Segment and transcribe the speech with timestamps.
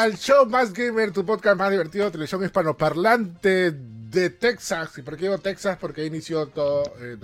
[0.00, 4.96] al show más gamer, tu podcast más divertido de televisión hispanoparlante de Texas.
[4.98, 5.76] ¿Y por qué digo Texas?
[5.80, 7.16] Porque inició todo eh.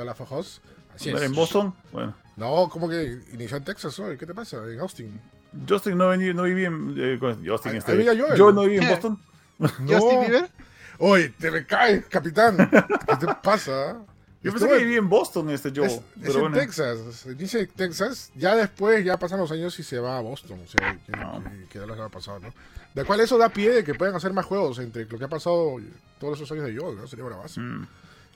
[0.94, 1.22] Así es.
[1.22, 1.74] ¿En Boston?
[1.92, 2.14] Bueno.
[2.36, 4.16] No, ¿cómo que inició en Texas hoy?
[4.16, 4.58] ¿Qué te pasa?
[4.70, 5.20] En Austin.
[5.68, 6.94] Justin no, vení- no viví en.
[6.98, 8.36] eh, Justin, Ahí- este, ahí Joel.
[8.36, 9.18] yo no viví en Boston.
[9.58, 10.50] ¿Justin Bieber?
[10.98, 12.56] Oye, te me caes, capitán.
[12.70, 13.96] ¿Qué te pasa?
[14.42, 15.86] Yo pensé que viví en Boston, este Joe.
[15.86, 16.56] Es, es pero en bueno.
[16.58, 20.60] Texas, dice en Texas, ya después, ya pasan los años y se va a Boston,
[20.64, 21.42] o sea, que, No.
[21.70, 22.54] que- ya les ha pasado, ¿no?
[22.94, 25.28] De cual eso da pie de que puedan hacer más juegos entre lo que ha
[25.28, 25.76] pasado
[26.20, 27.06] todos esos años de Joel, ¿no?
[27.08, 27.60] Sería bravazo.
[27.60, 27.86] Mm.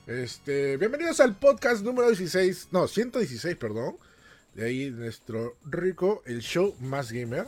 [0.07, 3.95] Este, bienvenidos al podcast número 16, no, 116, perdón.
[4.53, 7.45] De ahí nuestro rico, el show más gamer.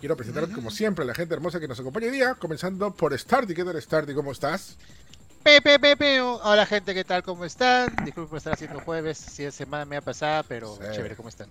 [0.00, 3.16] Quiero presentar como siempre a la gente hermosa que nos acompaña hoy día, comenzando por
[3.16, 3.54] Starty.
[3.54, 4.12] ¿Qué tal Starty?
[4.14, 4.76] ¿Cómo estás?
[5.42, 6.20] Pepe, Pepe.
[6.20, 7.22] Hola, gente, ¿qué tal?
[7.22, 7.88] ¿Cómo están?
[8.04, 9.18] Disculpen por estar haciendo jueves.
[9.18, 10.82] Si es semana me ha pasado, pero Sí.
[10.94, 11.48] chévere, ¿cómo están?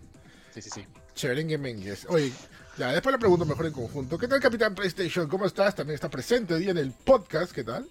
[0.54, 0.86] Sí, sí, sí.
[1.16, 2.06] Cheverengue Mengues.
[2.10, 2.32] Oye,
[2.78, 4.18] ya, después le pregunto mejor en conjunto.
[4.18, 5.28] ¿Qué tal, Capitán PlayStation?
[5.28, 5.76] ¿Cómo estás?
[5.76, 7.52] También está presente hoy día en el podcast.
[7.52, 7.86] ¿Qué tal?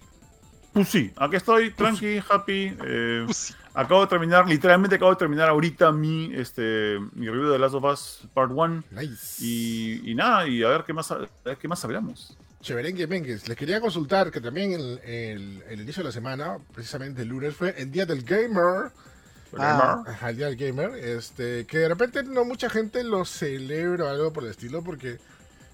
[0.73, 2.77] Pues sí, aquí estoy, tranqui, happy.
[2.85, 3.35] eh, Uy,
[3.73, 7.75] acabo de terminar, literalmente acabo de terminar ahorita mi, este, mi review de The Last
[7.75, 8.83] of Us Part 1.
[8.91, 9.43] Nice.
[9.43, 12.37] Y, y nada, y a ver qué más, a ver qué más hablamos.
[12.61, 13.47] Cheverengue Mengues.
[13.47, 17.55] Les quería consultar que también el, el- el inicio de la semana, precisamente el lunes,
[17.55, 18.91] fue el día del gamer.
[19.57, 20.03] Ah.
[20.07, 20.91] Ajá, el día del gamer.
[20.95, 25.17] Este, que de repente no mucha gente lo celebra o algo por el estilo, porque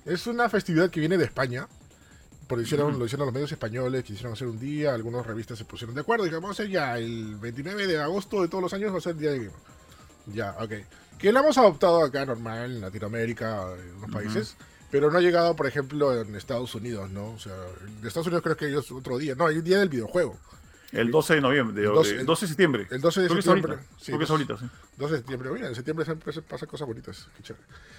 [0.06, 1.68] es una festividad que viene de España.
[2.48, 3.00] Por hicieron, Ujú.
[3.00, 6.24] Lo hicieron los medios españoles, quisieron hacer un día, algunas revistas se pusieron de acuerdo
[6.24, 9.00] y dijeron, vamos a hacer ya el 29 de agosto de todos los años, va
[9.00, 9.56] a ser el día del gamer.
[10.28, 10.72] Ya, ok.
[11.20, 14.12] Que lo hemos adoptado acá normal en Latinoamérica, en unos Ujú.
[14.14, 14.56] países,
[14.92, 17.32] pero no ha llegado, por ejemplo, en Estados Unidos, ¿no?
[17.32, 17.54] O sea,
[18.00, 19.36] en Estados Unidos creo que ellos otro día.
[19.36, 20.38] No, hay un día del videojuego.
[20.94, 22.88] El 12 de noviembre, El 12 de- 12 de septiembre.
[22.90, 23.74] El 12 de Creo que septiembre.
[23.74, 23.90] ahorita.
[24.00, 24.72] sí, Creo que es 12 ahorita, sí.
[24.96, 25.50] 12 de septiembre.
[25.52, 27.28] Mira, en septiembre siempre se pasan cosas bonitas.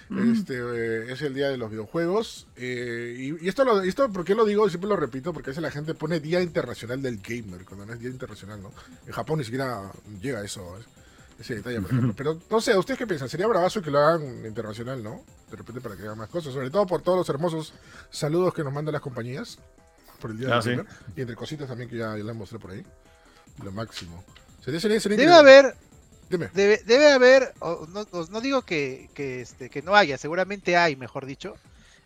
[0.09, 0.33] Mm.
[0.33, 2.47] Este, eh, es el día de los videojuegos.
[2.56, 4.66] eh, y, y esto, lo, esto, ¿por qué lo digo?
[4.71, 7.93] Siempre lo repito, porque a veces la gente pone Día Internacional del Gamer, cuando no
[7.93, 8.72] es Día Internacional, ¿no?
[9.06, 10.78] En Japón ni siquiera llega a eso,
[11.38, 12.15] ese detalle, por ejemplo.
[12.16, 13.28] Pero no sé, ¿ustedes qué piensan?
[13.28, 15.22] Sería bravazo que lo hagan internacional, ¿no?
[15.50, 17.72] De repente para que hagan más cosas, sobre todo por todos los hermosos
[18.10, 19.59] saludos que nos mandan las compañías
[20.20, 20.70] por el Día Ah, del sí.
[20.70, 20.86] Gamer.
[21.16, 22.84] Y entre cositas también que ya, ya las mostré por ahí.
[23.62, 24.22] Lo máximo.
[24.64, 25.75] Sería, sería, sería Debe haber,
[26.28, 26.50] Dime.
[26.53, 30.76] debe, debe haber, o no, o no digo que, que, este, que no haya, seguramente
[30.76, 31.54] hay, mejor dicho,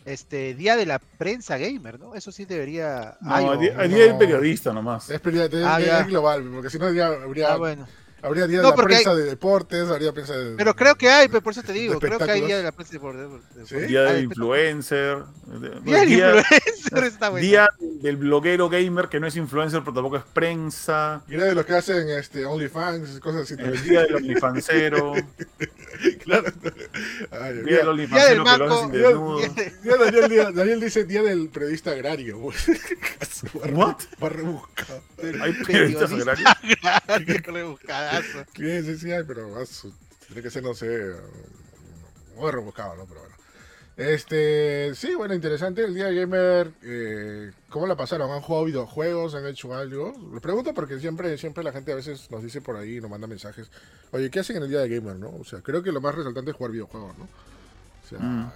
[0.05, 2.15] este Día de la Prensa Gamer, ¿no?
[2.15, 3.17] Eso sí debería...
[3.21, 3.97] No, hay, día, el no.
[3.97, 5.11] día del periodista nomás.
[5.11, 7.09] Es, es- Ah, es global, porque si no habría,
[7.49, 7.87] Ah, bueno.
[8.23, 10.57] Habría día de la prensa de deportes, habría prensa de...
[10.57, 12.41] Pero creo que hay, por eso te digo, creo que hay.
[12.43, 13.75] Día de la Prensa de- de- ¿Sí?
[13.75, 15.19] por- Día del de- influencer.
[15.47, 17.47] de- Día del día- influencer está bueno.
[17.47, 17.69] Día
[18.01, 21.23] del bloguero gamer que no es influencer, pero tampoco es prensa.
[21.29, 23.55] Era de los que hacen este, OnlyFans, cosas así.
[23.59, 25.13] El día del onlyfancero.
[26.25, 26.53] claro.
[27.31, 29.41] Ay, Día del onlyfancero que lo hacen Día- desnudo.
[29.83, 32.39] mira, Daniel, día- Daniel dice día del periodista agrario.
[33.73, 33.97] What?
[34.23, 35.03] Va rebuscado.
[35.23, 36.79] Hay periodistas Periodista agrarios.
[36.85, 37.79] agrario,
[38.57, 39.55] Sí, sí, sí, pero
[40.27, 41.13] tiene que ser, no sé,
[42.37, 43.07] muy rebuscado, ¿no?
[43.07, 43.35] Pero bueno.
[43.97, 45.85] Este, sí, bueno, interesante.
[45.85, 48.31] El día de gamer, eh, ¿cómo la pasaron?
[48.31, 49.35] ¿Han jugado videojuegos?
[49.35, 50.15] ¿Han hecho algo?
[50.33, 53.27] Les pregunto porque siempre, siempre la gente a veces nos dice por ahí, nos manda
[53.27, 53.71] mensajes.
[54.13, 55.29] Oye, ¿qué hacen en el día de gamer, no?
[55.39, 57.25] O sea, creo que lo más resaltante es jugar videojuegos, ¿no?
[57.25, 58.53] O sea, Mm.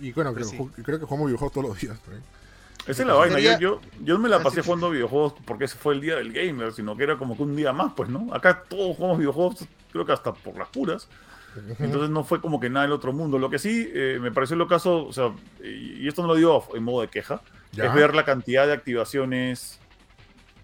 [0.00, 0.58] y bueno, creo, sí.
[0.82, 1.96] creo que jugamos videojuegos todos los días.
[2.08, 2.39] ¿no?
[2.86, 3.38] Esa es la vaina.
[3.38, 6.00] Yo, Sería- yo, yo no me la Ah, pasé jugando videojuegos porque ese fue el
[6.00, 8.32] día del gamer, sino que era como que un día más, pues, ¿no?
[8.34, 11.08] Acá todos jugamos videojuegos, creo que hasta por las puras.
[11.80, 13.36] Entonces no fue como que nada del otro mundo.
[13.38, 15.32] Lo que sí eh, me pareció lo caso, o sea,
[15.62, 17.42] y esto no lo digo en modo de queja,
[17.72, 17.86] Ya.
[17.86, 19.78] es ver la cantidad de activaciones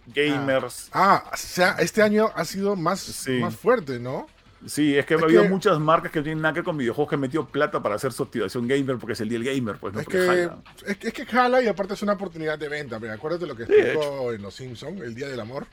[0.07, 0.89] gamers.
[0.93, 3.33] Ah, o sea, este año ha sido más, Sí.
[3.41, 4.27] más fuerte, ¿no?
[4.67, 7.09] Sí, es que ha habido que- muchas marcas que tienen nada que ver con videojuegos
[7.09, 9.77] que han metido plata para hacer su activación gamer porque es el día del gamer,
[9.79, 10.01] pues, ¿no?
[10.01, 10.59] Es que, jala.
[10.87, 12.99] es, que- es que jala y aparte es una oportunidad de venta.
[12.99, 15.67] Mira, acuérdate lo que Sí, explicó en Los Simpsons, el Día del Amor.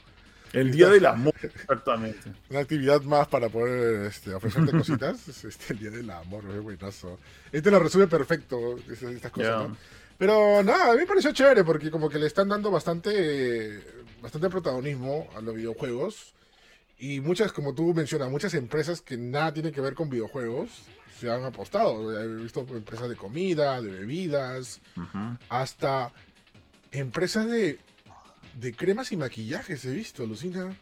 [0.54, 2.32] El día del amor, exactamente.
[2.52, 5.28] Una actividad más para poder este, ofrecerte cositas.
[5.28, 7.18] es este, el Día del Amor, es buenazo.
[7.52, 9.70] Este lo resume perfecto, estas cosas.
[10.20, 13.82] Pero nada, a mí me pareció chévere porque como que le están dando bastante,
[14.22, 16.34] bastante protagonismo a los videojuegos.
[17.06, 20.70] Y muchas, como tú mencionas, muchas empresas que nada tienen que ver con videojuegos
[21.20, 22.18] se han apostado.
[22.18, 24.80] He visto empresas de comida, de bebidas,
[25.50, 26.14] hasta
[26.92, 27.78] empresas de,
[28.58, 30.74] de cremas y maquillajes he visto, Lucina.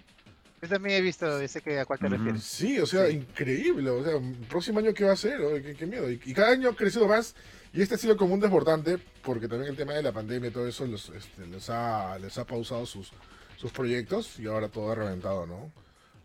[0.62, 2.44] Yo también he visto, sé que a cuál te refieres.
[2.44, 3.13] Sí, o sea, Sí.
[3.15, 3.89] increíble.
[3.89, 6.07] O sea, el próximo año qué va a ser, Oye, ¿Qué, qué miedo.
[6.12, 7.33] Y, y cada año ha crecido más.
[7.74, 10.53] Y este ha sido como un desbordante, porque también el tema de la pandemia y
[10.53, 13.12] todo eso los, este, les, ha, les ha pausado sus,
[13.57, 15.71] sus proyectos y ahora todo ha reventado, ¿no?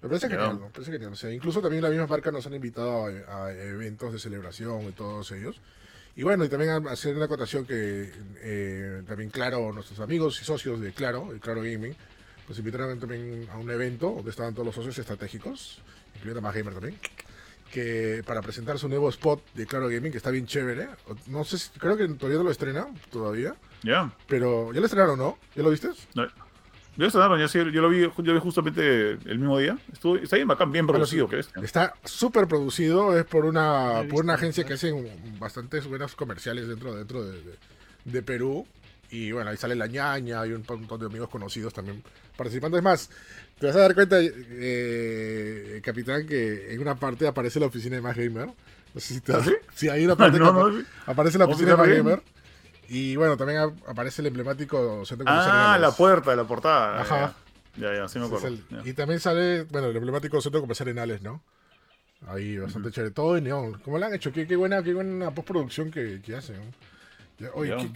[0.03, 0.67] Me parece genial, ¿no?
[0.67, 1.13] Me parece genial.
[1.13, 4.83] O sea, incluso también la misma marca nos han invitado a, a eventos de celebración
[4.83, 5.61] y todos ellos.
[6.15, 8.11] Y bueno, y también hacer una acotación que
[8.41, 11.95] eh, también Claro, nuestros amigos y socios de Claro, de Claro Gaming,
[12.49, 15.81] nos invitaron también a un evento donde estaban todos los socios estratégicos,
[16.15, 16.99] incluyendo Más Gamer también,
[17.71, 20.89] que para presentar su nuevo spot de Claro Gaming, que está bien chévere.
[21.27, 24.11] No sé si, creo que todavía no lo estrena, todavía, Ya.
[24.29, 25.37] pero ¿ya lo estrenaron no?
[25.55, 25.89] ¿Ya lo viste?
[26.15, 26.27] No.
[26.97, 29.77] Yo, estrenaron, yo, sí, yo lo vi, yo lo vi justamente el mismo día.
[29.93, 31.49] Estuvo, está bien bacán, bien producido, que es.
[31.63, 34.93] Está súper producido, es por una, por una agencia que hace
[35.39, 37.59] bastantes buenos comerciales dentro, dentro de, de-
[38.05, 38.67] de Perú.
[39.11, 42.03] Y bueno, ahí sale la ñaña, hay un montón de amigos conocidos también
[42.37, 42.77] participando.
[42.77, 43.09] Es más,
[43.61, 48.03] te vas a dar cuenta, eh, capitán, que en una parte aparece la oficina de
[48.03, 48.47] Más Gamer.
[48.95, 49.57] No sé si te das- ¿Ah, sí?
[49.75, 51.89] Sí, hay una parte No, que no, aparece la oficina de Más.
[51.89, 52.23] Gamer.
[52.89, 55.51] Y bueno, también aparece el emblemático centro comercial.
[55.57, 55.81] Ah, Arenales.
[55.81, 57.01] la puerta, la portada.
[57.03, 57.35] Ajá.
[57.77, 58.47] Ya, ya, sí me acuerdo.
[58.49, 58.83] el- ya.
[58.85, 61.43] y también sale, bueno, el emblemático centro comercial Arenales, ¿no?
[62.27, 63.13] Ahí, bastante chévere.
[63.13, 63.79] Todo en neón.
[63.85, 64.33] ¿Cómo lo han hecho?
[64.33, 66.57] Qué, qué buena, qué buena postproducción que, que hacen.
[66.57, 66.63] ¿no?
[67.39, 67.77] Ya, oye, Ya.
[67.77, 67.91] qué,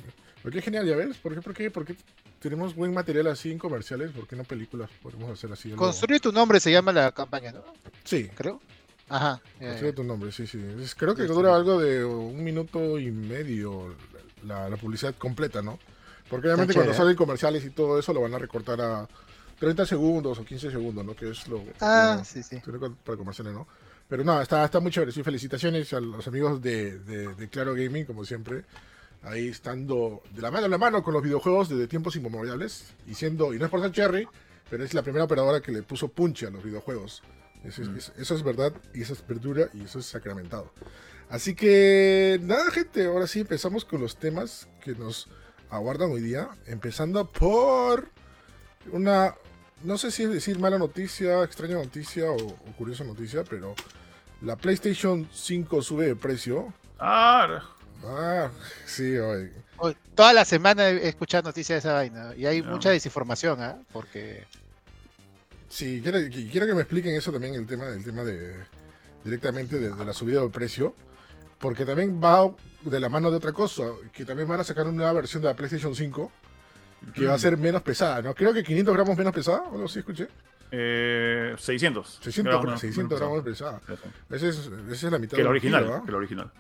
[0.45, 1.17] lo que es genial, ¿ya ves?
[1.19, 1.97] ¿Por qué, por, qué, por qué
[2.39, 4.11] tenemos buen material así en comerciales?
[4.11, 4.91] ¿Por qué no películas?
[5.03, 5.71] Podemos hacer así.
[5.71, 7.63] Construir tu nombre se llama la campaña, ¿no?
[8.05, 8.61] Sí, Creo.
[9.09, 9.41] Ajá.
[9.59, 9.97] ya, construye ya.
[9.97, 10.63] tu nombre, sí, sí.
[10.97, 11.57] Creo que Sí, dura sí.
[11.57, 13.97] algo de un minuto y medio
[14.45, 15.79] la, la publicidad completa, ¿no?
[16.29, 19.09] Porque obviamente cuando salen comerciales y todo eso lo van a recortar a
[19.59, 21.15] 30 segundos o 15 segundos, ¿no?
[21.15, 21.63] Que es lo...
[21.81, 22.61] Ah, lo- sí, sí.
[23.05, 23.67] Para comerciales, ¿no?
[24.09, 25.13] Pero no, está, está muy chévere.
[25.13, 28.65] Sí, felicitaciones a los amigos de, de- de Claro Gaming, como siempre.
[29.23, 32.87] Ahí estando de la mano en la mano con los videojuegos desde tiempos inmemoriales.
[33.07, 34.27] Y siendo, y no es por ser Cherry,
[34.71, 37.23] pero es la primera operadora que le puso punche a los videojuegos.
[37.65, 37.97] Eso es, Mm.
[37.99, 40.73] es- eso es verdad, y eso es verdura, y eso es sacramentado.
[41.31, 45.29] Así que, nada, gente, ahora sí empezamos con los temas que nos
[45.71, 46.49] aguardan hoy día.
[46.67, 48.09] Empezando por
[48.93, 49.35] una,
[49.85, 53.75] no sé si decir mala noticia, extraña noticia o, o curiosa noticia, pero
[54.43, 56.73] la PlayStation 5 sube de precio.
[56.99, 57.63] Ah,
[58.05, 58.51] Ah,
[58.87, 59.17] sí.
[59.19, 59.51] Hoy-
[60.15, 63.79] Toda la semana he escuchado noticias de esa vaina y hay mucha desinformación, ¿ah?
[63.93, 64.45] Porque
[65.69, 68.55] Sí, quiero, qui- quiero que me expliquen eso también, el tema, el tema de
[69.25, 70.95] directamente de, de la subida de precio,
[71.61, 72.51] porque también va
[72.83, 75.49] de la mano de otra cosa, que también van a sacar una nueva versión de
[75.49, 76.33] la PlayStation 5
[77.15, 78.35] que va a ser menos pesada, ¿no?
[78.35, 80.29] Creo que 500 gramos menos pesada, o no sí escuché.
[80.71, 82.19] eh, 600.
[82.23, 83.81] 600, gramos, no, 600 no, gramos pesada.
[84.31, 86.03] Esa es, esa es la mitad Que la original, kilo, ¿ah?
[86.05, 86.51] que la original.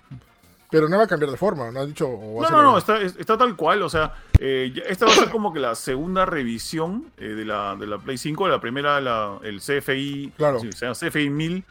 [0.70, 2.08] Pero no va a cambiar de forma, no ha dicho.
[2.08, 3.82] o No, no, no, está, está tal cual.
[3.82, 7.75] O sea, eh, esta va a ser como que la segunda revisión eh, de, la,
[7.76, 8.49] de la Play 5.
[8.49, 10.61] La primera, la, el CFI, Claro.
[10.61, 11.64] sí, se llama CFI 1000,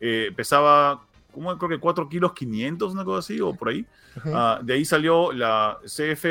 [0.00, 1.02] eh, pesaba,
[1.34, 1.56] ¿cómo?
[1.58, 3.84] creo que 4 kilos 500, una cosa así, o por ahí.
[4.26, 6.24] Ah, de ahí salió la CF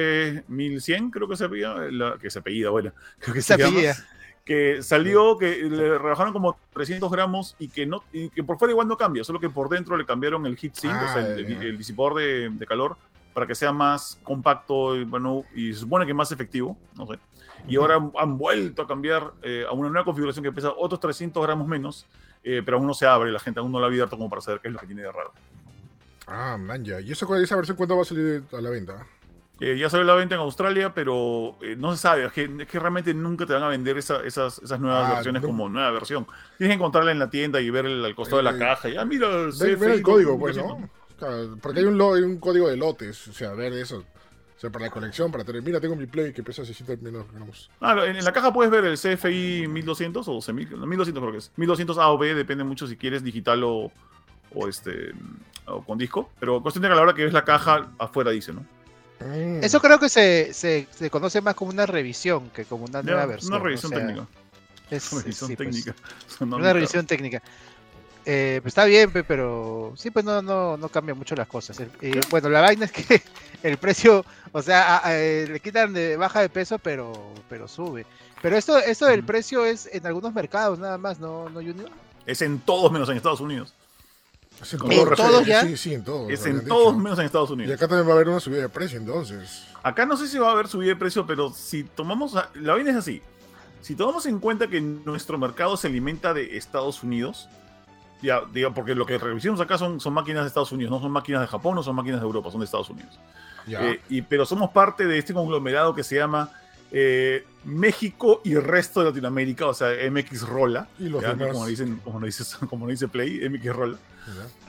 [0.47, 3.71] 1100, creo que se apellida, la, que se apellida, bueno, creo que se, se llama,
[3.71, 3.95] apellida.
[4.45, 8.71] que salió, que le rebajaron como 300 gramos y que, no, y que por fuera
[8.71, 11.45] igual no cambia, solo que por dentro le cambiaron el heat sink, o sea, el,
[11.45, 11.61] Ah, ya.
[11.61, 12.97] el disipador de, de calor,
[13.33, 17.19] para que sea más compacto y, bueno, y se supone que más efectivo, no sé.
[17.67, 20.99] Y ahora han, han vuelto a cambiar eh, a una nueva configuración que pesa otros
[20.99, 22.05] 300 gramos menos,
[22.43, 24.41] eh, pero aún no se abre, la gente aún no la ha abierto como para
[24.41, 25.31] saber qué es lo que tiene de raro.
[26.27, 26.99] Ah, man, ya.
[27.01, 29.05] ¿Y eso, cuál- esa versión cuándo va a salir a la venta?
[29.59, 32.25] Eh, ya salió a la venta en Australia, pero eh, no se sabe.
[32.25, 35.13] Es que, es que realmente nunca te van a vender esa- esas, esas nuevas Ah,
[35.15, 35.47] versiones no.
[35.47, 36.25] como nueva versión.
[36.57, 38.89] Tienes que encontrarla en la tienda y ver el, al costado de la Eh, caja.
[38.89, 40.81] Ya, mira, el, Ver, el código, pues, 200.
[40.81, 40.89] ¿no?
[41.17, 44.03] Claro, porque hay un, lo- hay un código de lotes, o sea, ver eso.
[44.63, 45.61] O sea, para la colección, para tener.
[45.61, 47.69] Mira, tengo mi Play que pesa 600 menos gramos.
[47.81, 51.31] Ah, en, en la caja puedes ver el CFI 1200 o 12000, no, 1200 creo
[51.33, 51.51] que es.
[51.57, 53.91] 1200 A o B, depende mucho si quieres digital o,
[54.55, 55.11] o este
[55.65, 56.29] o con disco.
[56.39, 58.61] Pero cuestión de que a la hora que ves la caja, afuera dice, ¿no?
[59.19, 59.61] Mm.
[59.65, 63.11] Eso creo que se, se, se conoce más como una revisión que como una Ya,
[63.11, 63.53] nueva versión.
[63.55, 64.27] una revisión o sea, técnica.
[64.91, 65.95] es- Una revisión sí, pues, técnica.
[66.45, 67.41] Muy una revisión técnica.
[68.25, 71.79] Eh, pues está bien, pe, pero sí, pues no, no, no cambia mucho las cosas.
[71.79, 73.21] El- eh, bueno, la vaina es que
[73.63, 77.11] el precio, o sea, a- a- eh, le quitan de baja de peso, pero,
[77.49, 78.05] pero sube.
[78.41, 81.89] Pero esto, esto del precio es en algunos mercados nada más, ¿no, no Junior?
[82.25, 83.73] Es en todos menos en Estados Unidos.
[84.61, 85.63] Sí, ¿En todo todos ya?
[85.63, 86.29] Sí, sí, en todos.
[86.31, 86.67] Es en dicho.
[86.69, 87.75] todos menos en Estados Y Unidos.
[87.75, 89.65] acá también va a haber una subida de precio, entonces.
[89.81, 92.35] Acá no sé si va a haber subida de precio, pero si tomamos.
[92.37, 93.21] a- La vaina es así.
[93.81, 97.49] Si tomamos en cuenta que nuestro mercado se alimenta de Estados Unidos,
[98.23, 101.11] ya, diga, porque lo que revisamos acá son, son máquinas de Estados Unidos, no son
[101.11, 103.19] máquinas de Japón, no son máquinas de Europa, son de Estados Unidos.
[103.67, 106.49] Eh, y, pero somos parte de este conglomerado que se llama
[106.91, 110.87] eh, México y resto de Latinoamérica, o sea, MX Rola.
[110.97, 111.49] Y los demás.
[111.51, 113.97] Como dicen, como dice, como dice Play, MX Rola.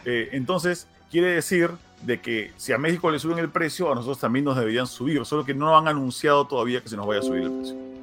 [0.04, 1.70] Eh, entonces, quiere decir
[2.02, 5.25] de que si a México le suben el precio, a nosotros también nos deberían subir,
[5.25, 7.93] solo que no han anunciado todavía que se nos vaya a subir el precio.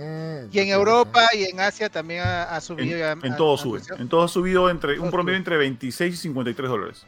[0.00, 0.68] Mm, Y en.
[0.68, 2.96] Europa y en Asia también ha, subido.
[2.98, 3.80] en ha- todo ha sube.
[3.98, 5.38] En todo ha subido entre un Todo promedio sube.
[5.38, 7.06] entre 26 y 53 dólares.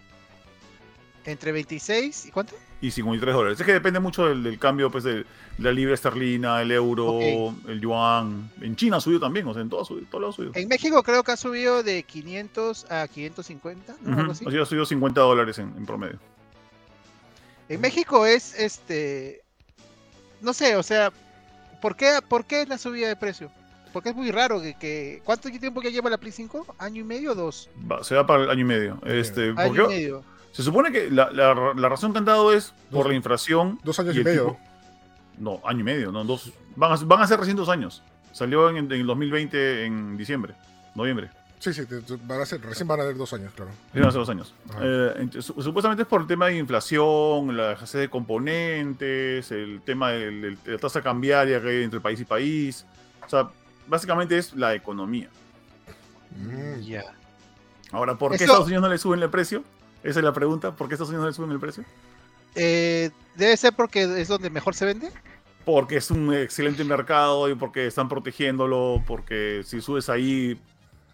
[1.24, 2.54] Entre 26 y cuánto?
[2.80, 3.60] Y 53 dólares.
[3.60, 5.24] Es que depende mucho del, del cambio pues, de,
[5.58, 7.20] la libra esterlina, el euro,
[7.68, 8.50] el yuan.
[8.60, 10.52] En China ha subido también, o sea, en todo, subido, todos lados ha subido.
[10.56, 14.10] En México creo que ha subido de 500 a 550, ¿no?
[14.10, 14.44] Ujú, Algo así.
[14.48, 16.18] así ha subido 50 dólares en, en promedio.
[17.68, 19.42] En México es este.
[20.40, 21.12] No sé, o sea,
[21.82, 23.50] ¿por qué, ¿por qué la subida de precio?
[23.92, 26.76] Porque es muy raro que, que- ¿Cuánto tiempo que lleva la Play 5?
[26.78, 27.68] ¿Año y medio o dos?
[27.90, 28.98] Va- se va para el año y medio.
[29.04, 30.24] Este, Año porque y medio.
[30.52, 33.78] se supone que la, la- la razón que han dado es por Dos- la inflación.
[33.84, 34.46] Dos años y, medio.
[34.46, 34.58] tipo-
[35.38, 36.52] no, año y medio, no, dos.
[36.76, 38.02] Van a, van a ser recién dos años.
[38.32, 40.54] Salió en, en el 2020 en diciembre,
[40.94, 41.28] noviembre.
[41.62, 43.70] Sí, sí, te- te- van a ser, recién van a ser dos años, claro.
[43.92, 44.52] Recién hace dos años.
[44.80, 49.80] Eh, ent- su- supuestamente es por el tema de inflación, la escasez de componentes, el
[49.84, 52.84] tema de la tasa cambiaria que hay entre país y país.
[53.24, 53.48] O sea,
[53.86, 55.28] básicamente es la economía.
[56.36, 57.04] Mm, Ya.
[57.92, 59.62] Ahora, ¿por qué Eso- Estados Unidos no le suben el precio?
[60.02, 60.74] Esa es la pregunta.
[60.74, 61.84] ¿Por qué Estados Unidos no le suben el precio?
[62.56, 65.10] Eh, debe ser porque es donde mejor se vende.
[65.64, 70.58] Porque es un excelente mercado y porque están protegiéndolo, porque si subes ahí...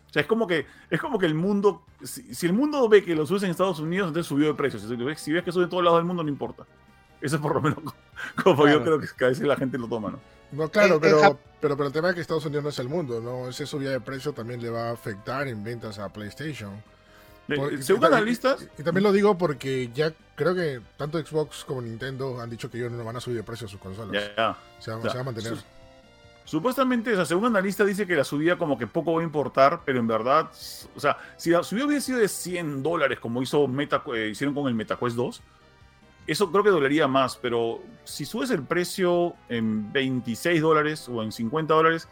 [0.09, 1.83] O sea, es como que, es como que el mundo...
[2.03, 4.79] Si, si el mundo ve que lo subes en Estados Unidos, entonces subió de precio.
[4.81, 6.65] Si ves, si ves que sube en todos lados del mundo, no importa.
[7.21, 7.79] Eso es por lo menos
[8.43, 8.99] como yo Claro.
[8.99, 10.19] creo que a veces la gente lo toma, ¿no?
[10.53, 12.79] No, claro, En- en pero, pero, pero el tema es que Estados Unidos no es
[12.79, 13.49] el mundo, ¿no?
[13.51, 16.73] Esa subida de precio también le va a afectar en ventas a PlayStation.
[17.49, 21.19] Eh, Por- Según y- y- analistas, Y, también lo digo porque ya creo que tanto
[21.19, 23.81] Xbox como Nintendo han dicho que ellos no van a subir de precio a sus
[23.81, 24.13] consolas.
[24.13, 24.57] ya, ya.
[24.79, 25.57] Se, va, O sea, se va a mantener.
[25.57, 25.65] su-
[26.49, 29.83] Supuestamente, o sea, según analista dice que la subida como que poco va a importar,
[29.85, 30.49] pero en verdad,
[30.97, 34.55] o sea, si la subida hubiera sido de 100 dólares como hizo Meta, eh, hicieron
[34.55, 35.43] con el MetaQuest 2,
[36.27, 41.33] eso creo que dolería más, pero si subes el precio en 26 dólares o en
[41.33, 42.09] 50 dólares,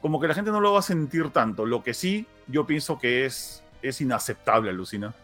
[0.00, 1.64] como que la gente no lo va a sentir tanto.
[1.64, 5.14] Lo que sí, yo pienso que es, es inaceptable, Alucina.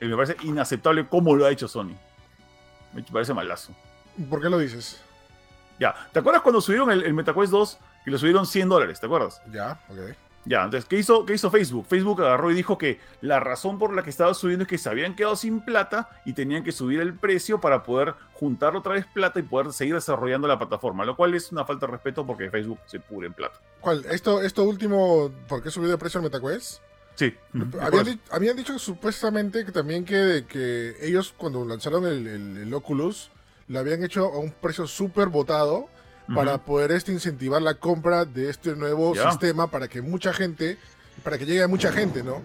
[0.00, 1.94] Eh, Me parece inaceptable cómo lo ha hecho Sony.
[2.92, 3.72] Me parece malazo.
[4.28, 5.00] ¿Por qué lo dices?
[5.78, 9.00] Ya, ¿te acuerdas cuando subieron el, el MetaQuest 2 y lo subieron 100 dólares?
[9.00, 9.40] ¿Te acuerdas?
[9.52, 9.98] Ya, ok.
[10.48, 11.86] Ya, entonces, ¿qué hizo, ¿qué hizo Facebook?
[11.88, 14.88] Facebook agarró y dijo que la razón por la que estaba subiendo es que se
[14.88, 19.06] habían quedado sin plata y tenían que subir el precio para poder juntar otra vez
[19.06, 22.48] plata y poder seguir desarrollando la plataforma, lo cual es una falta de respeto porque
[22.48, 23.56] Facebook se pure en plata.
[23.80, 24.04] ¿Cuál?
[24.08, 26.80] ¿Esto, esto último, por qué subió de precio el MetaQuest?
[27.16, 27.34] Sí.
[27.80, 32.72] Habían, di- habían dicho supuestamente que también que, que ellos cuando lanzaron el, el- el
[32.74, 33.32] Oculus
[33.68, 35.88] lo habían hecho a un precio súper botado
[36.34, 40.76] para poder este, incentivar la compra de este nuevo sistema para que mucha gente,
[41.22, 42.42] para que llegue a mucha gente, ¿no?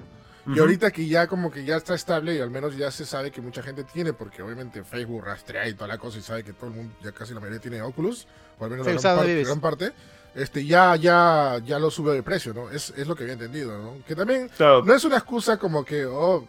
[0.48, 0.62] Y Ujú.
[0.62, 3.42] ahorita que ya como que ya está estable y al menos ya se sabe que
[3.42, 6.68] mucha gente tiene, porque obviamente Facebook rastrea y toda la cosa y sabe que todo
[6.70, 8.28] el mundo, ya casi la mayoría tiene Oculus,
[8.60, 9.48] o al menos Sí, la gran, parte, vives.
[9.48, 9.92] gran parte,
[10.36, 12.70] este, ya, ya, ya lo sube de precio, ¿no?
[12.72, 14.04] Es, es lo que había entendido, ¿no?
[14.06, 16.48] Que también Claro, no es una excusa como que, oh,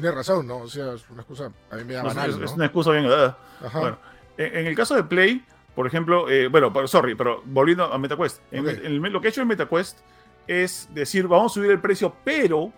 [0.00, 0.58] tiene razón, ¿no?
[0.58, 2.44] O sea, es una excusa a mí me da es, banal, es- ¿no?
[2.44, 3.38] es una excusa bien dada.
[3.64, 3.80] Ajá.
[3.80, 3.98] Bueno,
[4.38, 7.98] en, en el caso de Play, por ejemplo, eh, bueno, pero, sorry, pero volviendo a
[7.98, 9.98] MetaQuest, en- en- lo que ha hecho el MetaQuest
[10.46, 12.72] es decir, vamos a subir el precio, pero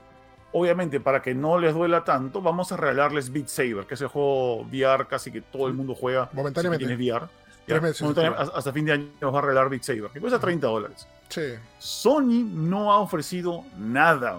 [0.52, 4.08] obviamente para que no les duela tanto, vamos a regalarles Beat Saber, que es el
[4.08, 6.30] juego VR casi que todo el mundo juega.
[6.32, 6.84] Momentáneamente.
[6.84, 7.26] Si tienes VR.
[7.66, 8.58] Tres Ya, meses, momentáneamente, claro.
[8.58, 11.06] hasta fin de año nos va a regalar Beat Saber, que cuesta 30 dólares.
[11.28, 11.42] Sí.
[11.78, 14.38] Sony no ha ofrecido nada.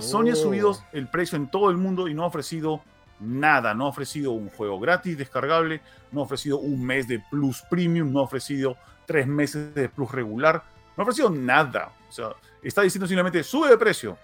[0.00, 0.36] Sony ha Oh.
[0.36, 2.82] subido el precio en todo el mundo y no ha ofrecido
[3.20, 3.74] nada.
[3.74, 5.80] No ha ofrecido un juego gratis, descargable,
[6.12, 10.10] no ha ofrecido un mes de Plus Premium, no ha ofrecido tres meses de Plus
[10.12, 10.62] regular,
[10.96, 11.92] no ha ofrecido nada.
[12.08, 12.30] O sea,
[12.62, 14.16] está diciendo simplemente sube de precio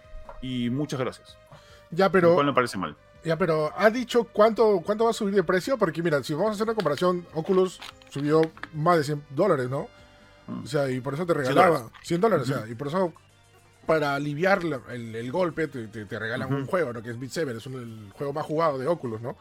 [0.43, 1.37] y muchas gracias.
[1.91, 2.97] Ya, Lo pero, cual me parece mal.
[3.25, 5.77] ya, pero ¿ha dicho cuánto, cuánto va a subir de precio?
[5.77, 8.41] Porque mira, si vamos a hacer una comparación, Oculus subió
[8.75, 9.89] más de 100 dólares, ¿no?
[10.47, 10.65] Mm.
[10.65, 11.99] O sea, y por eso te 100 regalaba dólares.
[12.05, 13.13] 100 dólares, o sea, y por eso
[13.87, 17.03] para aliviar la- el, el golpe te, te- te regalan un juego, ¿no?
[17.03, 17.75] Que es Beat Saber, es un-
[18.07, 19.37] el juego más jugado de Oculus, ¿no?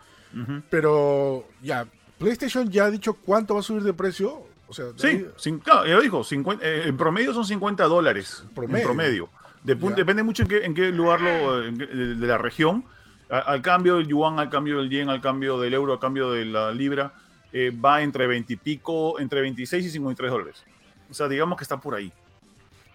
[0.69, 1.85] Pero ya,
[2.17, 4.43] PlayStation ya ha dicho cuánto va a subir de precio.
[4.67, 8.43] O sea, Sí, ahí- claro, ya lo dijo, 50, eh, en promedio son 50 dólares.
[8.53, 8.77] Promedio.
[8.77, 9.29] En promedio.
[9.63, 12.85] De depende mucho en qué, en qué lugar lo, en qué- de, de la región.
[13.29, 16.31] A- al cambio del yuan, al cambio del yen, al cambio del euro, al cambio
[16.31, 17.13] de la libra,
[17.51, 20.63] eh, va entre 20 y pico, entre 26 y 53 dólares.
[21.09, 22.11] O sea, digamos que está por ahí.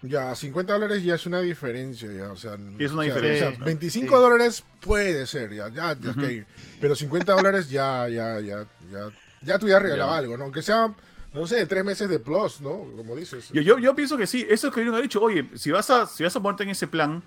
[0.07, 2.57] Ya, 50 dólares ya es una diferencia, ya, o sea...
[2.57, 3.65] Sí, es una o sea, diferencia, o sea, claro.
[3.65, 4.23] 25 Sí.
[4.23, 6.47] dólares puede ser, ya, ya, ya, ok.
[6.81, 9.11] Pero 50 dólares ya, ya, ya, ya,
[9.43, 10.19] ya tú ya regalaba Ya.
[10.19, 10.45] algo, ¿no?
[10.45, 10.95] Aunque sea,
[11.33, 12.85] no sé, tres meses de plus, ¿no?
[12.97, 13.49] Como dices.
[13.53, 15.89] Yo, yo, yo pienso que sí, eso es que yo he dicho, oye, si vas
[15.91, 17.23] a, si vas a ponerte en ese plan,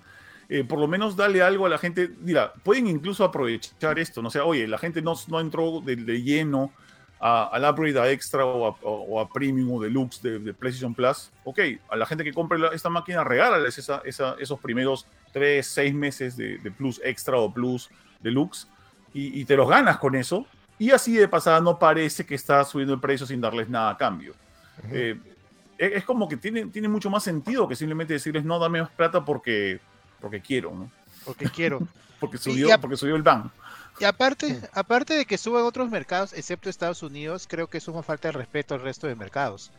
[0.48, 2.10] eh, por lo menos dale algo a la gente.
[2.20, 6.22] Mira, pueden incluso aprovechar esto, no sé, oye, la gente no, no entró de, de
[6.22, 6.72] lleno
[7.20, 10.54] a- al upgrade a extra o a, o- o a premium o deluxe de, de
[10.54, 11.30] PlayStation Plus.
[11.44, 11.58] Ok,
[11.90, 15.94] a la gente que compre la- esta máquina, regálales esa, esa- esos primeros 3, 6
[15.94, 18.66] meses de, de plus extra o plus deluxe
[19.14, 20.46] y, y te los ganas con eso.
[20.78, 23.96] Y así de pasada no parece que estás subiendo el precio sin darles nada a
[23.96, 24.34] cambio.
[24.92, 25.18] Eh,
[25.76, 28.90] es es como que tiene, tiene mucho más sentido que simplemente decirles no, dame más
[28.90, 29.80] plata porque,
[30.20, 30.90] porque quiero, ¿no?
[31.24, 31.80] Porque quiero.
[32.20, 33.48] Porque subió, porque subió el ban.
[34.00, 38.02] Y aparte, aparte de que suban otros mercados, excepto Estados Unidos, creo que es una
[38.02, 39.72] falta de respeto al resto de mercados.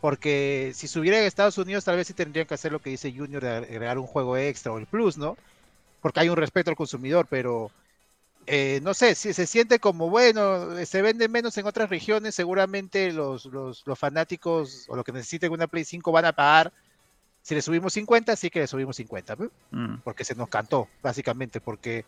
[0.00, 3.12] Porque si subiera en Estados Unidos, tal vez sí tendrían que hacer lo que dice
[3.16, 5.36] Junior de agregar un juego extra o el plus, ¿no?
[6.02, 7.70] Porque hay un respeto al consumidor, pero
[8.46, 13.10] eh, no sé, si se siente como, bueno, se vende menos en otras regiones, seguramente
[13.12, 16.72] los, los, los fanáticos o los que necesiten una Play 5 van a pagar.
[17.46, 19.36] Si le subimos 50, sí que le subimos 50.
[19.36, 19.50] ¿no?
[19.70, 20.00] Mm.
[20.02, 22.04] porque se nos cantó, básicamente, porque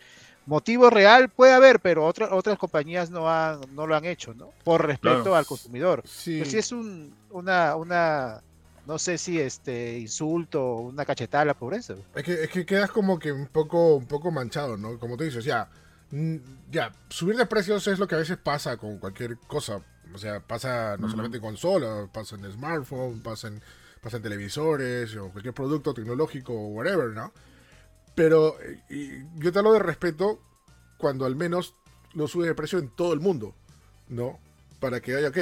[0.47, 4.51] motivo real puede haber, pero otras otras compañías no han, no lo han hecho, ¿no?
[4.65, 5.37] Por respeto Claro.
[5.37, 6.03] al consumidor.
[6.05, 6.39] Sí.
[6.41, 8.43] Pero si es un, una, una,
[8.85, 11.95] no sé si este insulto o una cachetada a la pobreza.
[12.17, 14.99] Es que, es que quedas como que un poco, un poco manchado, ¿no?
[14.99, 15.69] Como tú dices, ya,
[16.69, 19.81] ya, subir de precios es lo que a veces pasa con cualquier cosa.
[20.13, 23.63] O sea, pasa no solamente en consola, pasa en smartphone, pasa en,
[23.99, 27.33] pasa en televisores o cualquier producto tecnológico o whatever, ¿no?
[28.15, 30.41] Pero eh, y yo te hablo de respeto
[30.99, 31.75] cuando al menos
[32.15, 33.55] lo subes de precio en todo el mundo,
[34.09, 34.39] ¿no?
[34.81, 35.39] Para que haya, ok,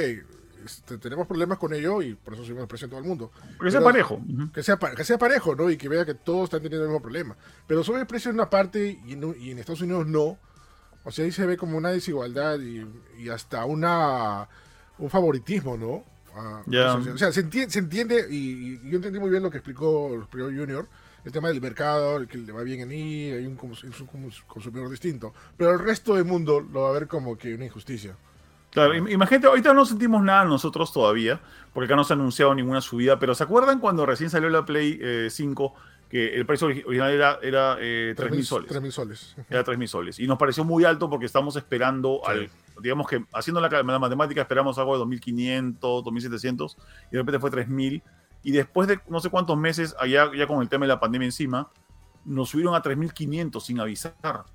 [0.65, 3.31] este, tenemos problemas con ello y por eso subimos el precio en todo el mundo.
[3.57, 4.21] Porque sea parejo.
[4.53, 5.69] Que sea, que sea parejo, ¿no?
[5.69, 7.35] Y que vea que todos están teniendo el mismo problema.
[7.67, 10.37] Pero sube el precio en una parte y en, y en Estados Unidos no.
[11.03, 12.85] O sea, ahí se ve como una desigualdad y,
[13.17, 14.49] y hasta una
[14.99, 16.03] un favoritismo, ¿no?
[16.37, 19.49] O sea, o sea, se entiende, se entiende y, y yo entendí muy bien lo
[19.51, 20.87] que explicó, explicó Junior,
[21.25, 25.33] el tema del mercado, el que le va bien en I, hay un, consumidor distinto.
[25.57, 28.15] Pero el resto del mundo lo va a ver como que una injusticia.
[28.71, 31.39] Claro, im- imagínate, ahorita no sentimos nada nosotros todavía,
[31.73, 34.65] porque acá no se ha anunciado ninguna subida, pero ¿se acuerdan cuando recién salió la
[34.65, 35.73] Play eh, 5
[36.09, 38.71] que el precio ori- original era, era eh, 3.000 soles?
[38.71, 39.35] 3.000 soles.
[39.49, 40.19] Era 3.000 soles.
[40.19, 42.31] Y nos pareció muy alto porque estamos esperando Sí.
[42.31, 42.49] al,
[42.81, 46.75] digamos que haciendo la, la matemática esperamos algo de 2.500, 2.700
[47.09, 48.01] y de repente fue 3.000.
[48.43, 51.25] Y después de no sé cuántos meses, allá ya con el tema de la pandemia
[51.25, 51.69] encima,
[52.25, 54.45] nos subieron a 3.500 sin avisar.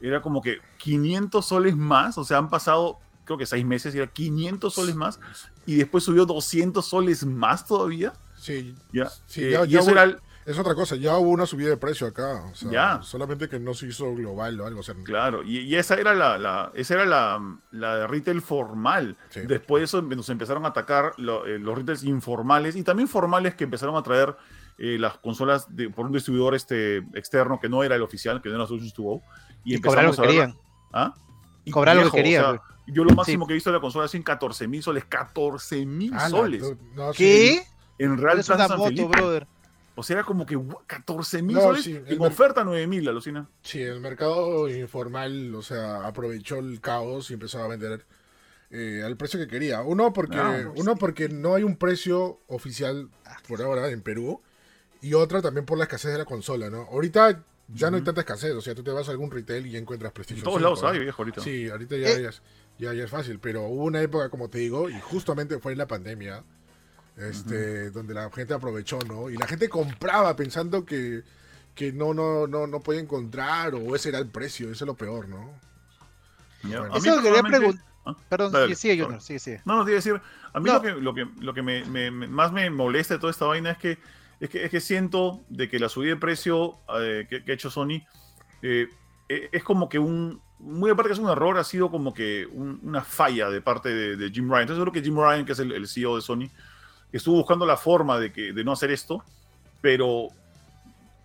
[0.00, 3.98] Era como que 500 soles más, o sea, han pasado creo que seis meses y
[3.98, 5.20] era 500 soles más
[5.64, 8.12] y después subió 200 soles más todavía.
[8.36, 9.08] Sí, Ya.
[9.26, 10.96] Sí, Eh, ya- y ya eso voy- era el- es otra cosa.
[10.96, 12.44] Ya hubo una subida de precio acá.
[12.50, 13.02] O sea, Ya.
[13.02, 14.80] Solamente que no se hizo global o algo.
[14.80, 18.40] O sea, Claro, y, y esa era la, la- esa era la, la de retail
[18.42, 19.16] formal.
[19.30, 19.40] Sí.
[19.46, 23.54] Después de eso nos empezaron a atacar lo- eh, los retails informales y también formales
[23.54, 24.36] que empezaron a traer
[24.78, 28.48] eh, las consolas de- por un distribuidor este, externo que no era el oficial, que
[28.48, 29.22] no era Solutions to Go.
[29.64, 30.56] Y, cobrar lo que querían.
[30.92, 31.14] ¿Ah?
[31.64, 32.94] Y Cobrar lo que querían, o sea, güey.
[32.96, 35.04] yo lo máximo que he visto de la consola es en 14 mil soles.
[35.04, 36.62] 14 mil soles.
[36.96, 37.62] no, sí, ¿Qué?
[37.98, 39.08] En Real Es una Plaza San moto, Felipe.
[39.08, 39.46] brother.
[39.94, 41.84] O sea, era como que 14 mil No, soles.
[41.84, 43.48] sí, en oferta 9 mil, alucina.
[43.62, 48.06] Sí, el mercado informal, o sea, aprovechó el caos y empezó a vender
[48.70, 49.82] eh, al precio que quería.
[49.82, 53.10] Uno porque, Ah, uno porque no hay un precio oficial
[53.46, 54.40] por ahora en Perú
[55.02, 56.82] y otra también por la escasez de la consola, ¿no?
[56.90, 59.72] Ahorita ya no hay tanta escasez, o sea, tú te vas a algún retail y
[59.72, 60.88] ya encuentras En PlayStation todos 5, lados ¿no?
[60.88, 61.40] hay, viejo, ahorita.
[61.42, 62.30] Sí, ahorita ya, Eh.
[62.78, 65.78] ya, ya es fácil, pero hubo una época, como te digo, y justamente fue en
[65.78, 66.42] la pandemia,
[67.16, 69.28] este, donde la gente aprovechó, ¿no?
[69.30, 71.22] Y la gente compraba pensando que,
[71.74, 74.94] que no, no, no, no podía encontrar, o ese era el precio, eso es lo
[74.94, 75.50] peor, ¿no?
[76.64, 76.80] Ya.
[76.80, 76.94] Bueno.
[76.94, 77.84] A mí Eso quería preguntar.
[78.04, 78.16] ¿Ah?
[78.28, 79.00] Perdón, Dale, sigue.
[79.02, 79.60] Junior, sigue, sigue.
[79.64, 80.20] No, no, te iba a decir,
[80.52, 80.74] a mí No.
[80.74, 83.44] lo que, lo que, lo que me, me- me- más me molesta de toda esta
[83.44, 83.98] vaina es que,
[84.40, 87.54] es que, es que siento de que la subida de precio eh, que, que ha
[87.54, 88.02] hecho Sony
[88.62, 88.88] eh,
[89.28, 92.46] eh, es como que un, muy aparte que es un error, ha sido como que
[92.50, 94.62] un- una falla de parte de, de Jim Ryan.
[94.62, 96.50] Entonces yo creo que Jim Ryan, que es el, el CEO de Sony,
[97.12, 99.22] estuvo buscando la forma de, que, de no hacer esto,
[99.80, 100.28] pero...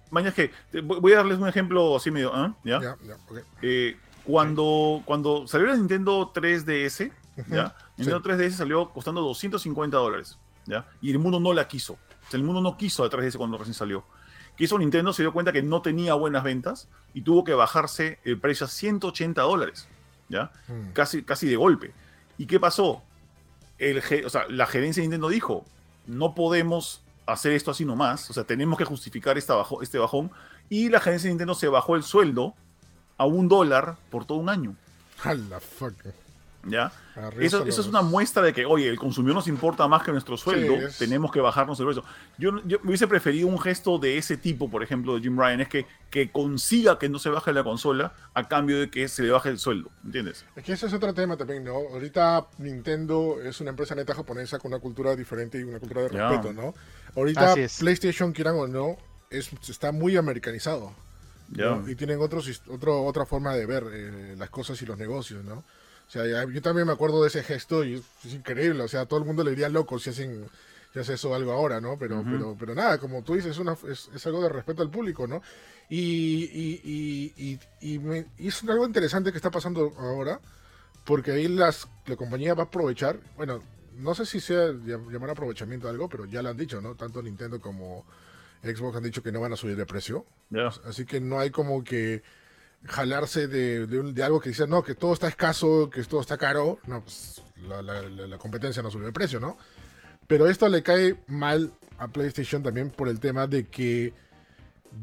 [0.09, 0.51] Mañana que
[0.83, 2.55] voy a darles un ejemplo así medio, ¿ah?
[2.63, 2.79] ¿ya?
[2.79, 2.93] Ya,
[3.27, 3.39] ok.
[3.61, 7.11] Eh, cuando, cuando salió la Nintendo 3DS,
[7.49, 7.67] ¿ya?
[7.67, 7.83] Sí.
[7.97, 10.85] Nintendo 3DS salió costando 250 dólares, ¿ya?
[11.01, 11.93] Y el mundo no la quiso.
[11.93, 14.05] O sea, el mundo no quiso la 3DS cuando recién salió.
[14.57, 15.13] ¿Qué hizo Nintendo?
[15.13, 18.69] Se dio cuenta que no tenía buenas ventas y tuvo que bajarse el precio a
[18.69, 19.87] 180 dólares,
[20.29, 20.51] ¿ya?
[20.67, 20.93] Mm.
[20.93, 21.93] Casi, casi de golpe.
[22.39, 23.03] ¿Y qué pasó?
[23.77, 25.63] El, o sea, la gerencia de Nintendo dijo,
[26.07, 30.31] no podemos hacer esto así nomás, o sea, tenemos que justificar esta bajo, este bajón.
[30.69, 32.55] Y la gerencia de Nintendo se bajó el sueldo
[33.17, 34.75] a un dólar por todo un año,
[35.23, 35.93] A fuck.
[36.67, 36.91] ¿Ya?
[37.39, 40.37] Eso, eso es una muestra de que, oye, el consumidor nos importa más que nuestro
[40.37, 42.03] sueldo, Sí, es- tenemos que bajarnos el precio.
[42.37, 45.67] Yo, yo hubiese preferido un gesto de ese tipo, por ejemplo, de Jim Ryan, es
[45.69, 49.31] que, que consiga que no se baje la consola a cambio de que se le
[49.31, 50.45] baje el sueldo, ¿entiendes?
[50.55, 51.73] Es que ese es otro tema también, ¿no?
[51.73, 56.09] Ahorita Nintendo es una empresa neta japonesa con una cultura diferente y una cultura de
[56.09, 56.73] respeto, ¿no?
[57.15, 57.55] Ahorita.
[57.79, 58.97] PlayStation, quieran o no,
[59.31, 60.93] es, está muy americanizado.
[61.49, 61.75] Ya.
[61.75, 61.89] ¿no?
[61.89, 65.63] Y tienen otros, otro, otra forma de ver eh, las cosas y los negocios, ¿no?
[66.07, 68.81] O sea, ya- yo también me acuerdo de ese gesto y es, increíble.
[68.83, 70.45] O sea, todo el mundo le diría loco si hacen
[70.93, 71.97] si hace eso algo ahora, ¿no?
[71.99, 72.31] Pero, Ujú.
[72.31, 75.27] pero, pero nada, como tú dices, es, una, es, es algo de respeto al público,
[75.27, 75.41] ¿no?
[75.89, 80.39] Y, y, y, y, me- es algo interesante que está pasando ahora,
[81.05, 83.61] porque ahí las, la compañía va a aprovechar, bueno,
[83.97, 86.95] no sé si sea llam- llamar aprovechamiento a algo, pero ya lo han dicho, ¿no?
[86.95, 88.05] Tanto Nintendo como
[88.63, 90.25] Xbox han dicho que no van a subir de precio.
[90.49, 90.67] Ya.
[90.85, 92.23] Así que no hay como que
[92.85, 96.21] jalarse de, de, un- de algo que dice, no, que todo está escaso, que todo
[96.21, 96.79] está caro.
[96.87, 99.57] No, pues la, la- la- la competencia no sube de precio, ¿no?
[100.27, 104.13] Pero esto le cae mal a PlayStation también por el tema de que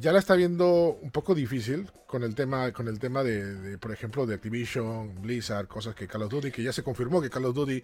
[0.00, 3.78] ya la está viendo un poco difícil con el tema, con el tema de, de,
[3.78, 7.30] por ejemplo, de Activision, Blizzard, cosas que Call of Duty, que ya se confirmó que
[7.30, 7.82] Call of Duty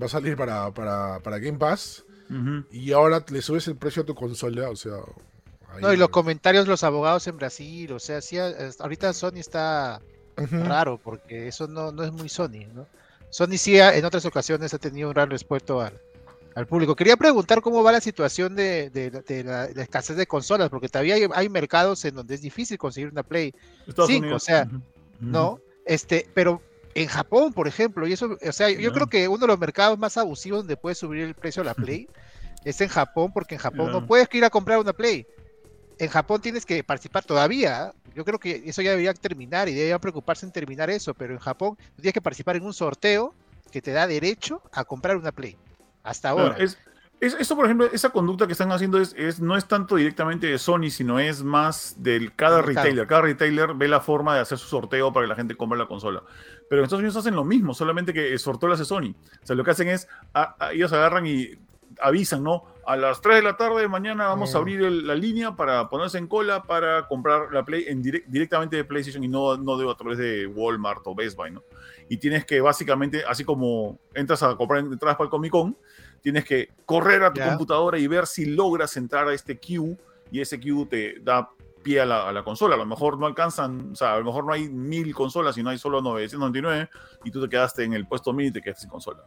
[0.00, 2.04] va a salir para, para, para Game Pass.
[2.70, 4.96] Y ahora le subes el precio a tu consola, o sea...
[5.74, 10.00] ahí- No, y los comentarios, los abogados en Brasil, o sea, sí, ahorita Sony está
[10.36, 12.86] raro porque eso no, no es muy Sony, ¿no?
[13.30, 15.98] Sony sí ha- en otras ocasiones ha tenido un gran respeto al,
[16.54, 16.94] al público.
[16.94, 20.88] Quería preguntar cómo va la situación de, de- de la, la escasez de consolas, porque
[20.88, 23.54] todavía hay, hay mercados en donde es difícil conseguir una Play,
[23.86, 24.42] Estados Cinco, Unidos.
[24.42, 24.68] o sea.
[25.20, 25.60] ¿no?
[25.86, 26.60] Este, pero
[26.94, 29.98] en Japón, por ejemplo, y eso, o sea, yo creo que uno de los mercados
[29.98, 32.08] más abusivos donde puedes subir el precio a la Play
[32.64, 35.26] es en Japón, porque en Japón no puedes ir a comprar una Play.
[35.98, 37.84] En Japón tienes que participar todavía.
[37.84, 37.94] ¿ah?
[38.14, 41.38] Yo creo que eso ya debería terminar y deberían preocuparse en terminar eso, pero en
[41.38, 43.34] Japón tienes que participar en un sorteo
[43.70, 45.56] que te da derecho a comprar una Play.
[46.02, 46.62] Hasta Claro, ahora.
[46.64, 46.76] es,
[47.20, 50.46] es- eso, por ejemplo, esa conducta que están haciendo es, es- no es tanto directamente
[50.48, 53.06] de Sony, sino es más del cada retailer.
[53.06, 55.86] Cada retailer ve la forma de hacer su sorteo para que la gente compre la
[55.86, 56.22] consola.
[56.68, 59.14] Pero en Estados Unidos hacen lo mismo, solamente que el sorteo lo hace Sony.
[59.42, 61.50] O sea, lo que hacen es, a- a- ellos agarran y
[62.02, 62.64] avisan, ¿no?
[62.84, 64.60] A las 3 de la tarde de mañana vamos a Mm.
[64.60, 68.76] abrir el- la línea para ponerse en cola para comprar la Play en direct- directamente
[68.76, 71.62] de PlayStation y no, no de, a través de Walmart o Best Buy, ¿no?
[72.08, 75.76] Y tienes que básicamente, así como entras a comprar entradas para el Comic Con,
[76.20, 77.48] tienes que correr a tu Ya.
[77.50, 79.96] computadora y ver si logras entrar a este queue
[80.30, 81.48] y ese queue te da
[81.84, 82.74] pie a la, a la consola.
[82.74, 85.62] A lo mejor no alcanzan, o sea, a lo mejor no hay mil consolas y
[85.64, 86.88] no hay solo 999
[87.24, 89.24] y tú te quedaste en el puesto mil y te quedaste sin consola.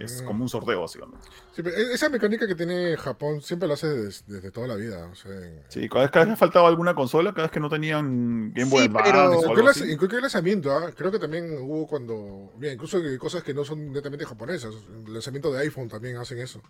[0.00, 0.24] Es Mm.
[0.26, 1.26] como un sorteo, básicamente.
[1.54, 4.74] Sí, pero e- esa mecánica que tiene Japón siempre lo hace des- desde, toda la
[4.76, 5.06] vida.
[5.06, 7.60] O sea, en, Sí, cada vez, cada vez que faltaba alguna consola, cada vez que
[7.60, 9.80] no tenían Game Boy Sí, Advance pero- o en algo cualquier, así.
[9.84, 10.90] lanz- en cualquier lanzamiento, ¿ah?
[10.96, 12.50] creo que también hubo cuando.
[12.56, 14.74] Bien, incluso cosas que no son netamente japonesas.
[15.06, 16.62] El lanzamiento de iPhone también hacen eso.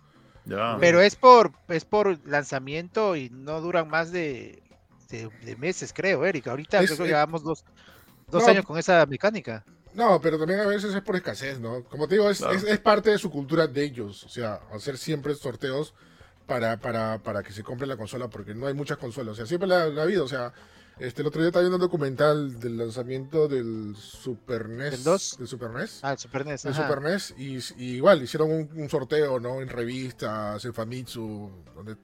[0.45, 0.75] Ya.
[0.79, 4.61] Pero es por, es por lanzamiento y no duran más de,
[5.09, 6.47] de, de meses, creo, Eric.
[6.47, 7.63] Ahorita Es- creo que eh, llevamos dos,
[8.29, 8.49] dos no.
[8.49, 9.63] años con esa mecánica.
[9.93, 11.83] No, pero también a veces es por escasez, ¿no?
[11.85, 12.53] Como te digo, es, Claro.
[12.53, 14.23] es, es parte de su cultura de ellos.
[14.23, 15.93] O sea, hacer siempre sorteos
[16.47, 19.33] para, para, para que se compre la consola, porque no hay muchas consolas.
[19.33, 20.23] O sea, siempre la, la ha habido.
[20.25, 20.53] O sea,
[20.99, 24.91] este, el otro día estaba viendo un documental del lanzamiento del Super NES.
[24.91, 25.35] ¿Del dos?
[25.37, 25.99] Del Super NES.
[26.03, 26.65] Ah, el Super NES.
[26.65, 26.73] El.
[26.75, 29.61] Super NES y, y igual hicieron un, un sorteo, ¿no?
[29.61, 31.95] En revistas, en Famitsu, donde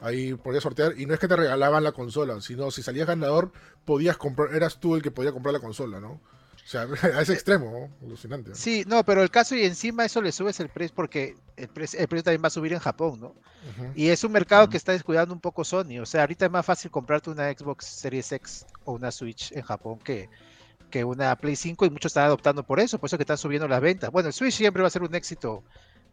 [0.00, 3.52] ahí podías sortear y no es que te regalaban la consola, sino si salías ganador
[3.84, 6.20] podías comprar, eras tú el que podía comprar la consola, ¿no?
[6.64, 6.82] O sea,
[7.18, 8.50] a ese extremo, alucinante.
[8.50, 8.56] ¿no?
[8.56, 12.00] Sí, no, pero el caso y encima eso le subes el precio porque el, precio
[12.00, 13.34] el precio también va a subir en Japón, ¿no?
[13.94, 15.98] Y es un mercado que está descuidando un poco Sony.
[16.00, 19.62] O sea, ahorita es más fácil comprarte una Xbox Series X o una Switch en
[19.62, 20.28] Japón que,
[20.90, 23.66] que una Play 5 y muchos están adoptando por eso, por eso que están subiendo
[23.68, 24.10] las ventas.
[24.10, 25.62] Bueno, el Switch siempre va a ser un éxito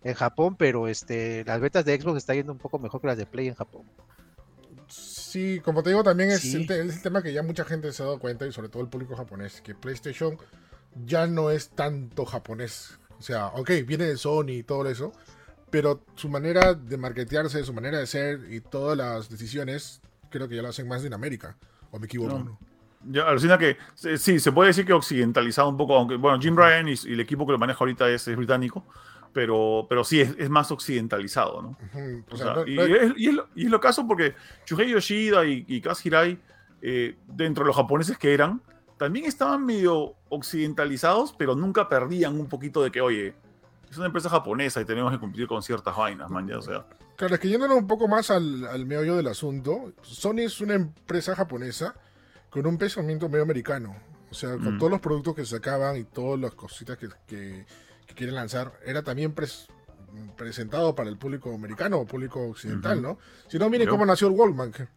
[0.04, 3.18] en Japón, pero este, las ventas de Xbox están yendo un poco mejor que las
[3.18, 3.84] de Play en Japón.
[5.32, 6.58] Sí, como te digo, también es, Sí.
[6.70, 8.84] el, es el tema que ya mucha gente se ha dado cuenta y sobre todo
[8.84, 10.38] el público japonés, que PlayStation
[11.06, 13.00] ya no es tanto japonés.
[13.18, 15.14] O sea, ok, viene de Sony y todo eso,
[15.70, 20.58] pero su manera de marketearse, su manera de ser y todas las decisiones, creo que
[20.58, 21.56] ya lo hacen más en América.
[21.92, 22.38] ¿O me equivoco?
[22.38, 22.60] No.
[23.10, 26.58] Ya, alucina que sí, sí, se puede decir que occidentalizado un poco, aunque bueno, Jim
[26.58, 28.86] Ryan y, y el equipo que lo maneja ahorita es, es británico,
[29.34, 31.70] pero, pero sí es, es más occidentalizado, ¿no?
[31.70, 33.80] Ujú, o O sea, sea, no- y, no- es, y es lo, y es lo
[33.80, 36.40] caso porque Shuhei Yoshida y, y Kaz Hirai,
[36.82, 38.62] eh, dentro de los japoneses que eran,
[38.98, 43.34] también estaban medio occidentalizados, pero nunca perdían un poquito de que, oye,
[43.90, 46.86] es una empresa japonesa y tenemos que cumplir con ciertas vainas, man, ya, o sea.
[47.18, 50.76] Claro, es que yéndonos un poco más al, al meollo del asunto, Sony es una
[50.76, 51.94] empresa japonesa
[52.50, 53.96] con un pensamiento medio americano.
[54.30, 54.78] O sea, con Mm.
[54.78, 57.66] todos los productos que sacaban y todas las cositas que, que-
[58.12, 59.68] que quieren lanzar, era también pres-
[60.38, 63.02] presentado para el público americano o público occidental.
[63.02, 63.18] ¿no?
[63.48, 63.92] Si no, miren Yo.
[63.92, 64.72] cómo nació el Wallman.
[64.72, 64.88] que-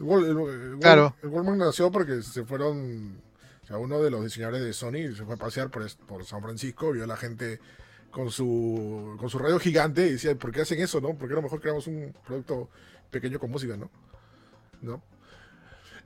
[0.00, 1.14] El, Claro.
[1.22, 3.20] el Wallman nació porque se fueron,
[3.62, 6.42] o sea, uno de los diseñadores de Sony se fue a pasear por, por San
[6.42, 7.60] Francisco, vio a la gente
[8.10, 11.14] con su, con su radio gigante y decía, ¿por qué hacen eso, no?
[11.14, 12.68] ¿Por qué a lo mejor creamos un producto
[13.10, 13.90] pequeño con música, no?
[14.82, 15.02] ¿No?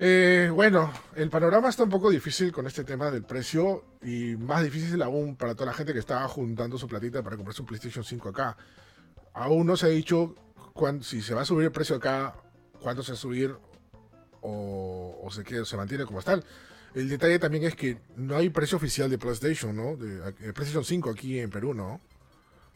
[0.00, 4.62] Eh, bueno, el panorama está un poco difícil con este tema del precio y más
[4.62, 8.04] difícil aún para toda la gente que está juntando su platita para comprarse un PlayStation
[8.04, 8.56] 5 acá.
[9.34, 10.34] Aún no se ha dicho
[10.72, 12.34] cuán- si se va a subir el precio acá,
[12.80, 13.54] cuánto se va a subir
[14.40, 16.40] o, se, queda, se mantiene como está.
[16.94, 19.96] El detalle también es que no hay precio oficial de PlayStation, ¿no?
[19.96, 22.00] De, de PlayStation 5 aquí en Perú, ¿no?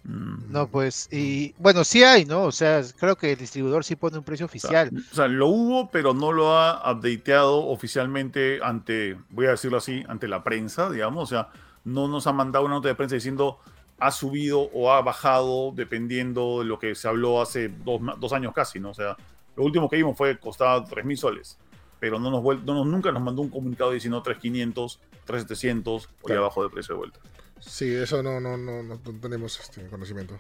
[0.05, 2.43] No, pues, y bueno, sí hay, ¿no?
[2.43, 4.91] O sea, creo que el distribuidor sí pone un precio oficial.
[5.13, 10.03] O sea, lo hubo, pero no lo ha updateado oficialmente ante, voy a decirlo así,
[10.09, 11.23] ante la prensa, digamos.
[11.23, 11.49] O sea,
[11.85, 13.59] no nos ha mandado una nota de prensa diciendo
[14.01, 18.53] ha subido o ha bajado dependiendo de lo que se habló hace dos, dos años
[18.53, 18.91] casi, ¿no?
[18.91, 19.17] O sea,
[19.55, 21.57] lo último que vimos fue costaba 3.000 soles,
[22.01, 26.07] pero no nos, no nos- nunca nos mandó un comunicado diciendo 3.500, 3.700 o ya
[26.25, 26.41] Claro.
[26.43, 27.21] abajo de precio de vuelta.
[27.67, 30.39] Sí, eso no, no, no, no tenemos este conocimiento.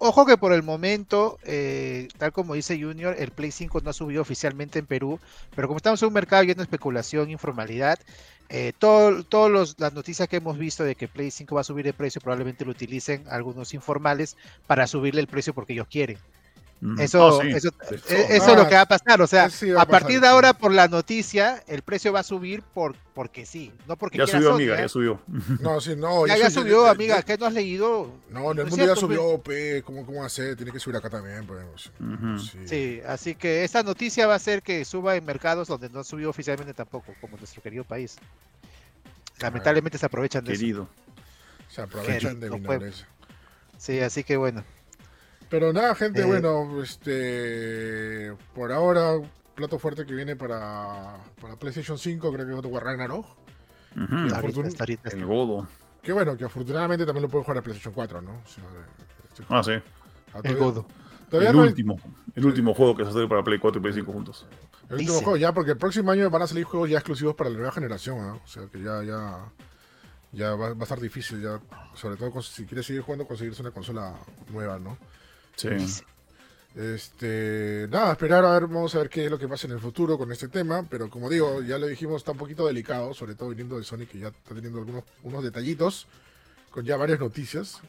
[0.00, 3.92] Ojo que por el momento, eh, tal como dice Junior, el Play 5 no ha
[3.92, 5.18] subido oficialmente en Perú,
[5.56, 7.98] pero como estamos en un mercado lleno de especulación, informalidad,
[8.48, 11.92] eh, todas las noticias que hemos visto de que Play 5 va a subir de
[11.92, 14.36] precio probablemente lo utilicen algunos informales
[14.68, 16.18] para subirle el precio porque ellos quieren.
[17.00, 17.48] Eso, sí.
[17.48, 18.16] eso, De todo.
[18.16, 19.20] eso es lo que va a pasar.
[19.20, 22.20] O sea, sí a a partir pasar, de ahora, por la noticia, el precio va
[22.20, 24.82] a subir por porque sí, no porque ya subió, amiga, ¿eh?
[24.82, 25.20] ya subió.
[25.60, 26.24] No, sí, no.
[26.28, 27.18] Ya, eso subió, yo- amiga.
[27.18, 28.12] yo- ¿Qué no has leído?
[28.30, 30.54] No, en el No es mundo ya cierto, subió, pe, ¿cómo, ¿cómo hacer?
[30.54, 31.90] Tiene que subir acá también, pues.
[32.00, 32.38] Ujú.
[32.38, 32.58] Sí.
[32.68, 36.30] Sí, así que esta noticia va a hacer que suba en mercados donde no subió
[36.30, 38.18] oficialmente tampoco, como nuestro querido país.
[39.40, 40.60] Lamentablemente se aprovechan de eso.
[40.60, 40.88] Querido.
[41.68, 43.06] Se aprovechan de Querido nobleza.
[43.76, 44.64] Sí, así que bueno.
[45.50, 46.24] Pero nada, gente, Eh.
[46.24, 48.32] bueno, este.
[48.54, 49.14] Por ahora,
[49.54, 53.26] plato fuerte que viene para, para PlayStation 5, creo que es War Ragnarok.
[53.96, 55.10] Ahorita, fortuna- hasta ahorita.
[55.10, 55.66] El godo.
[56.02, 58.30] Que bueno, que afortunadamente también lo puedo jugar a PlayStation 4, ¿no?
[58.32, 58.64] O sea,
[59.32, 59.72] este- Ah, sí.
[60.34, 60.86] ah, El godo.
[61.30, 61.98] Todavía el no hay- último.
[62.34, 64.46] El último juego que se hace para Play 4 y Play 5 juntos.
[64.88, 65.24] El último Dice.
[65.24, 67.72] juego ya, porque el próximo año van a salir juegos ya exclusivos para la nueva
[67.72, 68.38] generación, ¿ah?
[68.42, 69.38] O sea que ya, ya,
[70.32, 71.60] ya va, va a estar difícil, ya,
[71.94, 74.14] sobre todo con- si quieres seguir jugando, conseguirse una consola
[74.50, 74.96] nueva, ¿no?
[75.58, 75.68] Sí.
[75.70, 76.04] Dice.
[76.76, 79.80] Este, nada, esperar a ver, vamos a ver qué es lo que pasa en el
[79.80, 83.34] futuro con este tema, pero como digo, ya le dijimos, está un poquito delicado, sobre
[83.34, 86.06] todo viniendo de Sony, que ya está teniendo algunos unos detallitos,
[86.70, 87.80] con ya varias noticias.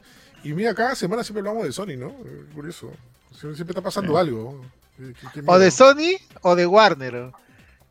[0.43, 2.13] Y mira, cada semana siempre hablamos de Sony, ¿no?
[2.55, 2.91] Curioso.
[3.32, 4.17] Sie- Siempre está pasando Sí.
[4.17, 4.65] algo.
[4.97, 5.69] Qué- qué- qué O de.
[5.69, 7.32] Sony o de Warner.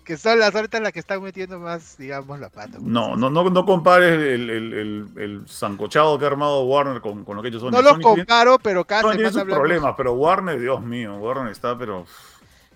[0.08, 2.78] Que son las ahorita las que están metiendo más, digamos, la pata.
[2.80, 7.26] No, no, no, no compares el, el, el, el zancochado que ha armado Warner con,
[7.26, 7.72] con lo que hecho Sony.
[7.72, 12.06] No tiene- comparo, pero Sony tiene sus problemas, pero Warner, Dios mío, Warner está, pero.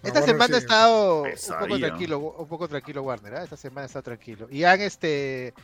[0.02, 0.52] Esta Warner semana sí.
[0.52, 3.44] ha estado un poco tranquilo, un poco tranquilo Warner, ¿ah?
[3.44, 4.46] esta semana está tranquilo.
[4.50, 5.54] Y han este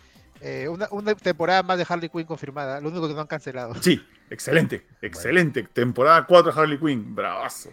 [0.40, 3.74] eh, una, una temporada más de Harley Quinn confirmada, lo único que no han cancelado.
[3.82, 5.64] Sí, excelente, excelente.
[5.64, 7.68] Temporada 4 de Harley Quinn, bravazo.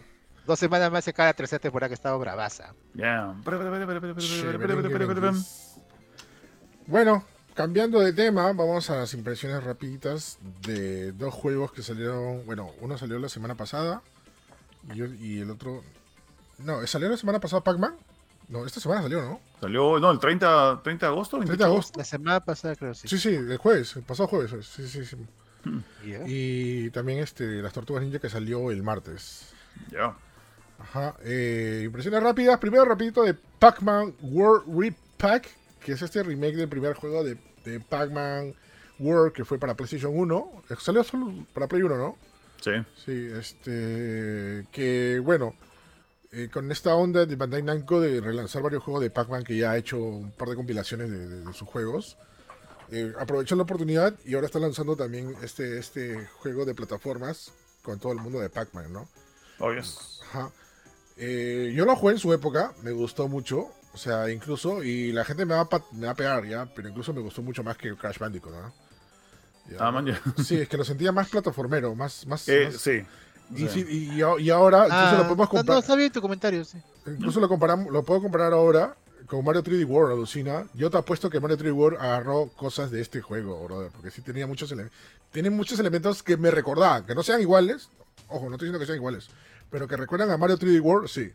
[0.46, 2.72] Dos semanas más se cae la tercera temporada que ha estado bravaza.
[2.94, 3.34] Ya.
[6.86, 12.46] Bueno, cambiando de tema, vamos a las impresiones rapiditas de dos juegos que salieron.
[12.46, 14.02] Bueno, uno salió la semana pasada
[14.94, 15.82] y, y el otro.
[16.58, 17.96] No, ¿salió la semana pasada Pac-Man?
[18.48, 19.40] No, esta semana salió, ¿no?
[19.60, 21.38] Salió, no, el 30, 30 de agosto.
[21.38, 21.98] 30 de agosto.
[21.98, 23.08] La semana pasada creo sí.
[23.08, 24.64] Sí, sí, el jueves, el pasado jueves.
[24.64, 25.16] Sí, sí, sí.
[26.06, 26.20] Ya.
[26.26, 29.52] Y también este, las Tortugas Ninja que salió el martes.
[29.90, 30.16] Ya.
[30.88, 31.16] Ajá.
[31.24, 32.58] eh, impresiones rápidas.
[32.58, 35.48] Primero, rapidito de Pac-Man World Repack,
[35.80, 38.54] que es este remake del primer juego de, de Pac-Man
[38.98, 40.62] World que fue para PlayStation 1.
[40.70, 42.16] Eh, Salió solo para Play 1, ¿no?
[42.60, 42.70] Sí.
[43.04, 44.66] Sí, este.
[44.72, 45.54] Que bueno.
[46.32, 49.70] eh, con esta onda de Bandai Namco de relanzar varios juegos de Pac-Man que ya
[49.72, 52.16] ha hecho un par de compilaciones de, de- de sus juegos.
[52.90, 57.98] eh, aprovechó la oportunidad y ahora está lanzando también este, este juego de plataformas con
[57.98, 59.08] todo el mundo de Pac-Man, ¿no?
[59.58, 60.20] Oh, yes.
[60.28, 60.50] Ajá.
[61.16, 63.70] Eh, yo lo jugué en su época, me gustó mucho.
[63.94, 66.66] O sea, incluso, y la gente me va, a, pa- me va a pegar ya,
[66.74, 68.72] pero incluso me gustó mucho más que Crash Bandicoot, ¿no?
[69.70, 69.76] Ya.
[69.80, 70.20] Ah, man, ya.
[70.44, 72.26] Sí, es que lo sentía más plataformero, más.
[72.26, 73.02] más, Eh, más- sí.
[73.52, 75.82] y, O sea, sí, y, y- y ahora, incluso Ah, lo podemos no, no, comparar.
[75.82, 76.78] está bien tu comentario, sí.
[77.06, 78.94] Incluso lo comparamos, lo puedo comparar ahora
[79.26, 80.66] con Mario 3D World, alucina.
[80.74, 84.20] Yo te apuesto que Mario 3D World agarró cosas de este juego, brother, porque sí
[84.20, 84.96] tenía muchos elementos.
[85.32, 87.88] Tiene muchos elementos que me recordaban, que no sean iguales.
[88.28, 89.28] Ojo, no estoy diciendo que sean iguales,
[89.70, 91.30] pero que recuerdan a Mario 3D World, sí.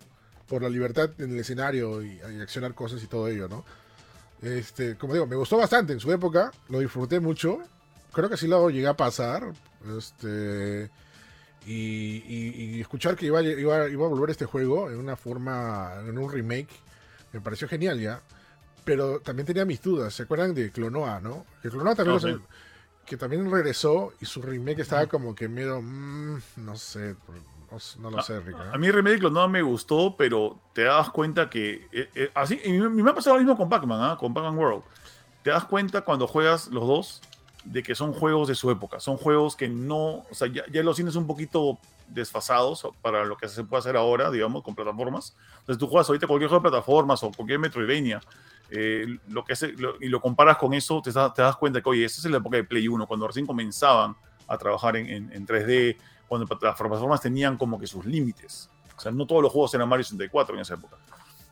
[0.48, 3.64] Por la libertad en el escenario y, y accionar cosas y todo ello, ¿no?
[4.42, 7.60] Este, como digo, me gustó bastante en su época, lo disfruté mucho.
[8.12, 9.44] Creo que sí lo llegué a pasar.
[9.98, 10.90] Este.
[11.66, 15.16] Y, y- y escuchar que iba, a- iba, iba a volver este juego en una
[15.16, 16.70] forma, en un remake,
[17.34, 18.20] me pareció genial ya.
[18.84, 20.14] Pero también tenía mis dudas.
[20.16, 21.46] ¿Se acuerdan de Clonoa, no?
[21.62, 22.42] Que Clonoa también, lo-.
[23.06, 27.16] Que también regresó y su remake estaba como que medio, mm, no sé,
[27.72, 28.58] No, no lo sé, Rick.
[28.58, 28.70] ¿eh?
[28.74, 31.88] A mí Remedy Clonado me gustó, pero te das cuenta que.
[31.92, 34.18] eh, eh, así, y me, me ha pasado lo mismo con Pac-Man, ¿ah?
[34.20, 34.84] con Pac-Man World.
[35.44, 37.22] Te das cuenta cuando juegas los dos
[37.64, 39.00] de que son juegos de su época.
[39.00, 40.26] Son juegos que no.
[40.30, 43.96] O sea, ya, ya los tienes un poquito desfasados para lo que se puede hacer
[43.96, 45.36] ahora, digamos, con plataformas.
[45.60, 48.22] Entonces tú juegas ahorita cualquier juego de plataformas o cualquier Metroidvania.
[48.72, 51.90] Eh, lo que hace- lo- y lo comparas con eso, te, te das cuenta que,
[51.90, 54.16] oye, esa es la época de Play 1, cuando recién comenzaban
[54.48, 58.70] a trabajar en, en- en 3D, cuando las plataformas tenían como que sus límites.
[58.98, 60.96] O sea, no todos los juegos eran Mario 64 en esa época.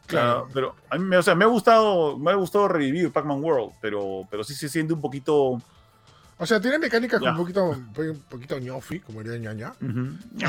[0.08, 0.46] Claro.
[0.46, 3.44] Claro, pero a mí me, o sea, me ha gustado, me ha gustado revivir Pac-Man
[3.44, 5.62] World, pero, pero sí se siente un poquito.
[6.42, 9.74] O sea, tiene mecánicas un poquito, un poquito ñofi, como diría ñaña.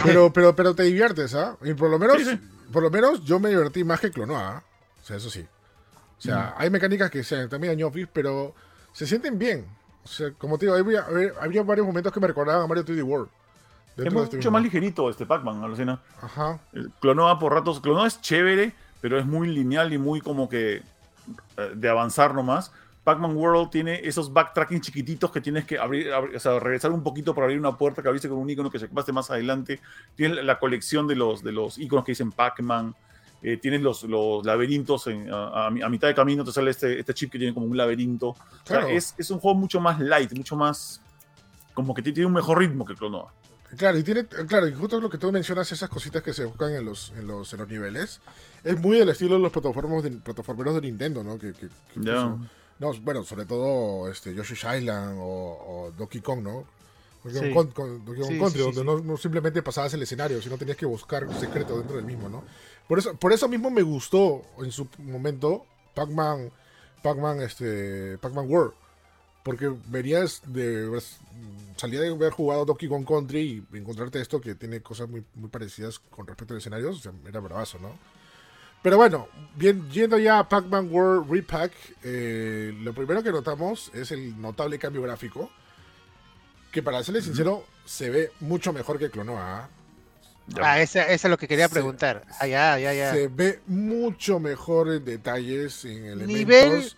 [0.05, 1.57] Pero, pero, pero te diviertes, ¿ah?
[1.65, 2.41] Y por lo menos, Sí, sí.
[2.73, 4.63] por lo menos yo me divertí más que Clonoa, ¿ah?
[5.03, 5.45] O sea, eso sí.
[6.21, 8.55] O sea, hay mecánicas que sean también ñofis, pero
[8.93, 9.67] se sienten bien.
[10.05, 11.05] O sea, como te digo, había,
[11.41, 13.29] había varios momentos que me recordaban a Mario 3D World.
[13.97, 16.01] Es mucho este más ligerito este Pac-Man, alucina.
[16.23, 16.59] Ajá.
[16.73, 17.81] El Clonoa por ratos.
[17.81, 20.77] Clonoa es chévere, pero es muy lineal y muy como que
[21.57, 22.73] eh, de avanzar nomás.
[23.05, 27.03] Pac-Man World tiene esos backtracking chiquititos que tienes que abrir, abrir- o sea, regresar un
[27.03, 29.81] poquito para abrir una puerta que abriste con un icono que se paste más adelante.
[30.15, 32.95] Tienes la- la colección de los, de los iconos que dicen Pac-Man.
[33.43, 36.71] Eh, tienes los, los laberintos en- a, a mi- a mitad de camino, te sale
[36.71, 38.29] este, este chip que tiene como un laberinto.
[38.31, 38.89] O sea, Claro.
[38.89, 41.01] es, es un juego mucho más light, mucho más.
[41.73, 43.33] Como que tiene un mejor ritmo que Clonoa.
[43.77, 46.75] Claro, y tiene, claro, y justo lo que tú mencionas, esas cositas que se buscan
[46.75, 48.21] en los, en los, en los niveles,
[48.65, 51.39] es muy del estilo de los plataformas de, plataformeros de Nintendo, ¿no?
[51.39, 56.65] Que, que- no, bueno, sobre todo este, Yoshi's Island o, o Donkey Kong, ¿no?
[57.23, 57.55] Donkey Sí.
[57.55, 60.57] Kong, Donkey Kong Sí, Country, sí, sí, donde No, no simplemente pasabas el escenario, sino
[60.57, 62.43] tenías que buscar un secreto dentro del mismo, ¿no?
[62.91, 66.51] Por eso, por eso mismo me gustó en su momento Pac-Man,
[67.05, 68.73] Pac-Man, este, Pac-Man World.
[69.45, 71.01] Porque verías de
[71.77, 75.49] salía de haber jugado Donkey Kong Country y encontrarte esto que tiene cosas muy, muy
[75.49, 77.97] parecidas con respecto al escenario, o sea, era bravazo, ¿no?
[78.83, 81.73] Pero bueno, bien, yendo ya a Pac-Man World Repack,
[82.03, 85.49] eh, lo primero que notamos es el notable cambio gráfico,
[86.73, 89.61] que para serle sincero, se ve mucho mejor que Clonoa.
[89.61, 89.69] ¿ah?
[90.63, 92.23] Ah, esa, esa es lo que quería Se- preguntar.
[92.41, 93.13] Ah, ya, ya, ya.
[93.13, 96.95] Se ve mucho mejor en detalles, en elementos Nivel-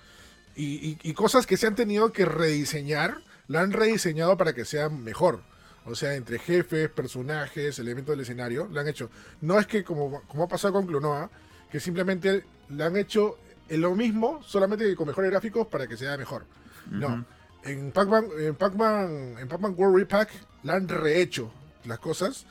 [0.56, 3.16] y, y- y cosas que se han tenido que rediseñar,
[3.48, 5.42] la han rediseñado para que sea mejor.
[5.84, 9.10] O sea, entre jefes, personajes, elementos del escenario, lo han hecho.
[9.40, 11.28] No es que como, como ha pasado con Clonoa,
[11.70, 13.36] que simplemente le han hecho
[13.68, 16.44] lo mismo, solamente que con mejores gráficos para que sea mejor.
[16.90, 17.24] No.
[17.64, 20.28] En Pac-Man, en Pac-Man, en Pac-Man World Repack
[20.64, 21.52] la han rehecho
[21.84, 22.44] las cosas,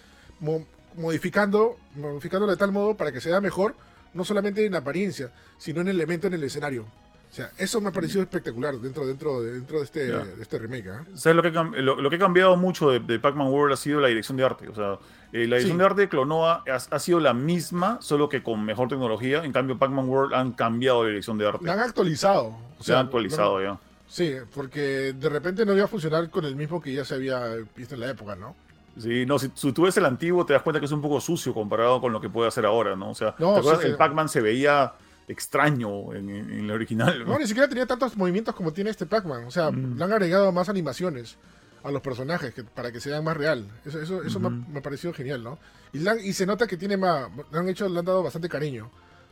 [0.95, 3.75] modificando, modificándolo de tal modo para que sea mejor,
[4.13, 6.85] no solamente en apariencia, sino en elemento en el escenario.
[7.29, 10.59] O sea, eso me ha parecido espectacular dentro, dentro, de- dentro de este, de este
[10.59, 10.89] remake.
[10.89, 11.05] ¿ah?
[11.15, 14.01] ¿Sabes lo que, lo, lo que ha cambiado mucho de, de Pac-Man World ha sido
[14.01, 14.67] la dirección de arte?
[14.67, 14.97] O sea,
[15.31, 15.77] eh, la dirección Sí.
[15.77, 19.45] de arte de Clonoa ha, ha sido la misma, solo que con mejor tecnología.
[19.45, 21.63] En cambio, Pac-Man World han cambiado la dirección de arte.
[21.65, 22.47] La han actualizado.
[22.47, 23.79] O Se sea, han actualizado no- ya.
[24.09, 27.45] sí, porque de repente no iba a funcionar con el mismo que ya se había
[27.77, 28.57] visto en la época, ¿no?
[29.01, 31.19] Sí, no, si, si tú ves el antiguo, te das cuenta que es un poco
[31.19, 33.09] sucio comparado con lo que puede hacer ahora, ¿no?
[33.11, 33.81] O sea, No, ¿te acuerdas?
[33.81, 33.91] sí, sí.
[33.91, 34.93] el Pac-Man se veía
[35.27, 37.19] extraño en, en- el original.
[37.19, 37.33] ¿no?
[37.33, 39.45] No, ni siquiera tenía tantos movimientos como tiene este Pac-Man.
[39.45, 39.97] O sea, Mm.
[39.97, 41.37] le han agregado más animaciones
[41.83, 43.65] a los personajes que, para que se vean más real.
[43.85, 44.71] Eso, eso, eso me, ha- Ujú.
[44.71, 45.57] me ha parecido genial, ¿no?
[45.93, 47.27] Y, y se nota que tiene más.
[47.51, 48.89] Le han, hecho, le han dado bastante cariño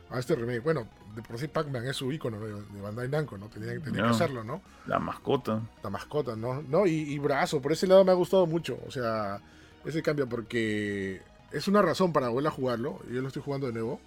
[0.10, 0.62] a este remake.
[0.64, 0.88] Bueno,
[1.22, 3.48] de por sí Pac-Man es su icono de, de Bandai Namco, ¿no?
[3.48, 4.62] Tenía, que hacerlo, ¿no?
[4.88, 5.62] La mascota.
[5.84, 6.62] La mascota, ¿no?
[6.62, 8.78] no y, y brazo, por ese lado me ha gustado mucho.
[8.88, 9.40] O sea,
[9.86, 13.00] ese cambio, porque es una razón para volver a jugarlo.
[13.12, 14.00] Yo lo estoy jugando de nuevo.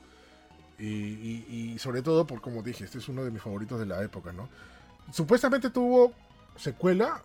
[0.78, 3.86] Y, y- y sobre todo, por como dije, este es uno de mis favoritos de
[3.86, 4.48] la época, ¿no?
[5.12, 6.12] Supuestamente tuvo
[6.56, 7.22] secuela.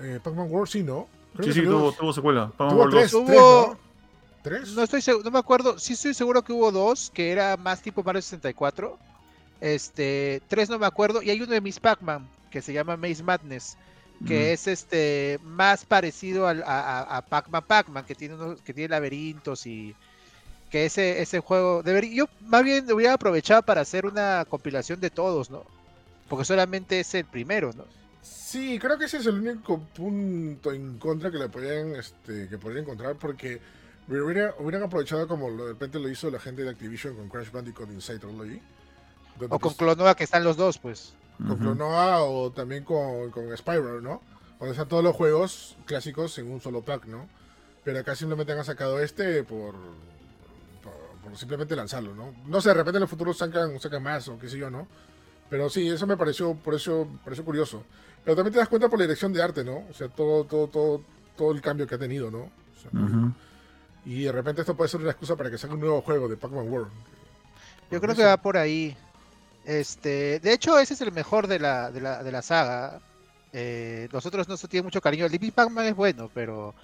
[0.00, 1.08] eh, Pac-Man World, sí, ¿no?
[1.34, 2.48] Creo Sí, que sí, tuvo, tuvo secuela.
[2.56, 3.24] Pac-Man World tres, 2.
[3.26, 3.78] tres, ¿no?
[4.42, 4.72] ¿Tres?
[4.74, 5.78] No estoy seguro, no me acuerdo.
[5.78, 8.98] Sí estoy seguro que hubo dos, que era más tipo Mario 64.
[9.62, 11.22] Este, tres no me acuerdo.
[11.22, 13.76] Y hay uno de Miss Pac-Man, que se llama Maze Madness,
[14.26, 14.52] que Mm.
[14.54, 19.64] es este más parecido al- a, a- Pac-Man Pac-Man, que tiene unos- que tiene laberintos
[19.66, 19.94] y
[20.68, 25.10] que ese, ese juego debería, yo más bien hubiera aprovechado para hacer una compilación de
[25.10, 25.64] todos, ¿no?
[26.28, 27.84] Porque solamente es el primero, ¿no?
[28.22, 32.58] Sí, creo que ese es el único punto en contra que le podrían, este, que
[32.58, 33.60] podrían encontrar, porque
[34.08, 37.50] hubiera- hubieran aprovechado como lo- de repente lo hizo la gente de Activision con Crash
[37.52, 38.60] Bandicoot Inside Trilogy.
[39.42, 41.14] Donde, O con pues, Clonoa, que están los dos, pues.
[41.38, 41.58] con Ujú.
[41.60, 44.20] Clonoa o también con, con Spyro, ¿no?
[44.58, 47.26] Donde están todos los juegos clásicos en un solo pack, ¿no?
[47.84, 49.74] Pero acá simplemente han sacado este por,
[50.82, 52.32] por, por simplemente lanzarlo, ¿no?
[52.46, 54.86] No sé, de repente en el futuro sacan, sacan más o qué sé yo, ¿no?
[55.50, 57.82] Pero sí, eso me pareció, por eso, pareció curioso.
[58.24, 59.84] Pero también te das cuenta por la dirección de arte, ¿no?
[59.90, 61.00] O sea, todo, todo, todo,
[61.36, 62.38] todo el cambio que ha tenido, ¿no?
[62.42, 63.32] O sea, Ujú.
[64.04, 66.36] Y de repente esto puede ser una excusa para que salga un nuevo juego de
[66.36, 66.90] Pac-Man World.
[67.90, 68.96] Yo creo que va por ahí.
[69.64, 73.00] Este, de hecho, ese es el mejor de la, de la, de la saga.
[73.52, 75.26] Eh, nosotros no se tiene mucho cariño.
[75.26, 76.74] El Living Pac-Man es bueno, pero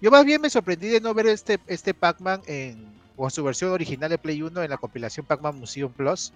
[0.00, 3.72] yo más bien me sorprendí de no ver este, este Pac-Man en, o su versión
[3.72, 6.32] original de Play 1 en la compilación Pac-Man Museum Plus,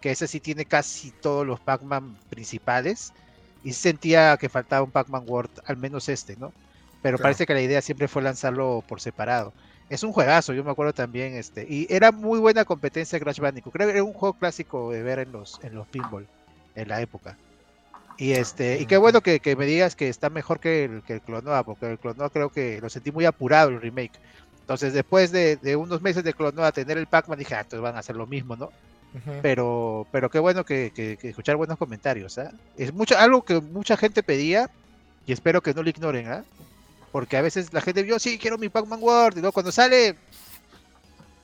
[0.00, 3.12] que ese sí tiene casi todos los Pac-Man principales.
[3.62, 6.54] Y sentía que faltaba un Pac-Man World, al menos este, ¿no?
[7.02, 7.22] Pero Claro.
[7.22, 9.54] parece que la idea siempre fue lanzarlo por separado.
[9.90, 13.74] Es un juegazo, yo me acuerdo también, este, y era muy buena competencia Crash Bandicoot.
[13.74, 16.30] Creo que era un juego clásico de ver en los, en los pinball
[16.74, 17.40] en la época.
[18.16, 21.14] Y este, y qué bueno que, que me digas que está mejor que el, que
[21.14, 24.18] el Clonoa, porque el Clonoa creo que lo sentí muy apurado el remake.
[24.62, 27.96] Entonces, después de, de unos meses de Clonoa tener el Pac-Man, dije, ah, entonces van
[27.96, 28.74] a hacer lo mismo, ¿no?
[29.40, 32.50] Pero, pero qué bueno que, que- que escuchar buenos comentarios, ¿ah?
[32.74, 34.68] Es mucho, algo que mucha gente pedía
[35.26, 36.44] y espero que no lo ignoren, ¿ah?
[37.12, 40.16] Porque a veces la gente vio, sí, quiero mi Pac-Man World, y luego cuando sale,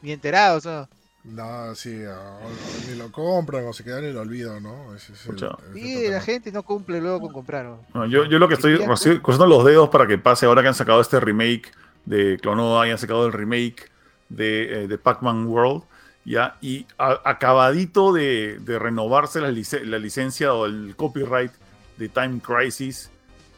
[0.03, 0.89] ni enterados, ¿no?
[1.25, 2.51] No, sí, o- o
[2.89, 4.95] ni lo compran o se quedan en el olvido, ¿no?
[4.95, 5.43] Es el- es
[5.75, 7.81] Y el la gente no cumple luego con comprar, ¿no?
[7.95, 10.69] No, yo, yo lo que estoy así, cruzando los dedos para que pase ahora que
[10.69, 11.73] han sacado este remake
[12.05, 13.91] de Clonoa y han sacado el remake
[14.29, 15.83] de, eh, de Pac-Man World,
[16.25, 16.57] ¿ya?
[16.61, 21.51] Y a- acabadito de, de renovarse la, la licencia o el copyright
[21.97, 23.11] de Time Crisis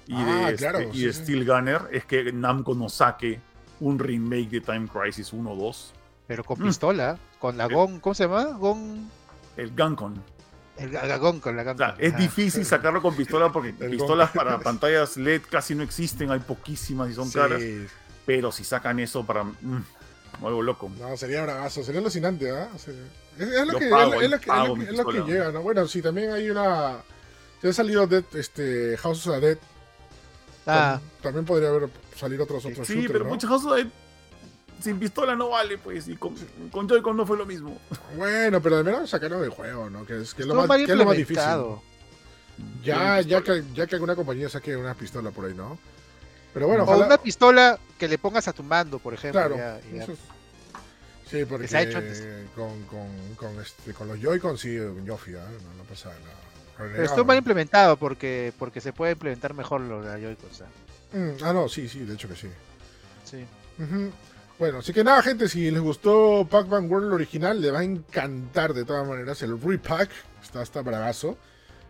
[0.09, 1.13] y Ah, de, claro, este- y sí, de.
[1.13, 3.41] Steel Gunner, es que Namco nos saque
[3.81, 5.93] un remake de Time Crisis 1 o 2,
[6.27, 6.65] Pero con Mm.
[6.65, 7.73] pistola, con la Eh.
[7.75, 8.45] GON, ¿cómo se llama?
[8.59, 9.09] GON,
[9.57, 10.21] el Guncon.
[10.77, 10.91] el
[11.41, 11.73] con la.
[11.73, 12.17] O sea, es Ah.
[12.17, 17.11] difícil sacarlo con pistola porque El pistolas para pantallas LED casi no existen, hay poquísimas
[17.11, 17.63] y son caras.
[18.27, 19.43] Pero si sacan eso para.
[19.45, 19.85] mm,
[20.45, 20.91] algo loco.
[21.01, 22.69] no, sería bravazo, sería alucinante, ¿ah?
[22.75, 22.95] O sea,
[23.39, 24.51] es, es lo que, pago, es, es lo que,
[24.85, 25.63] es lo llega, ¿no?
[25.63, 26.99] Bueno, sí, también hay una...
[27.63, 29.59] Ya ha salido Dead, este, House of the Dead.
[30.69, 33.31] Ah, Tam- También podría haber salir otros otros Sí, shooters, pero ¿no?
[33.31, 33.91] muchas cosas de-
[34.83, 36.07] sin pistola no vale, pues.
[36.09, 36.35] Y con,
[36.71, 37.77] con Joy-Con no fue lo mismo.
[38.16, 40.07] Bueno, pero al menos sacaron el juego, ¿no?
[40.07, 41.43] Que es, que es lo, más, que es lo más difícil.
[42.83, 45.79] Ya, ya, que, ya que alguna compañía saque una pistola por ahí, ¿no?
[46.55, 49.41] Pero bueno, o una pistola que le pongas a tu mando, por ejemplo.
[49.41, 49.57] Claro.
[49.57, 50.03] ya- ya.
[50.03, 50.19] eso es-
[51.31, 52.25] Sí, porque se ha hecho antes.
[52.57, 53.07] con, con,
[53.37, 55.35] con, este, con los Joy-Con sí, un Yofi, ¿eh?
[55.35, 56.48] no, no pasa nada.
[56.79, 60.51] Pero estuvo mal implementado porque, porque se puede implementar mejor lo de la Joy-Con.
[60.55, 60.72] ¿sabes?
[61.12, 62.49] Mm, ah, no, sí, sí, de hecho que sí.
[63.24, 63.45] Sí.
[64.59, 68.74] Bueno, así que nada, gente, si les gustó Pac-Man World original, le va a encantar
[68.74, 70.11] de todas maneras el repack.
[70.43, 71.37] Está hasta bravazo.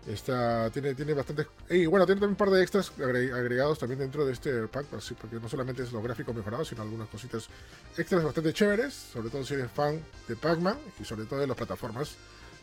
[0.07, 1.47] Está, tiene, tiene bastante.
[1.69, 4.87] Y bueno, tiene también un par de extras agre- agregados también dentro de este pack,
[4.95, 7.49] así, porque no solamente es los gráficos mejorados, sino algunas cositas
[7.97, 8.95] extras bastante chéveres.
[8.95, 12.15] Sobre todo si eres fan de Pac-Man y sobre todo de las plataformas,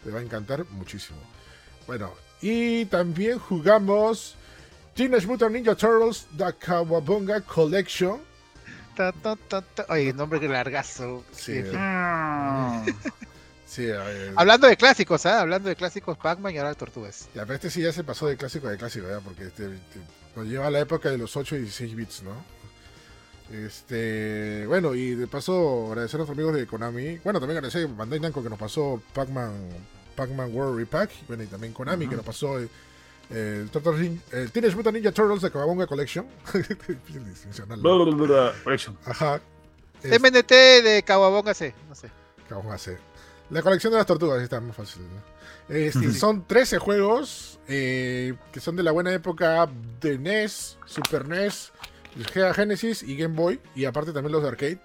[0.03, 1.19] te va a encantar muchísimo.
[1.88, 4.36] Bueno, y también jugamos
[4.93, 8.19] Teenage Mutant Ninja Turtles The Kawabunga Collection.
[8.95, 9.86] Ta, ta, ta, ta.
[9.89, 11.23] Oye, nombre que largazo.
[11.31, 11.61] Sí.
[11.61, 12.86] Mm.
[13.67, 15.41] Sí, eh, Hablando de clásicos, ¿ah?
[15.41, 17.27] Hablando de clásicos, Pac-Man y ahora de Tortugas.
[17.33, 19.19] Ya, pero este sí ya se pasó de clásico de clásico, ¿ya?
[19.19, 19.99] Porque este, este,
[20.36, 22.31] nos lleva a la época de los 8 y 16 bits, ¿no?
[23.51, 27.17] Este, bueno, y de paso agradecer a los amigos de Konami.
[27.17, 29.53] Bueno, también agradecer a Bandai Namco que nos pasó Pac-Man
[30.16, 31.11] Pac-Man World Repack.
[31.28, 32.68] Bueno, y también Konami que nos pasó eh,
[33.30, 36.26] el, Turtles Nin- el Teenage Mutant Ninja Turtles de Kawabunga Collection.
[38.63, 38.97] Correction.
[39.05, 39.41] Ajá.
[40.03, 40.49] Es- MNT
[40.84, 42.09] de Kawabonga C, no sé.
[42.47, 42.97] Kawabunga C.
[43.49, 45.03] La colección de las tortugas está más fácil.
[45.03, 45.76] ¿no?
[45.76, 49.68] Este, son 13 juegos eh, que son de la buena época
[50.01, 51.72] de NES, Super NES,
[52.34, 53.59] Sega Genesis y Game Boy.
[53.76, 54.80] Y aparte también los de arcade.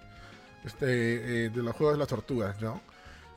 [0.63, 2.81] Este, eh, de los juegos de las tortugas, ¿no?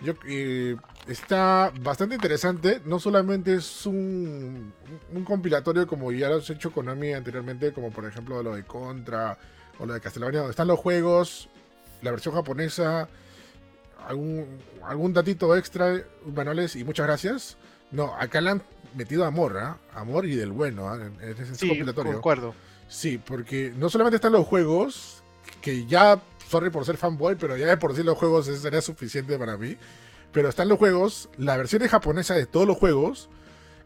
[0.05, 0.77] Yo, eh,
[1.09, 2.81] está bastante interesante.
[2.85, 4.73] No solamente es un,
[5.13, 9.39] un compilatorio como ya lo has hecho Konami anteriormente, como por ejemplo lo de Contra
[9.79, 11.49] o lo de Castlevania, donde están los juegos,
[12.03, 13.09] la versión japonesa,
[14.07, 16.03] algún, algún datito extra,
[16.35, 17.57] manuales y muchas gracias.
[17.91, 18.63] No, acá le han
[18.95, 19.79] metido amor, ¿ah?
[19.95, 20.99] Amor y del bueno, ¿ah?
[21.21, 22.21] En, ese Sí, compilatorio.
[22.89, 25.23] Sí, porque no solamente están los juegos,
[25.61, 26.21] que ya,
[26.55, 29.77] sorry por ser fanboy, pero ya de por sí los juegos sería suficiente para mí.
[30.33, 33.29] Pero están los juegos, la versión en japonesa de todos los juegos,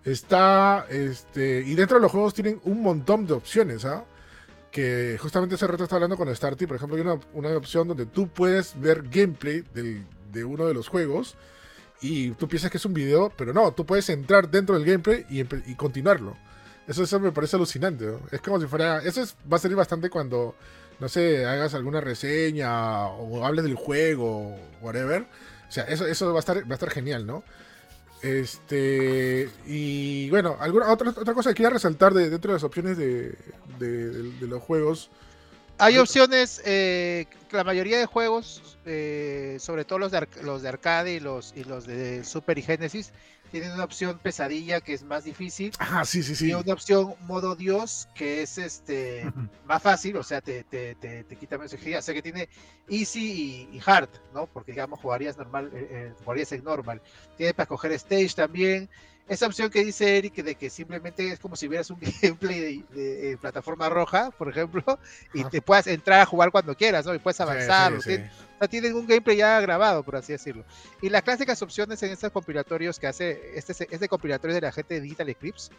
[0.05, 4.05] está, este, y dentro de los juegos tienen un montón de opciones, ¿ah?
[4.71, 8.07] Que justamente ese reto está hablando con Starty, por ejemplo, hay una, una opción donde
[8.07, 11.37] tú puedes ver gameplay del- de uno de los juegos
[12.03, 15.25] y tú piensas que es un video, pero no, tú puedes entrar dentro del gameplay
[15.31, 16.37] y, y continuarlo.
[16.87, 18.07] Eso, eso me parece alucinante.
[18.31, 19.03] Es como si fuera.
[19.03, 20.55] Eso es- va a salir bastante cuando,
[21.01, 25.23] no sé, hagas alguna reseña o hables del juego, whatever.
[25.69, 27.45] O sea, eso, eso va, a estar, va a estar genial, ¿no?
[28.23, 29.49] Este.
[29.67, 33.35] Y bueno, alguna otra, otra cosa que quería resaltar de, dentro de las opciones de,
[33.79, 35.11] de- de- de los juegos.
[35.79, 41.15] Hay opciones, eh, la mayoría de juegos, eh, sobre todo los de, los de arcade
[41.15, 43.13] y los, y los de Super y Genesis,
[43.51, 46.51] tienen una opción pesadilla que es más difícil Ah, sí, sí, sí.
[46.51, 49.25] y una opción modo Dios que es este
[49.65, 52.01] más fácil, o sea, te, te, te, te quita menos energía.
[52.01, 52.49] O sea que tiene
[52.89, 54.47] easy y, y hard, ¿no?
[54.47, 57.01] Porque digamos jugarías normal, eh, eh, jugarías en normal.
[57.37, 58.91] Tiene para coger stage también.
[59.29, 63.01] Esa opción que dice Eric de que simplemente es como si vieras un gameplay de,
[63.01, 64.83] de, eh, plataforma roja, por ejemplo,
[65.35, 67.15] y te puedas entrar a jugar cuando quieras, ¿no?
[67.15, 67.93] Y puedes Sí, avanzar.
[67.97, 68.17] sí, sí.
[68.17, 70.65] sea, o sea, tienen un gameplay ya grabado, por así decirlo.
[71.03, 74.95] Y las clásicas opciones en estos compilatorios que hace este, este compilatorio de la gente
[74.95, 75.71] de Digital Eclipse,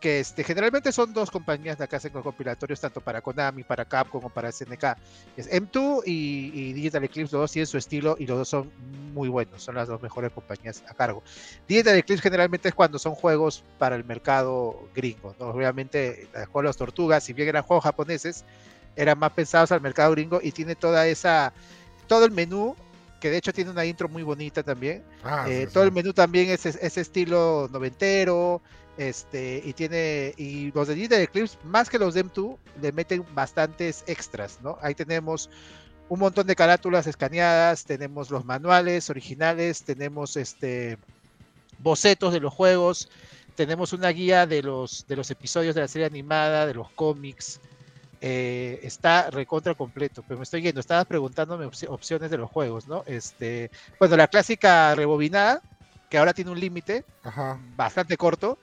[0.00, 3.84] que este, generalmente son dos compañías las que hacen los compilatorios, tanto para Konami, para
[3.84, 4.96] Capcom o para SNK.
[5.36, 8.70] Es M2 y, y Digital Eclipse, los dos tienen su estilo y los dos son
[9.14, 11.22] muy buenos, son las dos mejores compañías a cargo.
[11.66, 15.46] Digital Eclipse generalmente es cuando son juegos para el mercado gringo, ¿no?
[15.46, 18.44] Obviamente, juego de las tortugas, si bien eran juegos japoneses,
[18.96, 21.52] eran más pensados al mercado gringo y tiene toda esa,
[22.06, 22.76] todo el menú,
[23.20, 25.02] que de hecho tiene una intro muy bonita también.
[25.24, 25.88] Ah, Eh, sí, todo sí.
[25.88, 28.60] el menú también es- ese estilo noventero,
[28.96, 33.24] este, y tiene, y los de Digital Eclipse, más que los de M2, le meten
[33.34, 34.78] bastantes extras, ¿no?
[34.82, 35.50] Ahí tenemos
[36.08, 40.98] un montón de carátulas escaneadas, tenemos los manuales originales, tenemos este
[41.78, 43.08] bocetos de los juegos,
[43.54, 47.60] tenemos una guía de los, de los episodios de la serie animada, de los cómics,
[48.20, 52.86] eh, está recontra completo, pero me estoy yendo, estabas preguntándome opci- opciones de los juegos,
[52.88, 53.02] ¿no?
[53.06, 55.60] Este, bueno, la clásica rebobinada,
[56.08, 57.04] que ahora tiene un límite
[57.76, 58.58] bastante corto,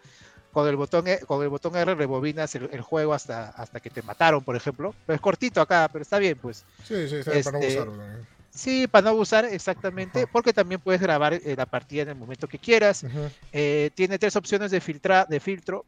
[0.53, 3.89] con el botón, E- con el botón R rebobinas el, el juego hasta, hasta que
[3.89, 4.93] te mataron, por ejemplo.
[5.05, 6.63] Pero es cortito acá, pero está bien, pues.
[6.87, 8.03] Sí, sí, está bien para no Este, usarlo.
[8.03, 8.17] ¿eh?
[8.51, 10.29] Sí, para no abusar exactamente, Ajá.
[10.31, 13.03] porque también puedes grabar eh, la partida en el momento que quieras.
[13.51, 15.85] Eh, tiene tres opciones de, filtra, de filtro.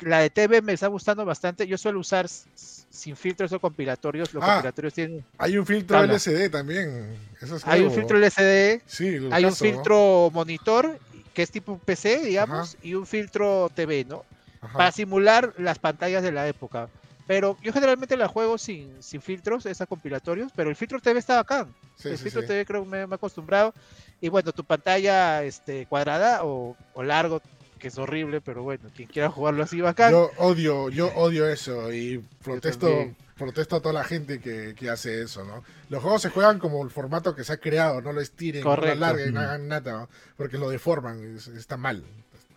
[0.00, 1.66] La de TV me está gustando bastante.
[1.66, 4.32] Yo suelo usar sin filtros o compilatorios.
[4.34, 5.24] Los Ah, compilatorios tienen.
[5.38, 6.12] Hay un filtro Habla.
[6.14, 7.16] LCD también.
[7.40, 10.98] Eso es Hay un filtro LCD, Sí, hay un filtro monitor,
[11.38, 14.24] que es tipo PC, digamos, y un filtro TV, ¿no?
[14.60, 14.76] Ajá.
[14.76, 16.88] Para simular las pantallas de la época.
[17.28, 21.36] Pero yo generalmente la juego sin, sin filtros, esas compilatorios, pero el filtro TV está
[21.36, 21.72] bacán.
[21.94, 22.48] Sí, el sí, filtro sí.
[22.48, 23.72] TV creo que me, me he acostumbrado.
[24.20, 27.40] Y bueno, tu pantalla este, cuadrada o, o largo,
[27.78, 30.10] que es horrible, pero bueno, quien quiera jugarlo así bacán.
[30.10, 33.14] Yo odio, yo odio eso y protesto.
[33.38, 35.64] Protesto a toda la gente que, que hace eso, ¿no?
[35.88, 38.76] Los juegos se juegan como el formato que se ha creado, no lo estiren, no
[38.76, 40.08] lo alarguen, no hagan nada, ¿no?
[40.36, 42.04] porque lo deforman, es- está mal.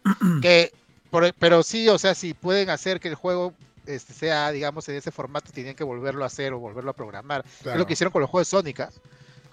[0.41, 0.73] que
[1.09, 3.53] por- pero sí, o sea, si pueden hacer que el juego
[3.85, 7.43] este, sea, digamos, en ese formato, tienen que volverlo a hacer o volverlo a programar.
[7.45, 7.79] Es Claro.
[7.79, 8.79] lo que hicieron con los juegos de Sonic.
[8.81, 8.89] ¿ah?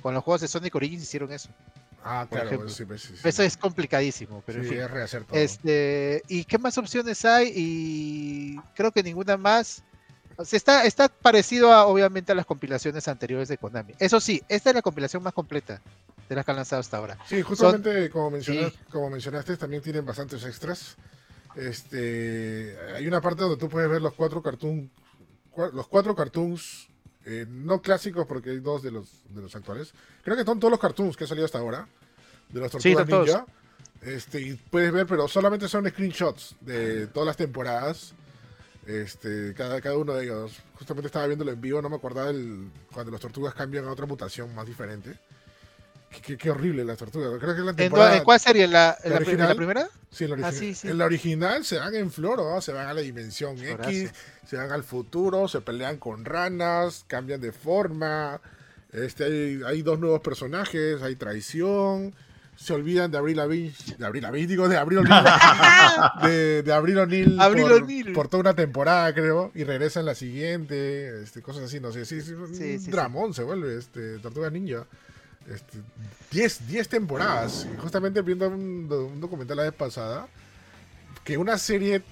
[0.03, 1.49] Con los juegos de Sonic Origins hicieron eso.
[2.05, 3.29] Ah, claro, sí, pues, sí, sí.
[3.29, 4.81] Eso es complicadísimo, pero en Sí, fin.
[4.83, 5.37] es rehacer todo.
[5.39, 7.53] Este, ¿y qué más opciones hay?
[7.57, 9.83] Y creo que ninguna más.
[10.53, 13.95] Está, está parecido a, obviamente a las compilaciones anteriores de Konami.
[13.99, 15.81] Eso sí, esta es la compilación más completa
[16.29, 17.19] de las que han lanzado hasta ahora.
[17.27, 18.35] Sí, justamente como, sí.
[18.53, 20.97] mencionas, como mencionaste, también tienen bastantes extras.
[21.57, 24.91] Este, hay una parte donde tú puedes ver los cuatro cartoons,
[25.73, 26.89] los cuatro cartoons,
[27.25, 29.93] eh, no clásicos porque hay dos de los, de los actuales.
[30.23, 31.89] Creo que son todos los cartoons que han salido hasta ahora,
[32.49, 33.27] de las Sí, tortugas son todos.
[33.27, 33.47] ninja.
[34.03, 38.15] Este, y puedes ver, pero solamente son screenshots de todas las temporadas.
[38.89, 40.53] Este, cada, cada uno de ellos.
[40.79, 44.07] Justamente estaba viéndolo en vivo, no me acordaba el, cuando las tortugas cambian a otra
[44.07, 45.15] mutación más diferente.
[46.11, 47.39] Qué, qué- qué horrible las tortugas.
[47.39, 48.17] Creo que es la ¿En, temporada.
[48.17, 48.65] en cuál serie?
[48.65, 49.55] ¿En la, ¿La original?
[49.57, 49.89] primera?
[50.11, 50.89] Sí, en la, Ah, origi- sí, sí.
[50.89, 52.63] en la original se van en flor, ¿no?
[52.63, 53.91] se van a la dimensión Florazo.
[53.91, 54.11] X,
[54.49, 58.41] se van al futuro, se pelean con ranas, cambian de forma.
[58.91, 62.15] Este, hay, hay dos nuevos personajes, hay traición.
[62.61, 65.25] Se olvidan de Abril Lavigne, de Abril Lavigne, digo, de Abril O'Neil,
[66.23, 71.41] de, de Abril O'Neil Avril por, toda una temporada, creo, y regresan la siguiente, este,
[71.41, 72.91] cosas así, no sé, sí, sí, un Sí, sí, sí.
[72.91, 74.87] dramón se vuelve, este, Tortuga Ninja.
[75.49, 75.79] Este,
[76.33, 77.67] 10 10 temporadas.
[77.73, 80.27] Y justamente viendo un, do- un documental la vez pasada,
[81.25, 82.03] que una serie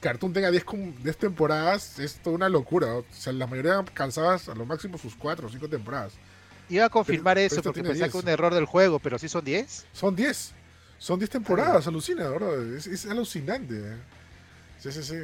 [0.00, 2.94] cartoon tenga 10, com- 10 temporadas es toda una locura.
[2.94, 6.14] O sea, la mayoría cansadas a lo máximo sus 4 o 5 temporadas.
[6.70, 8.24] Iba a confirmar pero eso esta porque pensaba que 10.
[8.24, 9.86] un error del juego, pero sí son 10.
[9.92, 10.54] Son 10.
[10.98, 12.62] Son 10 temporadas, alucina, ¿verdad?
[12.74, 13.96] Es, es alucinante.
[14.78, 15.14] Sí, sí, sí.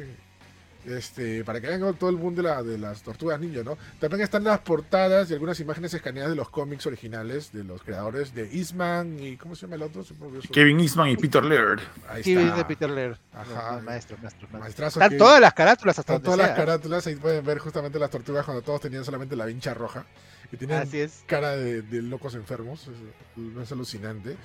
[0.85, 3.77] Este, para que vean todo el mundo de, la- de las tortugas ninja, ¿no?
[3.99, 8.33] También están las portadas y algunas imágenes escaneadas de los cómics originales de los creadores
[8.33, 10.05] de Eastman y ¿cómo se llama el otro?
[10.49, 11.81] Kevin Eastman y Peter Laird.
[12.07, 12.65] Ahí viene está.
[12.67, 13.17] Peter Laird.
[13.33, 13.73] Ajá.
[13.75, 14.59] No, maestro, maestro, maestro.
[14.59, 16.65] Maestrazo Están que- todas las carátulas hasta Están donde todas las sea.
[16.65, 20.05] carátulas, ahí pueden ver justamente las tortugas cuando todos tenían solamente la vincha roja.
[20.51, 21.23] Y Así es.
[21.27, 22.87] cara de, de locos enfermos.
[22.87, 24.37] Es, es alucinante.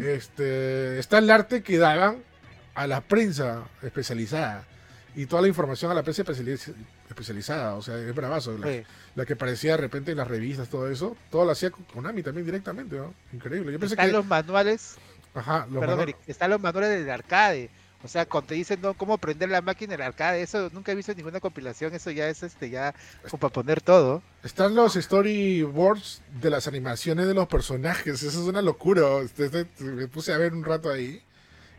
[0.00, 2.22] Este, está el arte que daban
[2.74, 4.64] a la prensa especializada.
[5.14, 6.72] Y toda la información a la prensa especializ-
[7.08, 8.56] especializada, o sea, es bravazo.
[8.56, 8.82] La, Sí.
[9.14, 12.46] la que parecía de repente en las revistas, todo eso, todo lo hacía Konami también
[12.46, 13.12] directamente, ¿no?
[13.32, 13.72] Increíble.
[13.72, 14.12] Yo pensé Están que.
[14.12, 14.96] los manuales,
[15.34, 17.68] Ajá, los perdón, manu- Eric, están los manuales del arcade.
[18.04, 18.94] O sea, cuando te dicen ¿no?
[18.94, 22.28] cómo prender la máquina del arcade, eso nunca he visto en ninguna compilación, eso ya
[22.28, 22.94] es este ya
[23.28, 24.22] como para poner todo.
[24.42, 28.22] Están los storyboards de las animaciones de los personajes.
[28.22, 29.18] Eso es una locura.
[29.18, 31.22] Este- este- Me puse a ver un rato ahí.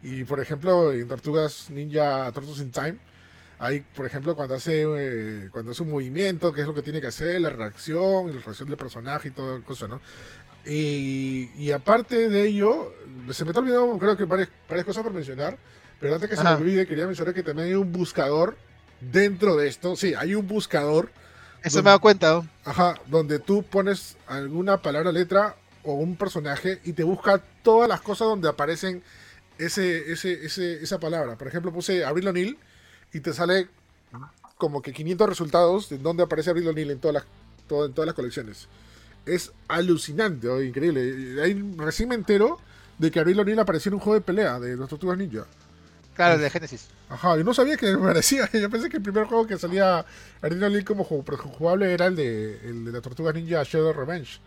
[0.02, 2.98] Y por ejemplo, en Tortugas Ninja Turtles in Time,
[3.60, 7.00] hay, por ejemplo, cuando hace eh, cuando hace un movimiento, qué es lo que tiene
[7.00, 10.02] que hacer, la reacción, la reacción del personaje y todo cosa, ¿no?
[10.66, 12.94] Y, y aparte de ello,
[13.32, 15.58] se me está olvidando, creo que varias, varias cosas por mencionar,
[16.00, 18.58] pero antes que se me olvide, quería mencionar que también hay un buscador
[19.00, 19.96] dentro de esto.
[19.96, 21.10] Sí, hay un buscador
[21.64, 22.34] Eso Donde- me he dado cuenta.
[22.34, 22.48] ¿no?
[22.66, 28.02] Ajá, donde tú pones alguna palabra, letra o un personaje y te busca todas las
[28.02, 29.02] cosas donde aparecen
[29.58, 31.38] ese, ese, ese, esa palabra.
[31.38, 32.58] Por ejemplo, puse Abril O'Neill
[33.14, 33.70] y te sale
[34.58, 37.24] como que 500 resultados de donde aparece Abril O'Neill en todas las,
[37.68, 38.68] todo- en todas las colecciones.
[39.26, 41.42] Es alucinante, o increíble.
[41.42, 42.60] Ahí recién me entero
[42.98, 45.46] de que Abril O'Neill apareció en un juego de pelea de los Tortugas Ninja.
[46.16, 46.88] Claro, de Genesis.
[47.10, 48.50] Ajá, yo no sabía que aparecía.
[48.52, 50.06] Yo pensé que el primer juego que salía
[50.42, 54.40] Arena League como jugable era el de, el de la Tortuga Ninja Shadow Revenge.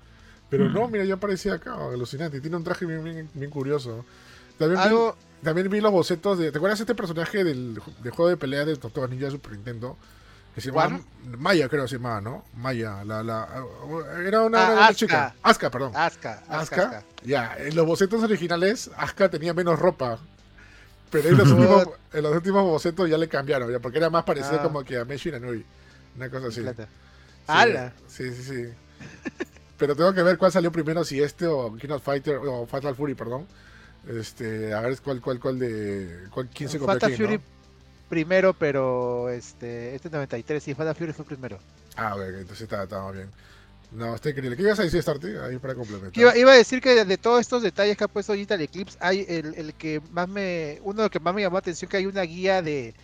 [0.48, 2.36] Pero no, mira, ya aparecía acá, alucinante.
[2.36, 4.04] y Tiene un traje bien, bien, bien curioso.
[4.58, 6.52] También, vi, Algo, también vi los bocetos de.
[6.52, 9.96] ¿Te acuerdas de este personaje del, del juego de pelea de Tortuga Ninja Super Nintendo?
[10.54, 11.00] Que se llamaba
[11.36, 12.44] Maya, creo que se llamaba, ¿no?
[12.54, 13.46] Maya, la, la,
[14.24, 15.34] era una, Ah, era una chica.
[15.42, 15.92] Aska, perdón.
[15.94, 16.42] Asuka.
[16.48, 17.02] Asuka.
[17.24, 20.18] Ya, en los bocetos originales, Asuka tenía menos ropa.
[21.10, 24.24] Pero en los, últimos, en los últimos bocetos ya le cambiaron, ya, porque era más
[24.24, 24.62] parecido Ah.
[24.62, 25.64] como que a Meshi Inanui.
[26.16, 26.64] Una cosa así.
[27.46, 27.92] ¡Hala!
[28.08, 28.64] Sí, sí, sí.
[29.78, 32.94] Pero tengo que ver cuál salió primero, si este o King of Fighter, o Fatal
[32.96, 33.46] Fury, perdón.
[34.08, 36.28] Este, a ver cuál, cuál, cuál de.
[36.30, 37.42] Cuál, quién se Fatal Fury ¿no?
[38.08, 41.58] primero, pero este, este 93, sí, Fatal Fury fue primero.
[41.96, 43.28] Ah, ok, entonces está, estaba bien.
[43.92, 44.56] No, está increíble.
[44.56, 45.28] ¿Qué ibas a decir, Starty?
[45.42, 46.20] Ahí para complementar.
[46.20, 49.24] Iba, iba a decir que de todos estos detalles que ha puesto Digital Eclipse, hay
[49.28, 51.96] el, el que más me, uno de los que más me llamó la atención que
[51.96, 52.94] hay una guía de,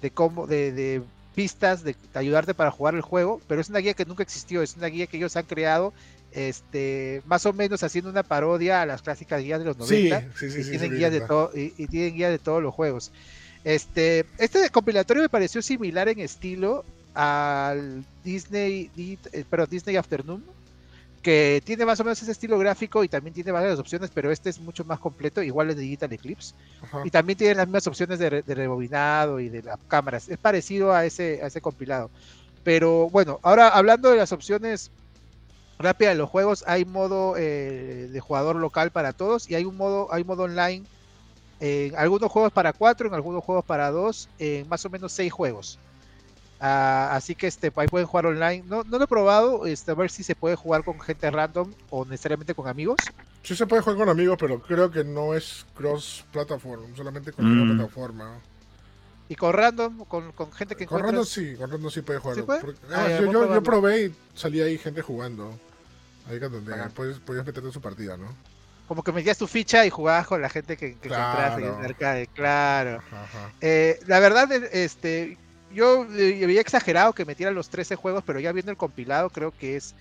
[0.00, 1.02] de cómo, de, de
[1.34, 4.62] pistas de, de ayudarte para jugar el juego, pero es una guía que nunca existió,
[4.62, 5.92] es una guía que ellos han creado,
[6.32, 10.50] este, más o menos haciendo una parodia a las clásicas guías de los 90 Sí,
[10.50, 10.60] sí, sí.
[10.60, 13.12] y tienen guías de todo y, y tienen guías de todos los juegos.
[13.64, 16.84] Este, este compilatorio me pareció similar en estilo
[17.14, 20.44] al Disney, Di- eh, perdón, Disney Afternoon,
[21.22, 24.50] que tiene más o menos ese estilo gráfico y también tiene varias opciones, pero este
[24.50, 27.02] es mucho más completo, igual es Digital Eclipse, Ajá.
[27.04, 30.28] y también tiene las mismas opciones de, de rebobinado y de las cámaras.
[30.28, 32.12] Es parecido a ese, a ese compilado.
[32.62, 34.92] Pero bueno, ahora hablando de las opciones
[35.78, 39.76] rápidas de los juegos, hay modo eh, de jugador local para todos y hay un
[39.76, 40.88] modo, hay modo online
[41.60, 45.32] en algunos juegos para 4, en algunos juegos para 2, en más o menos 6
[45.32, 45.80] juegos.
[46.64, 48.62] Ah, así que este, ahí pueden jugar online.
[48.68, 51.72] No, no lo he probado, este, a ver si se puede jugar con gente random
[51.90, 52.98] o necesariamente con amigos.
[53.42, 57.44] Sí se puede jugar con amigos, pero creo que no es cross plataforma, solamente con
[57.46, 57.62] Mm.
[57.62, 58.38] una plataforma.
[59.28, 61.34] Y con random, con, con gente que Con encuentras.
[61.36, 62.36] random sí, con random sí puede jugar.
[62.36, 62.60] ¿Sí puede?
[62.60, 65.58] Porque- Ah, ah, ya, yo, yo, probé y salía ahí gente jugando.
[66.28, 66.72] Ahí que donde
[67.24, 68.26] podías meterte en su partida, ¿no?
[68.86, 71.68] Como que metías tu ficha y jugabas con la gente que, que encontraste ahí en
[71.70, 71.88] el Claro.
[71.88, 73.02] arcade, claro.
[73.10, 73.50] Ajá.
[73.60, 75.38] Eh, la verdad, eh, este,
[75.74, 79.52] yo eh, había exagerado que metieran los 13 juegos, pero ya viendo el compilado creo
[79.52, 79.94] que es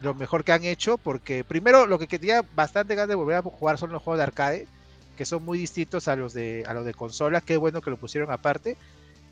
[0.00, 3.42] lo mejor que han hecho, porque primero lo que quería bastante ganas de volver a
[3.42, 4.66] jugar son los juegos de arcade,
[5.16, 7.96] que son muy distintos a los de, a los de consola, qué bueno que lo
[7.98, 8.76] pusieron aparte.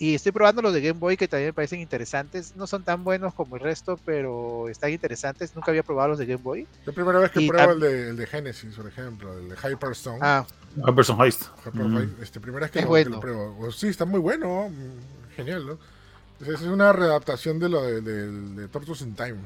[0.01, 2.55] Y estoy probando los de Game Boy que también me parecen interesantes.
[2.55, 5.57] No son tan buenos como el resto, pero están interesantes.
[5.57, 6.69] Nunca había probado los de Game Boy.
[6.87, 9.57] La primera vez que Y pruebo el de, el de Genesis, por ejemplo, el de
[9.57, 10.19] Hyperstone.
[10.23, 10.47] Ah,
[10.87, 11.47] Hyperson Heist.
[11.67, 11.97] Hyper Mm.
[11.97, 13.11] Fight, este, primera vez que, Es lo, que bueno.
[13.17, 13.57] lo pruebo.
[13.59, 14.71] Pues sí, está muy bueno.
[15.39, 15.79] Genial, ¿no?
[16.41, 19.37] Es, es una readaptación de lo de, de, de Tortoise in Time.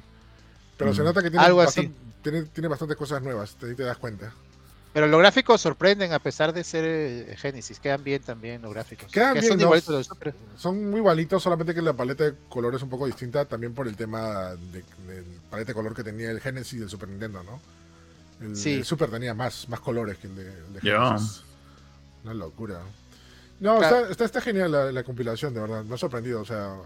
[0.77, 1.05] Pero se Mm.
[1.05, 1.83] nota que tiene, Algo así.
[1.87, 4.33] bastan- tiene, tiene bastantes cosas nuevas, te, das cuenta.
[4.93, 7.79] pero los gráficos sorprenden a pesar de ser eh, Genesis.
[7.81, 9.11] Quedan bien también los gráficos.
[9.11, 9.65] Quedan Que bien, son ¿no?
[9.65, 10.35] igualitos los Super.
[10.57, 13.89] Son muy igualitos, solamente que la paleta de color es un poco distinta también por
[13.89, 17.43] el tema de, del paleta de color que tenía el Genesis y el Super Nintendo,
[17.43, 17.61] ¿no?
[18.47, 18.75] El, Sí.
[18.75, 20.81] el Super tenía más, más colores que el de, el de.
[20.81, 21.43] Genesis.
[22.25, 22.81] Una locura.
[23.63, 23.97] No, Claro.
[24.01, 25.85] está, está, está genial la, la compilación, de verdad.
[25.85, 26.77] Me ha sorprendido, o sea,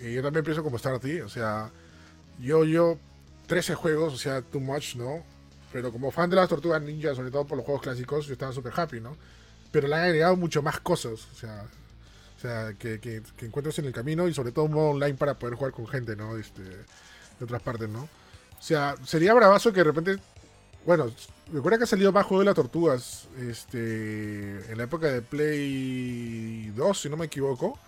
[0.00, 1.70] y yo también pienso como estar a ti, o sea,
[2.40, 2.98] yo, yo,
[3.46, 5.22] 13 juegos, o sea, too much, ¿no?
[5.72, 8.52] Pero como fan de las Tortugas Ninja, sobre todo por los juegos clásicos, yo estaba
[8.52, 9.16] súper happy, ¿no?
[9.70, 11.64] Pero le han agregado mucho más cosas, o sea,
[12.36, 15.14] o sea que, que, que encuentres en el camino y sobre todo un modo online
[15.14, 16.36] para poder jugar con gente, ¿no?
[16.36, 18.02] Este, de otras partes, ¿no?
[18.04, 20.18] O sea, sería bravazo que de repente,
[20.86, 21.10] bueno,
[21.52, 26.72] recuerda que ha salido más juego de las tortugas, este, en la época de Play
[26.76, 27.78] 2, si no me equivoco.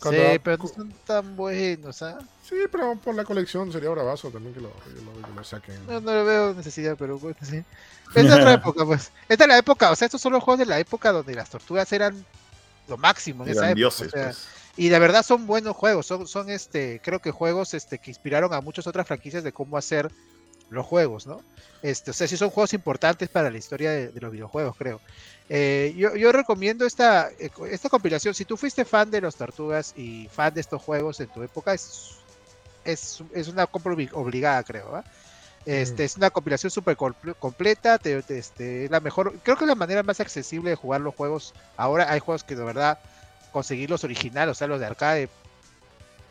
[0.00, 2.18] Cuando- Sí, pero no son tan buenos, ¿ah?
[2.48, 5.86] Sí, pero por la colección sería bravazo también que lo, que lo- que lo saquen.
[5.86, 7.62] No, no le veo necesidad, pero bueno, sí.
[8.14, 9.10] Es de otra época, pues.
[9.28, 11.48] Esta es la época, o sea, estos son los juegos de la época donde las
[11.50, 12.24] tortugas eran
[12.88, 13.74] lo máximo en esa época.
[13.74, 14.46] dioses, o sea, pues.
[14.76, 18.52] Y la verdad son buenos juegos, son, son este, creo que juegos este, que inspiraron
[18.54, 20.10] a muchas otras franquicias de cómo hacer
[20.72, 21.42] los juegos, ¿no?
[21.82, 25.00] Este, o sea, sí son juegos importantes para la historia de, de los videojuegos, creo.
[25.48, 28.34] Eh, yo, yo recomiendo esta, eh, esta compilación.
[28.34, 31.74] Si tú fuiste fan de los Tortugas y fan de estos juegos en tu época,
[31.74, 32.10] es,
[32.84, 34.94] es, es una compra obli- obligada, creo.
[34.96, 35.04] ¿ah?
[35.66, 37.98] Este, Es una compilación súper comple- completa.
[37.98, 41.00] te- te- este, es la mejor, creo que es la manera más accesible de jugar
[41.00, 41.54] los juegos.
[41.76, 42.98] Ahora hay juegos que de verdad
[43.52, 45.28] conseguir los originales, o sea, los de arcade,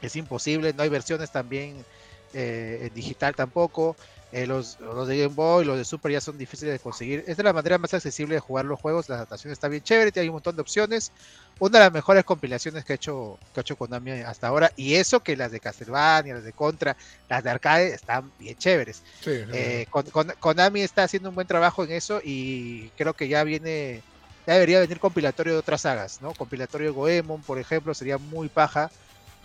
[0.01, 0.73] es imposible.
[0.73, 1.85] No hay versiones también
[2.33, 3.95] eh, en digital tampoco.
[4.31, 7.19] Eh, los, los de Game Boy, los de Super ya son difíciles de conseguir.
[7.27, 9.09] Esta es la manera más accesible de jugar los juegos.
[9.09, 11.11] La adaptación está bien chévere, hay un montón de opciones.
[11.57, 14.71] Una de las mejores compilaciones que ha hecho, que ha hecho Konami hasta ahora.
[14.75, 16.95] Y eso que las de Castlevania, las de Contra,
[17.27, 19.03] las de arcade están bien chéveres.
[19.19, 19.51] Sí, sí.
[19.51, 20.09] Eh, Kon-
[20.39, 24.05] Konami está haciendo un buen trabajo en eso y creo que ya viene,
[24.45, 26.35] ya debería venir compilatorio de otras sagas, ¿no?
[26.35, 28.91] Compilatorio de Goemon, por ejemplo, sería muy paja.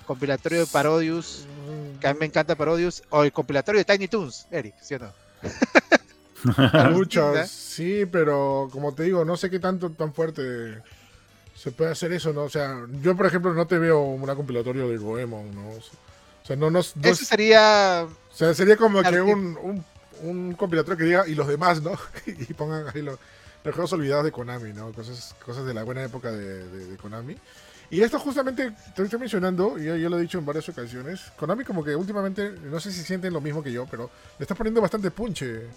[0.06, 1.44] Compilatorio de Parodius,
[2.00, 4.98] que a mí me encanta Parodius, o el compilatorio de Tiny Toons, Eric, ¿sí o
[5.00, 5.12] no?
[6.92, 10.82] Muchas, sí, pero como te digo, no sé qué tanto tan fuerte
[11.54, 12.42] se puede hacer eso, ¿no?
[12.42, 15.68] O sea, yo por ejemplo no te veo una compilatorio de Goemon, ¿no?
[15.70, 16.94] O sea, no nos.
[16.96, 19.84] no Eso es- sería o sea, sería como que un, un,
[20.22, 21.92] un compilatorio que diga y los demás, ¿no?
[22.26, 23.18] y pongan ahí los,
[23.64, 24.92] los juegos olvidados de Konami, ¿no?
[24.92, 27.36] Cosas, cosas de la buena época de, de- de Konami.
[27.90, 31.32] Y esto justamente te estoy mencionando, y yo, yo lo he dicho en varias ocasiones,
[31.36, 34.54] Konami como que últimamente, no sé si sienten lo mismo que yo, pero le está
[34.54, 35.68] poniendo bastante punche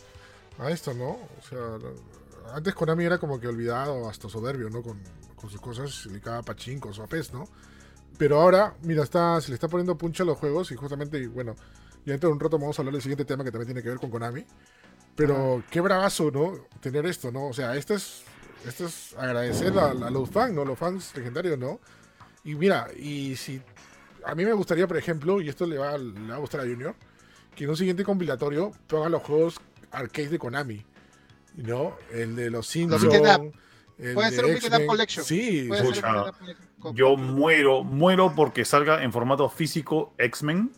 [0.58, 1.10] a esto, ¿no?
[1.10, 1.60] O sea,
[2.54, 4.82] antes Konami era como que olvidado, hasta soberbio, ¿no?
[4.82, 5.00] Con,
[5.36, 7.48] con sus cosas, se dedicaba a pachincos o a PES, ¿no?
[8.18, 11.56] Pero ahora, mira, está, se le está poniendo punche a los juegos y justamente, bueno,
[12.06, 13.90] ya dentro de un rato vamos a hablar del siguiente tema que también tiene que
[13.90, 14.46] ver con Konami.
[15.16, 16.54] Pero qué bravazo, ¿no?
[16.82, 17.48] Tener esto, ¿no?
[17.48, 18.24] O sea, esto es,
[18.66, 20.66] esto es agradecer a, a los fans, ¿no?
[20.66, 21.80] Los fans legendarios, ¿no?
[22.50, 23.62] Y mira, y si
[24.26, 26.64] a mí me gustaría, por ejemplo, y esto le va, le va a gustar a
[26.64, 26.96] Junior,
[27.56, 30.84] que en un siguiente compilatorio pongan los juegos arcade de Konami,
[31.58, 31.96] ¿no?
[32.12, 33.04] El de los Simpsons.
[34.14, 35.24] Puede de ser un Beat up collection.
[35.24, 35.70] Sí,
[36.80, 40.72] con- Yo muero, muero porque salga en formato físico X-Men,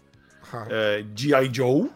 [0.70, 1.52] eh, G.I.
[1.56, 1.90] Joe.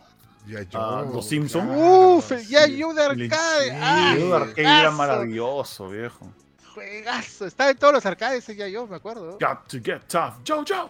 [0.47, 1.67] Ya, yo, ah, Los Simpson.
[1.69, 2.78] Uf, claro, ya sí.
[2.78, 3.69] yo de arcade.
[3.71, 6.32] Sí, ¡Ah, el arcade era maravilloso, viejo.
[6.76, 7.45] Juegazo.
[7.47, 9.38] Estaba en todos los arcades ese ya yo, me acuerdo.
[9.39, 10.89] Got to get tough, Joe Joe.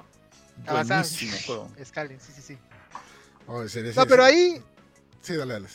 [0.67, 1.01] Avanzaba.
[1.01, 1.69] Buenísimo juego.
[1.86, 2.57] Scaling, sí, sí, sí.
[3.47, 4.61] Oh, ese- ese- No, pero ahí,
[5.21, 5.67] Sí, dale, dale.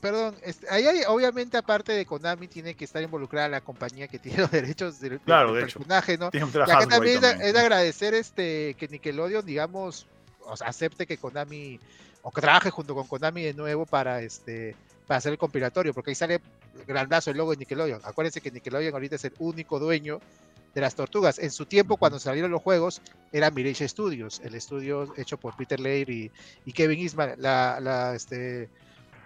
[0.00, 4.18] perdón, este, ahí hay, obviamente aparte de Konami tiene que estar involucrada la compañía que
[4.20, 5.78] tiene los derechos del, Claro, del de hecho.
[5.80, 6.30] personaje, ¿no?
[6.30, 7.48] Que meter Y acá también es de, también.
[7.48, 10.06] es de agradecer este que Nickelodeon, digamos,
[10.44, 11.80] o sea, acepte que Konami
[12.22, 14.76] o que trabaje junto con Konami de nuevo para este
[15.06, 16.40] para hacer el compilatorio, porque ahí sale
[16.86, 18.00] grandazo el logo de Nickelodeon.
[18.04, 20.20] Acuérdense que Nickelodeon ahorita es el único dueño
[20.74, 21.38] de las tortugas.
[21.38, 23.00] En su tiempo, cuando salieron los juegos,
[23.32, 26.32] era Mirage Studios, el estudio hecho por Peter Laird y,
[26.64, 27.34] y Kevin Eastman.
[27.38, 28.68] La, la, este,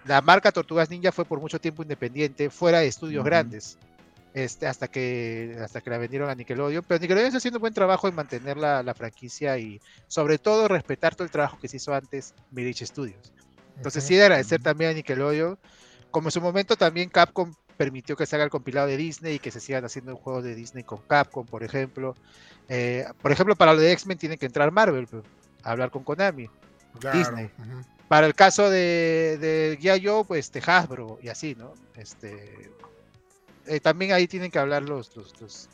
[0.04, 3.26] la marca Tortugas Ninja fue por mucho tiempo independiente, fuera de estudios Ujú.
[3.26, 3.78] grandes
[4.34, 6.84] este, hasta que hasta que la vendieron a Nickelodeon.
[6.86, 10.68] Pero Nickelodeon está haciendo un buen trabajo en mantener la, la franquicia y sobre todo
[10.68, 13.32] respetar todo el trabajo que se hizo antes Mirage Studios.
[13.78, 15.58] Entonces sí de agradecer también a Nickelodeon.
[16.10, 19.38] Como en su momento también Capcom permitió que se haga el compilado de Disney y
[19.38, 22.14] que se sigan haciendo juegos de Disney con Capcom, por ejemplo.
[22.68, 25.24] Eh, por ejemplo, para lo de X-Men tiene que entrar Marvel, pues,
[25.62, 26.50] a hablar con Konami.
[27.00, 27.50] Claro, Disney.
[28.08, 30.04] Para el caso de, de G.I.
[30.04, 31.74] Joe, pues este, Hasbro y así, ¿no?
[31.94, 32.70] Este,
[33.66, 35.68] eh, también ahí tienen que hablar los, los, los-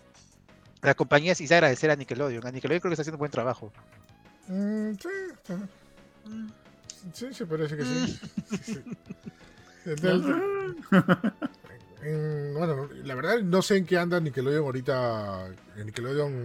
[0.82, 2.46] las compañías y se agradecer a Nickelodeon.
[2.46, 3.72] A Nickelodeon creo que está haciendo un buen trabajo.
[4.48, 5.09] Mm, sí,
[5.46, 5.55] sí.
[7.12, 8.20] Sí, se parece que sí.
[8.50, 8.84] Sí, sí.
[9.86, 10.34] Entonces,
[12.02, 15.46] mm, bueno, la verdad no sé en qué anda Nickelodeon ahorita.
[15.76, 16.44] En Nickelodeon,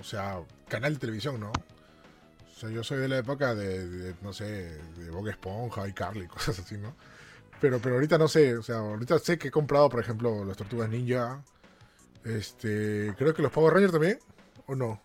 [0.00, 1.50] o sea, canal de televisión, ¿no?
[1.50, 5.92] O sea, yo soy de la época de, de, no sé, de Bob Esponja y
[5.92, 6.94] Carly, cosas así, ¿no?
[7.60, 10.56] Pero, pero ahorita no sé, o sea, ahorita sé que he comprado, por ejemplo, las
[10.56, 11.42] Tortugas Ninja.
[12.24, 14.18] Este, creo que los Power Rangers también,
[14.66, 15.00] ¿o no?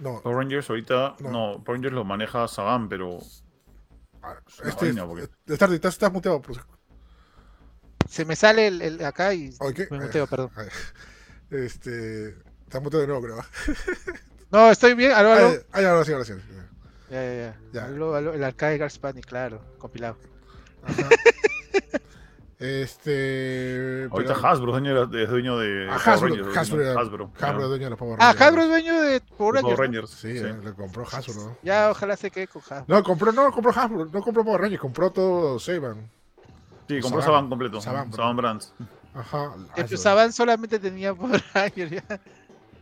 [0.00, 1.30] No, Power Rangers ahorita, No.
[1.30, 3.18] no, Power Rangers lo maneja Saban, pero
[4.64, 6.56] este, vaina, porque- estás, estás, estás muteado, por
[8.08, 9.80] Se me sale el, el- acá y Ok.
[9.90, 10.50] me muteo, perdón.
[11.50, 12.28] Este.
[12.64, 13.44] Está muteado de nuevo, creo.
[14.50, 15.12] No, estoy bien.
[15.12, 15.48] Aló, aló.
[15.48, 16.32] Ay, ay, ahora sí, ahora sí.
[17.10, 17.60] Ya, ya, ya.
[17.72, 17.84] Ya.
[17.84, 20.16] Aló, aló, el arcade Garspani, claro, compilado.
[20.84, 21.08] Ajá.
[22.62, 24.08] Este.
[24.10, 27.00] Ahorita pero- Hasbro es dueño de, es dueño de Ah, Power Hasbro, Rangers, Hasbro, era-
[27.00, 28.42] Hasbro, Hasbro es dueño de los Power Ah, Rangers.
[28.46, 29.82] Hasbro es dueño de Power De Power Rangers, ¿no?
[29.82, 30.10] Rangers.
[30.10, 30.44] Sí, sí.
[30.44, 31.56] eh, le compró Hasbro.
[31.62, 32.84] Ya, ojalá se quede con Hasbro.
[32.86, 36.08] No, compró, no, compró Hasbro, no compró Power Rangers, compró todo Saban.
[36.88, 37.22] Sí, compró Saban.
[37.24, 37.80] Saban completo.
[37.80, 38.72] Saban, Saban, Brands.
[39.14, 39.52] Ajá.
[39.74, 39.98] Que Hasbro.
[39.98, 42.04] Saban solamente tenía Power Rangers ya.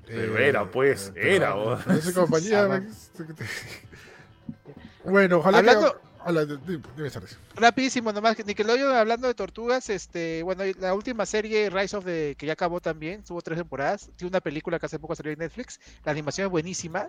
[0.07, 1.81] Pero era, pues, pero- era, vos.
[1.87, 2.63] pero Esa compañía.
[2.63, 2.89] Saban.
[5.05, 6.10] bueno, ojalá Hablando- que.
[6.25, 7.37] Hola, di- di- dime, Sardes.
[7.57, 12.35] Rapidísimo, nomás que Nickelodeon hablando de tortugas, este, bueno, la última serie Rise of the
[12.39, 15.39] que ya acabó también, tuvo tres temporadas, tiene una película que hace poco salió en
[15.39, 17.09] Netflix, la animación es buenísima.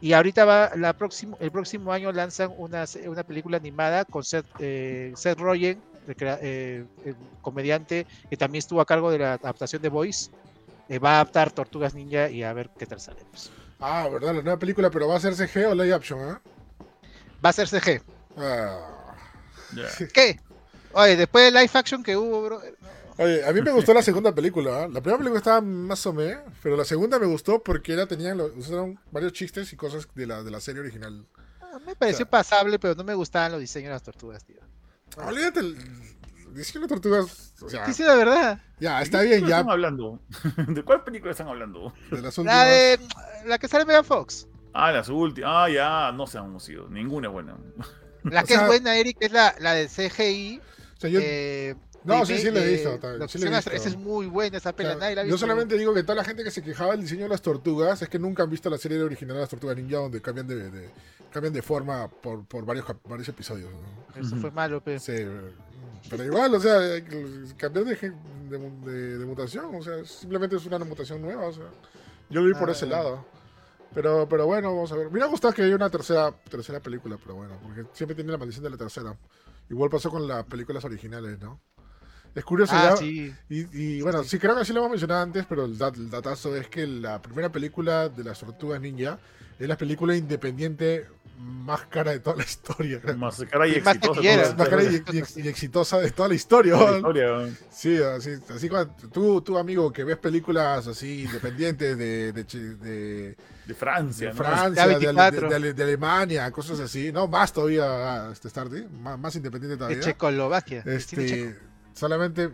[0.00, 4.46] Y ahorita va la próximo, el próximo año lanzan una, una película animada con Seth,
[4.58, 9.80] eh, Seth Rogen, el, eh, el comediante que también estuvo a cargo de la adaptación
[9.80, 10.30] de Voice.
[10.88, 13.22] eh, va a adaptar Tortugas Ninja y a ver qué tal sale.
[13.30, 13.52] pues.
[13.78, 16.40] Ah, verdad, la nueva película, pero va a ser CG o live action, ¿ah?
[17.44, 18.02] Va a ser CG.
[18.36, 19.14] Ah.
[20.14, 20.40] ¿Qué?
[20.92, 22.62] Oye, después del live action que hubo, bro.
[23.18, 24.84] Oye, a mí me gustó la segunda película.
[24.84, 24.88] ¿ah?
[24.88, 28.40] La primera película estaba más o menos, pero la segunda me gustó porque era, tenían
[28.40, 31.24] usaron varios chistes y cosas de la, de la serie original.
[31.60, 34.60] Ah, Me pareció pasable, pero no me gustaban los diseños de las tortugas, tío.
[35.16, 35.76] Olvídate, el,
[36.54, 37.52] diciendo tortugas.
[37.62, 38.60] O sea, Sí, sí, la verdad.
[38.80, 39.58] ya, está ¿De bien, ya.
[39.60, 40.18] están hablando?
[40.68, 41.92] ¿De cuál película están hablando?
[42.10, 42.66] De las La últimas.
[42.66, 42.98] de
[43.46, 44.46] la que sale Megan Fox.
[44.74, 45.50] Ah, las últimas.
[45.54, 46.88] Ah, ya, no se han sido.
[46.88, 47.56] Ninguna es buena.
[48.24, 50.60] La O que sea- es buena, Eric, es la, la de CGI.
[50.96, 53.00] O sea, yo, eh, no, de- sí, sí, la he visto.
[53.00, 53.70] que sí he visto.
[53.72, 54.90] Esa es muy buena, esa O pela.
[54.90, 55.38] sea, nadie la ha yo visto.
[55.38, 58.08] solamente digo que toda la gente que se quejaba del diseño de las tortugas es
[58.08, 60.90] que nunca han visto la serie original de las tortugas ninja donde cambian de, de-
[61.32, 63.70] cambian de forma por, por varios, varios episodios.
[63.70, 64.20] ¿no?
[64.26, 65.00] Eso fue malo, pero.
[65.00, 65.14] Sí,
[66.10, 66.78] pero igual, o sea,
[67.56, 68.16] cambiar de, gen-
[68.50, 71.64] de, de- de mutación, o sea, simplemente es una mutación nueva, o sea,
[72.28, 72.72] yo lo vi por Ah.
[72.72, 73.24] ese lado.
[73.94, 75.06] Pero, pero bueno, vamos a ver.
[75.06, 78.38] Me hubiera gustado que haya una tercera, tercera película, pero bueno, porque siempre tiene la
[78.38, 79.16] maldición de la tercera.
[79.68, 81.60] Igual pasó con las películas originales, ¿no?
[82.34, 83.34] Es curioso, Ah, ya- sí.
[83.50, 86.08] y, y, bueno, sí creo que sí lo hemos mencionado antes, pero el, dat- el
[86.08, 89.18] datazo es que la primera película de las tortugas ninja
[89.58, 91.06] es la película independiente
[91.42, 93.00] más cara de toda la historia.
[93.00, 93.16] creo.
[93.16, 94.54] Más cara y exitosa.
[94.56, 96.74] Más cara y, la- y- y exitosa de toda la historia.
[96.76, 96.96] la ¿no?
[96.96, 97.48] historia.
[97.70, 103.36] Sí, así, así cuando tú, tú, amigo, que ves películas así independientes de, de, de-
[103.66, 104.28] De Francia.
[104.28, 104.38] de ¿no?
[104.38, 105.48] Francia, de, Ale- 24.
[105.48, 109.74] de Ale- de Alemania, cosas así, no, más todavía, ah, este Stardy, más, más independiente
[109.74, 110.00] De todavía.
[110.00, 110.82] Checoslovaquia.
[110.82, 111.48] de cine checo.
[111.50, 111.60] Este,
[111.94, 112.50] solamente,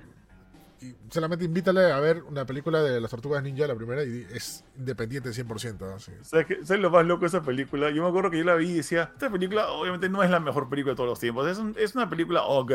[0.81, 4.65] y solamente invítale a ver una película de las tortugas ninja, la primera, y es
[4.77, 5.95] independiente 100%.
[5.95, 6.13] así.
[6.23, 6.65] ¿Sabes, qué?
[6.65, 7.91] ¿Sabes lo más loco de esa película?
[7.91, 10.41] Yo me acuerdo que yo la vi y decía, esta película obviamente no es la
[10.41, 11.49] mejor película de todos los tiempos.
[11.49, 12.73] Es, un- es una película ok,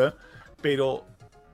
[0.62, 1.06] pero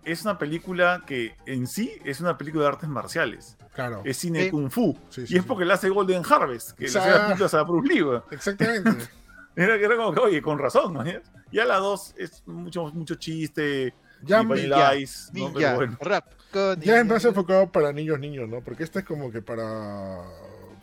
[0.03, 3.57] es una película que en sí es una película de artes marciales.
[3.75, 4.49] Claro, Es cine Sí.
[4.51, 4.97] kung fu.
[5.09, 5.41] Sí, y es sí.
[5.41, 8.05] porque le hace Golden Harvest, que O le las películas a Bruce Lee.
[8.31, 8.89] exactamente.
[9.55, 11.03] Era, era como que, oye, con razón, ¿no?
[11.51, 13.93] Ya la dos es mucho, mucho chiste.
[14.21, 15.51] ya, y Vanilla Ice, ¿no?
[15.53, 15.97] Pero bueno.
[15.99, 16.25] rap.
[16.51, 18.61] Con ya es más enfocado para niños, niños, ¿no?
[18.61, 20.23] Porque esta es como que para,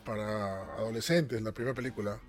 [0.05, 2.19] para adolescentes, la primera película.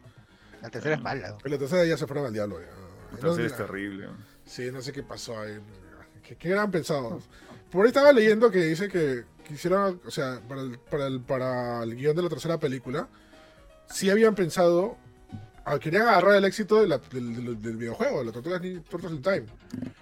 [0.62, 1.30] La tercera es mala.
[1.30, 1.39] ¿no?
[1.45, 2.61] La tercera ya se fueron al diablo.
[2.61, 2.66] ya.
[2.66, 4.09] La No, tercera es la- terrible.
[4.45, 5.59] Sí, no sé qué pasó ahí.
[6.26, 7.28] ¿Qué, qué eran pensados?
[7.70, 11.82] Por ahí estaba leyendo que dice que quisieron, o sea, para el, para el, para
[11.82, 13.09] el guion de la tercera película,
[13.91, 14.97] sí habían pensado,
[15.64, 18.82] ah, querían agarrar el éxito de la- del, del- del videojuego, de la Tortugas Ninja
[18.91, 19.45] Turtles in Time.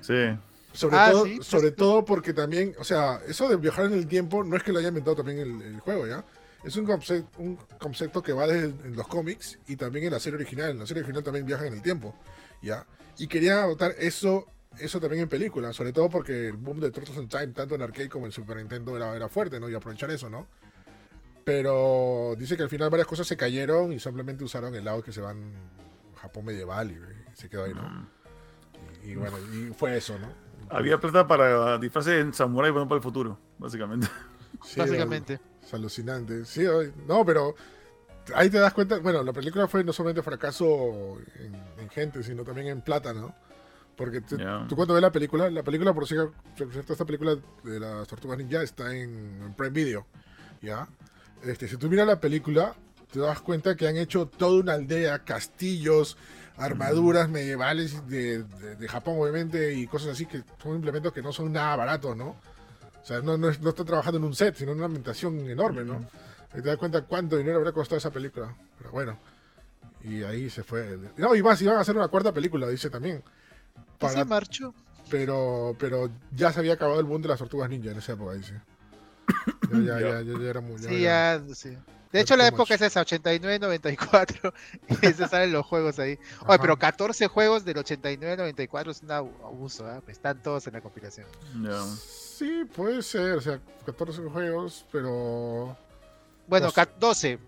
[0.01, 0.39] Sí.
[0.77, 3.95] Sobre, Ah, todo, sí, pues, sobre todo porque también, o sea, eso de viajar en
[3.95, 6.25] el tiempo no es que lo haya inventado también el, el juego, ¿ya?
[6.65, 10.37] Es un concepto, un concepto que va desde los cómics y también en la serie
[10.37, 10.71] original.
[10.71, 12.15] En la serie original también viajan en el tiempo,
[12.61, 12.87] ¿ya?
[13.19, 14.47] Y quería adoptar eso,
[14.79, 17.83] eso también en película, sobre todo porque el boom de Turtles in Time, tanto en
[17.83, 19.69] arcade como en Super Nintendo, era, era fuerte, ¿no?
[19.71, 20.47] Y aprovechar eso, ¿no?
[21.45, 25.13] Pero dice que al final varias cosas se cayeron y simplemente usaron el lado que
[25.13, 25.39] se van
[26.17, 28.09] a Japón medieval y, y se quedó ahí, ¿no?
[29.05, 30.29] Y, y bueno, y fue eso, ¿no?
[30.71, 34.09] Había plata para disfraces en Samurai bueno para el futuro, básicamente.
[34.65, 35.41] Sí, Básicamente.
[35.63, 36.45] Es alucinante.
[36.45, 36.65] Sí,
[37.07, 37.55] no, pero
[38.35, 38.99] ahí te das cuenta.
[38.99, 43.35] Bueno, la película fue no solamente fracaso en, en gente, sino también en plata, ¿no?
[43.97, 44.67] Porque tú, Ya.
[44.69, 48.07] tú cuando ves la película, la película, por cierto, por cierto, esta película de las
[48.09, 50.07] Tortugas Ninja está en, en Prime Video,
[50.61, 50.87] ¿ya?
[51.43, 52.75] Este, si tú miras la película,
[53.11, 56.17] te das cuenta que han hecho toda una aldea, castillos,
[56.59, 61.33] armaduras medievales de, de- de Japón, obviamente, y cosas así que son implementos que no
[61.33, 62.29] son nada baratos, ¿no?
[62.31, 65.85] O sea, no, no, no está trabajando en un set, sino en una ambientación enorme,
[65.85, 66.01] ¿no?
[66.53, 68.55] Y te das cuenta cuánto dinero habrá costado esa película.
[68.79, 69.19] Pero bueno.
[70.03, 70.99] Y ahí se fue.
[71.17, 73.23] No, y más, iban a hacer una cuarta película, dice también.
[73.99, 74.75] Para- sí, marchó.
[75.11, 78.35] pero, pero ya se había acabado el boom de las tortugas ninja en esa época,
[78.35, 78.55] dice.
[79.73, 80.81] Ya, ya, ya, ya, ya era muy.
[80.81, 81.77] ya Sí, ya, sí.
[82.17, 82.81] De hecho, la época much.
[82.81, 84.53] es esa, 89, 94,
[85.03, 86.13] y se salen los juegos ahí.
[86.41, 86.59] Oye, Ajá.
[86.59, 90.03] pero 14 juegos del 89, 94 es un abu- abuso, ¿ah?
[90.09, 91.27] Están todos en la compilación.
[91.63, 91.83] Ya.
[91.83, 95.77] Sí, puede ser, o sea, 14 juegos, pero...
[96.47, 97.39] Bueno, Los- ca- 12,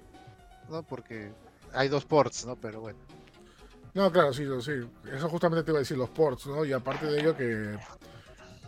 [0.71, 0.83] ¿no?
[0.83, 1.31] Porque
[1.73, 2.57] hay dos ports, ¿no?
[2.57, 2.99] Pero bueno.
[3.95, 4.73] No, claro, sí, sí.
[5.13, 6.65] Eso justamente te iba a decir, los ports, ¿no?
[6.65, 7.79] Y aparte de ello que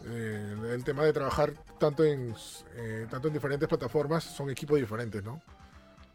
[0.07, 2.35] eh, el tema de trabajar tanto en
[2.77, 5.41] eh, tanto en diferentes plataformas son equipos diferentes, ¿no?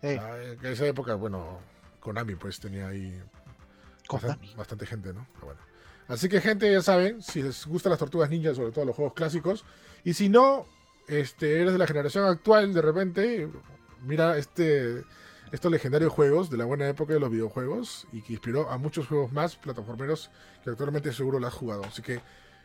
[0.06, 1.60] Eh, Ah, en esa época, bueno,
[2.00, 3.12] Konami pues tenía ahí
[4.08, 4.54] bastan- Konami.
[4.56, 5.26] bastante gente, ¿no?
[5.34, 5.62] Pero bueno.
[6.08, 9.14] Así que gente, ya saben, si les gustan las tortugas ninja, sobre todo los juegos
[9.16, 9.66] clásicos,
[10.04, 10.68] y si no,
[11.08, 13.50] este, eres de la generación actual, de repente,
[14.04, 15.04] mira este
[15.52, 19.08] estos legendarios juegos de la buena época de los videojuegos y que inspiró a muchos
[19.08, 20.30] juegos más plataformeros
[20.64, 21.84] que actualmente seguro lo has jugado.
[21.86, 22.20] Así que,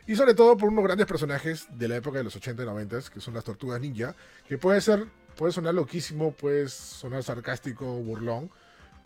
[0.07, 3.01] y sobre todo por unos grandes personajes de la época de los 80 y 90,
[3.13, 4.17] que son las tortugas ninja,
[4.49, 5.07] que puede ser,
[5.41, 8.51] puede sonar loquísimo, puede sonar sarcástico, burlón,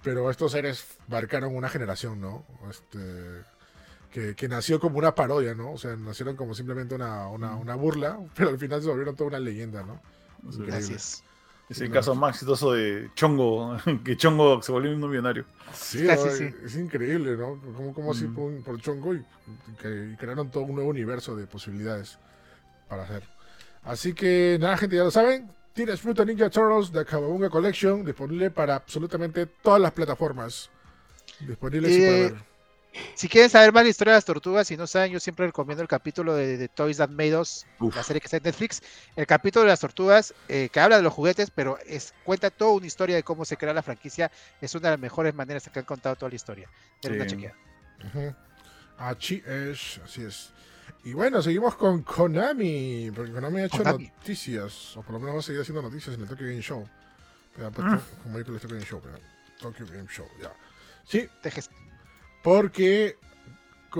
[0.02, 2.44] pero estos seres marcaron una generación, ¿no?
[2.68, 2.98] Este,
[4.10, 5.70] que, que nació como una parodia, ¿no?
[5.70, 9.28] O sea, nacieron como simplemente una, una, una burla, pero al final se volvieron toda
[9.28, 10.00] una leyenda, ¿no?
[10.42, 10.74] Increíble.
[10.76, 11.22] así es.
[11.70, 15.44] Es el caso más exitoso de Chongo, que Chongo se volvió un millonario.
[15.72, 16.32] Sí, Casi ¿no?
[16.32, 16.54] sí.
[16.64, 17.60] es increíble, ¿no?
[17.60, 18.34] Como, como así Mm.
[18.34, 22.18] por, por Chongo y, y que- y crearon todo un nuevo universo de posibilidades
[22.88, 23.22] para hacer.
[23.84, 25.48] Así que nada, gente, ya lo saben.
[25.74, 30.70] Teenage Mutant Ninja Turtles de Kawabunga Collection disponible para absolutamente todas las plataformas.
[31.40, 32.54] Disponible sí para Eh, ver.
[33.16, 35.82] Si quieren saber más la historia de las tortugas, si no saben, yo siempre recomiendo
[35.82, 37.96] el capítulo de, de Toys That Made Us, Uf.
[37.96, 38.82] la serie que está en Netflix.
[39.16, 42.70] El capítulo de las tortugas, eh, que habla de los juguetes, pero es, cuenta toda
[42.74, 44.30] una historia de cómo se crea la franquicia.
[44.60, 46.70] Es una de las mejores maneras que han contado toda la historia.
[47.02, 47.34] Denle una Sí.
[47.34, 48.36] chequeada.
[48.96, 50.52] Así es, así es.
[51.04, 54.10] Y bueno, seguimos con Konami, porque Konami ha hecho Konami.
[54.16, 56.88] noticias, o por lo menos va a seguir haciendo noticias en el Tokyo Game Show.
[57.50, 58.22] Espera, pues, Mm.
[58.22, 59.18] como digo, el Tokyo Game Show, espera.
[59.60, 60.52] Tokyo Game Show, ya.
[61.04, 61.68] Sí, Dejes-
[62.42, 63.16] porque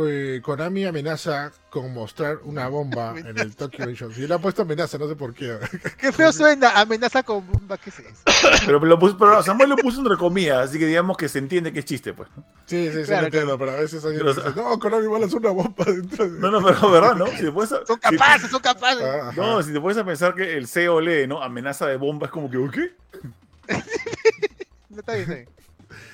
[0.09, 4.12] eh, Konami amenaza con mostrar una bomba en el Tokyo Show.
[4.12, 5.59] Sí, le han puesto amenaza, no sé por qué.
[5.99, 8.22] Qué feo suena, amenaza con bomba, ¿qué es eso?
[8.66, 11.72] Pero, lo puso- pero Samuel lo puso entre comillas, así que digamos que se entiende
[11.72, 12.28] que es chiste, pues.
[12.66, 15.16] Sí, sí, sí, Claro, lo entiendo, pero a veces alguien Pero, dice, no, Konami va
[15.16, 16.38] a lanzar una bomba dentro de...
[16.40, 17.26] No, no, pero verdad, ¿no?
[17.26, 19.03] Si puedes, Son si- capaces, son capaces.
[19.03, 19.40] Ah, ajá.
[19.40, 21.42] no, si te puedes a pensar que el CEO lee, ¿no?
[21.42, 22.95] Amenaza de bomba es como que, ¿qué?
[24.90, 25.49] No, está bien, está bien.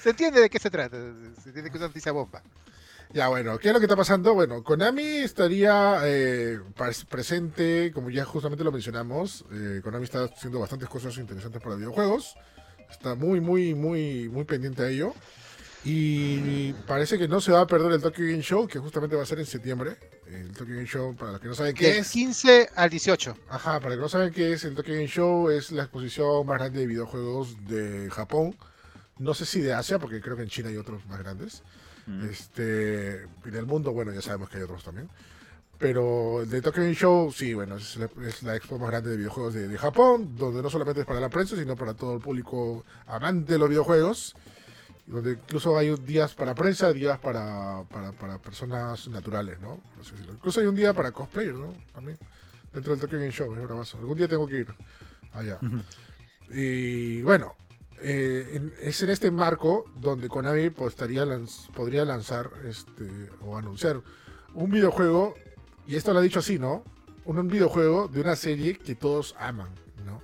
[0.02, 0.96] Se entiende de qué se trata.
[1.42, 2.42] Se entiende que es una noticia bomba.
[3.12, 4.34] Ya, bueno, ¿qué es lo que está pasando?
[4.34, 9.44] Bueno, Konami estaría eh, pres- presente, como ya justamente lo mencionamos.
[9.52, 12.34] eh, Konami está haciendo bastantes cosas interesantes para videojuegos.
[12.88, 15.12] Está muy, muy, muy, muy pendiente a ello.
[15.84, 19.22] Y parece que no se va a perder el Tokyo Game Show, que justamente va
[19.22, 19.96] a ser en septiembre.
[20.26, 22.10] El Tokyo Game Show, para los que no saben qué Del es.
[22.10, 23.36] 15 al 18.
[23.48, 26.46] Ajá, para los que no saben qué es, el Tokyo Game Show es la exposición
[26.46, 28.56] más grande de videojuegos de Japón.
[29.18, 31.62] No sé si de Asia, porque creo que en China hay otros más grandes.
[32.06, 32.24] Mm.
[32.24, 35.08] Este, y del mundo, bueno, ya sabemos que hay otros también.
[35.78, 39.10] Pero el de Tokyo Game Show, sí, bueno, es la, es la expo más grande
[39.10, 42.14] de videojuegos de, de Japón, donde no solamente es para la prensa, sino para todo
[42.14, 44.34] el público amante de los videojuegos.
[45.06, 49.76] Donde incluso hay días para prensa, días para, para, para personas naturales, ¿no?
[49.76, 50.34] Por así decirlo.
[50.34, 51.74] Incluso hay un día para cosplayers, ¿no?
[51.92, 52.18] También.
[52.72, 53.98] Dentro del Tokyo Game Show, es bravazo.
[53.98, 54.74] Algún día tengo que ir
[55.32, 55.58] allá.
[56.50, 57.56] Y bueno,
[58.02, 64.00] eh, es en este marco donde Konami pues, podría lanzar este, o anunciar
[64.54, 65.34] un videojuego,
[65.86, 66.84] y esto lo ha dicho así, ¿no?
[67.24, 69.68] Un, videojuego de una serie que todos aman,
[70.04, 70.22] ¿no?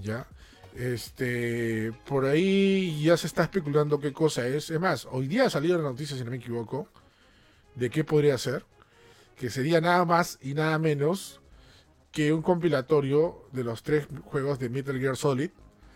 [0.00, 0.26] Ya.
[0.74, 4.70] Este, por ahí ya se está especulando qué cosa es.
[4.70, 6.88] Es más, hoy día salió la noticia, si no me equivoco,
[7.74, 8.64] de qué podría ser.
[9.36, 11.40] Que sería nada más y nada menos
[12.10, 15.50] que un compilatorio de los tres juegos de Metal Gear Solid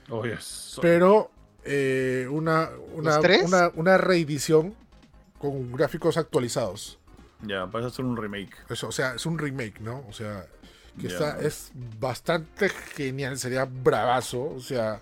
[0.09, 0.79] Oh, yes.
[0.83, 1.31] pero
[1.65, 4.75] eh, una, una, una, una reedición
[5.39, 6.99] con gráficos actualizados.
[7.43, 8.55] Ya, vas a hacer un remake.
[8.69, 10.05] Eso, o sea, es un remake, ¿no?
[10.09, 10.47] O sea,
[11.01, 11.15] que Ya.
[11.15, 14.43] está, es bastante genial, sería bravazo.
[14.55, 15.01] O sea,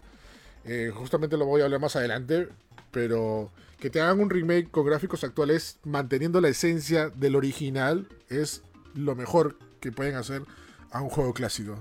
[0.64, 2.48] eh, justamente lo voy a hablar más adelante,
[2.90, 8.62] pero que te hagan un remake con gráficos actuales manteniendo la esencia del original es
[8.94, 10.42] lo mejor que pueden hacer
[10.90, 11.78] a un juego clásico.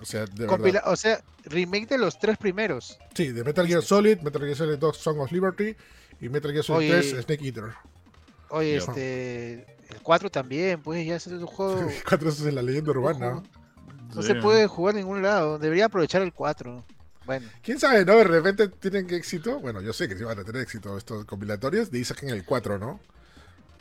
[0.00, 0.56] O sea, de verdad.
[0.56, 2.98] Compila- o sea, remake de los tres primeros.
[3.14, 5.76] Sí, de Metal Gear Solid, Metal Gear Solid 2 Song of Liberty
[6.20, 7.00] y Metal Gear Solid Oye.
[7.10, 7.64] 3 Snake Eater.
[8.50, 9.66] Oye, este.
[9.90, 11.88] El 4 también, pues ya es un juego.
[12.08, 13.42] Cuatro es en la leyenda urbana.
[14.14, 14.28] No Sí.
[14.28, 15.58] se puede jugar en ningún lado.
[15.58, 16.84] Debería aprovechar el 4.
[17.26, 18.16] Bueno, ¿Quién sabe, no?
[18.16, 19.60] De repente tienen que éxito.
[19.60, 21.90] Bueno, yo sé que sí van a tener éxito estos compilatorios.
[21.90, 22.98] De ahí saquen el 4, ¿no?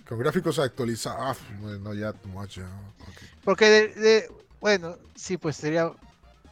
[0.07, 1.37] Con gráficos actualizados.
[1.39, 2.65] Ah, bueno, ya, much, ya.
[3.01, 3.17] Ok.
[3.43, 5.91] porque de, de- Bueno, sí, pues sería.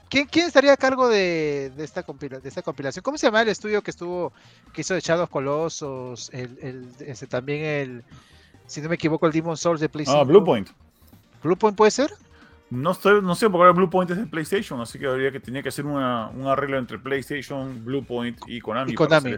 [0.10, 3.04] ¿Quién, ¿Quién estaría a cargo de, de, esta compila- de esta compilación?
[3.04, 4.32] ¿Cómo se llama el estudio que estuvo,
[4.74, 8.04] que hizo de Shadow Colossus, el, el, ese, también el,
[8.66, 10.28] si no me equivoco, el Demon Souls de Ah, PlayStation?
[10.28, 10.70] Bluepoint.
[11.44, 12.12] ¿Bluepoint puede ser?
[12.70, 15.64] No, estoy, no sé, porque ahora Bluepoint es de PlayStation, así que habría que tenía
[15.64, 18.92] que hacer una, un arreglo entre PlayStation, Bluepoint y Konami.
[18.92, 19.36] Y Konami.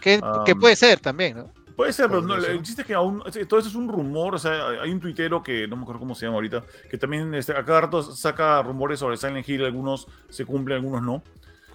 [0.00, 1.50] Que, que puede ser también, ¿no?
[1.76, 4.38] Puede ser, pero no, el chiste es que aún, todo eso es un rumor, o
[4.38, 7.52] sea, hay un tuitero que no me acuerdo cómo se llama ahorita, que también este,
[7.52, 11.22] a cada rato saca rumores sobre Silent Hill, algunos se cumplen, algunos no.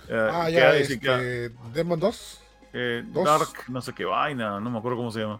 [0.09, 2.41] Eh, Ah, ya, dice que este, Demon 2.
[2.73, 3.25] eh, dos.
[3.25, 5.39] Dark, no sé qué vaina, no me acuerdo cómo se llama.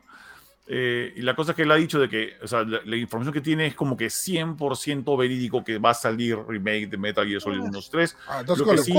[0.67, 2.95] Eh, y la cosa es que él ha dicho de que, o sea, la, la
[2.95, 7.27] información que tiene es como que 100% verídico que va a salir remake de Metal
[7.27, 8.17] Gear Solid 1, 2, 3.
[8.27, 8.83] Ah, Dos Golem.
[8.83, 8.95] sí-.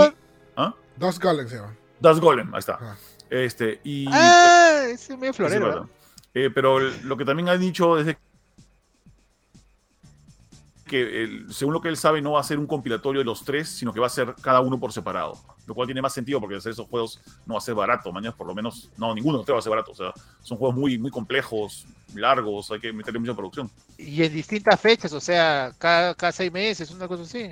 [0.56, 0.74] ¿Ah?
[0.96, 1.74] Dos Golem se llama.
[2.00, 2.78] Das Golem, ahí está.
[2.80, 2.96] Ah.
[3.32, 4.04] Este, y...
[4.12, 5.88] Ah, ese medio florero.
[6.34, 8.18] Eh, pero lo que también ha dicho es de
[10.86, 13.42] que el- según lo que él sabe no va a ser un compilatorio de los
[13.44, 15.38] tres, sino que va a ser cada uno por separado.
[15.66, 18.12] Lo cual tiene más sentido porque hacer esos juegos no va a ser barato.
[18.12, 19.92] Mañana por lo menos, no, ninguno de los tres va a ser barato.
[19.92, 20.12] O sea,
[20.42, 23.70] son juegos muy, muy complejos, largos, hay que meterle mucha producción.
[23.96, 27.50] Y en distintas fechas, o sea, cada, cada seis meses, una cosa así.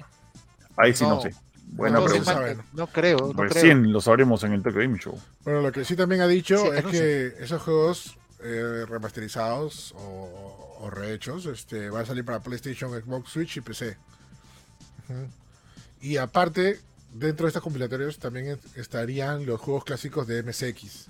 [0.76, 1.20] Ahí sí no, No.
[1.22, 1.35] sé.
[1.73, 3.33] Buena No, no creo, no creo.
[3.35, 5.18] Recién lo sabremos en el Tokyo Game Show.
[5.45, 9.93] Bueno, lo que sí también ha dicho Sí, es no que esos juegos eh, remasterizados
[9.97, 13.97] o, o rehechos este, van a salir para PlayStation, Xbox, Switch y PC.
[16.01, 16.81] Y aparte,
[17.12, 21.07] dentro de estos compilatorios también es- estarían los juegos clásicos de MSX.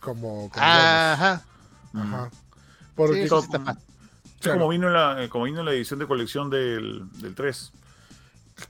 [0.00, 1.42] Como, como Ajá.
[1.94, 2.30] Ajá.
[2.94, 3.28] Porque, sí
[4.40, 7.72] claro, como, vino en la, eh, como vino la edición de colección del, del 3.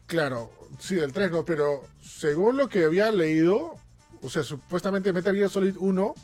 [0.07, 3.77] Claro, sí, del 3 no, pero según lo que había leído,
[4.23, 6.15] o sea, supuestamente Metal Gear Solid 1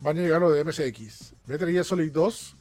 [0.00, 1.34] van a llegar los de MSX.
[1.46, 2.56] Metal Gear Solid 2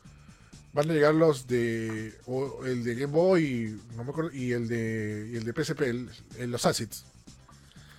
[0.74, 4.68] van a llegar los de o el de Game Boy, no me acuerdo, y el
[4.68, 7.06] de y el de PSP, el- el- los Acids.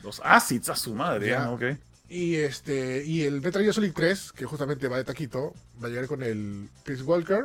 [0.03, 1.45] Los Acids a su madre, Ya.
[1.45, 1.63] ah, ok.
[2.09, 5.91] Y este y el Metal Gear Solid 3, que justamente va de taquito, va a
[5.91, 7.45] llegar con el Peace Walker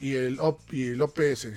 [0.00, 1.48] y el OP y el OPS,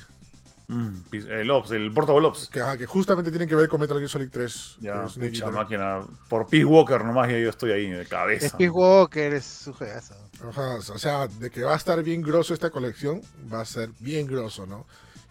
[0.67, 0.95] Mm,
[1.29, 2.49] el Ops, el Portable Ops.
[2.49, 4.77] que, ajá, que justamente tienen que ver con Metal Gear Solid 3.
[4.79, 6.01] Ya, es mucha máquina.
[6.27, 8.47] Por Peace Walker nomás ya yo estoy ahí de cabeza.
[8.47, 10.15] Speed Walker es su juegazo.
[10.49, 13.21] Ajá, o sea, de que va a estar bien grosso esta colección,
[13.53, 14.87] va a ser bien grosso, ¿no?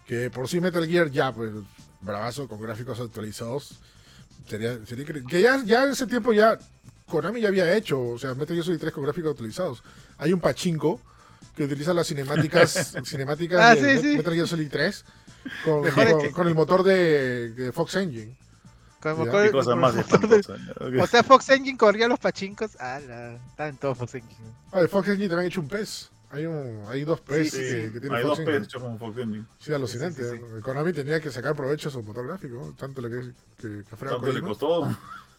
[0.07, 1.51] Que por sí Metal Gear ya, pues,
[2.01, 3.79] bravazo, con gráficos actualizados.
[4.47, 5.29] Sería, sería increíble.
[5.29, 6.57] Que ya, ya en ese tiempo ya,
[7.07, 9.83] Konami ya había hecho, o sea, Metal Gear Solid 3 con gráficos actualizados.
[10.17, 11.01] Hay un pachinko
[11.55, 14.17] que utiliza las cinemáticas, cinemáticas Ah, de sí, sí.
[14.17, 15.05] Metal Gear Solid 3
[15.63, 18.35] con, con- que- con el motor de, de Fox Engine.
[19.01, 19.95] Con- Qué cosa con- más.
[21.01, 22.75] O sea, Fox Engine corría los pachincos.
[22.79, 24.35] Ah, la, está en todo Fox Engine.
[24.71, 26.09] Ah, el Fox Engine también ha hecho un PES.
[26.31, 27.93] Hay, un, hay dos PES sí, que, sí.
[27.93, 29.45] que tienen Hay Fox dos peces hechos como Fox Engine.
[29.59, 30.23] Sí, alucinante.
[30.23, 33.31] Sí, sí, sí, Konami tenía que sacar provecho a su motor gráfico, tanto le que,
[33.57, 34.89] que, que Tanto le costó.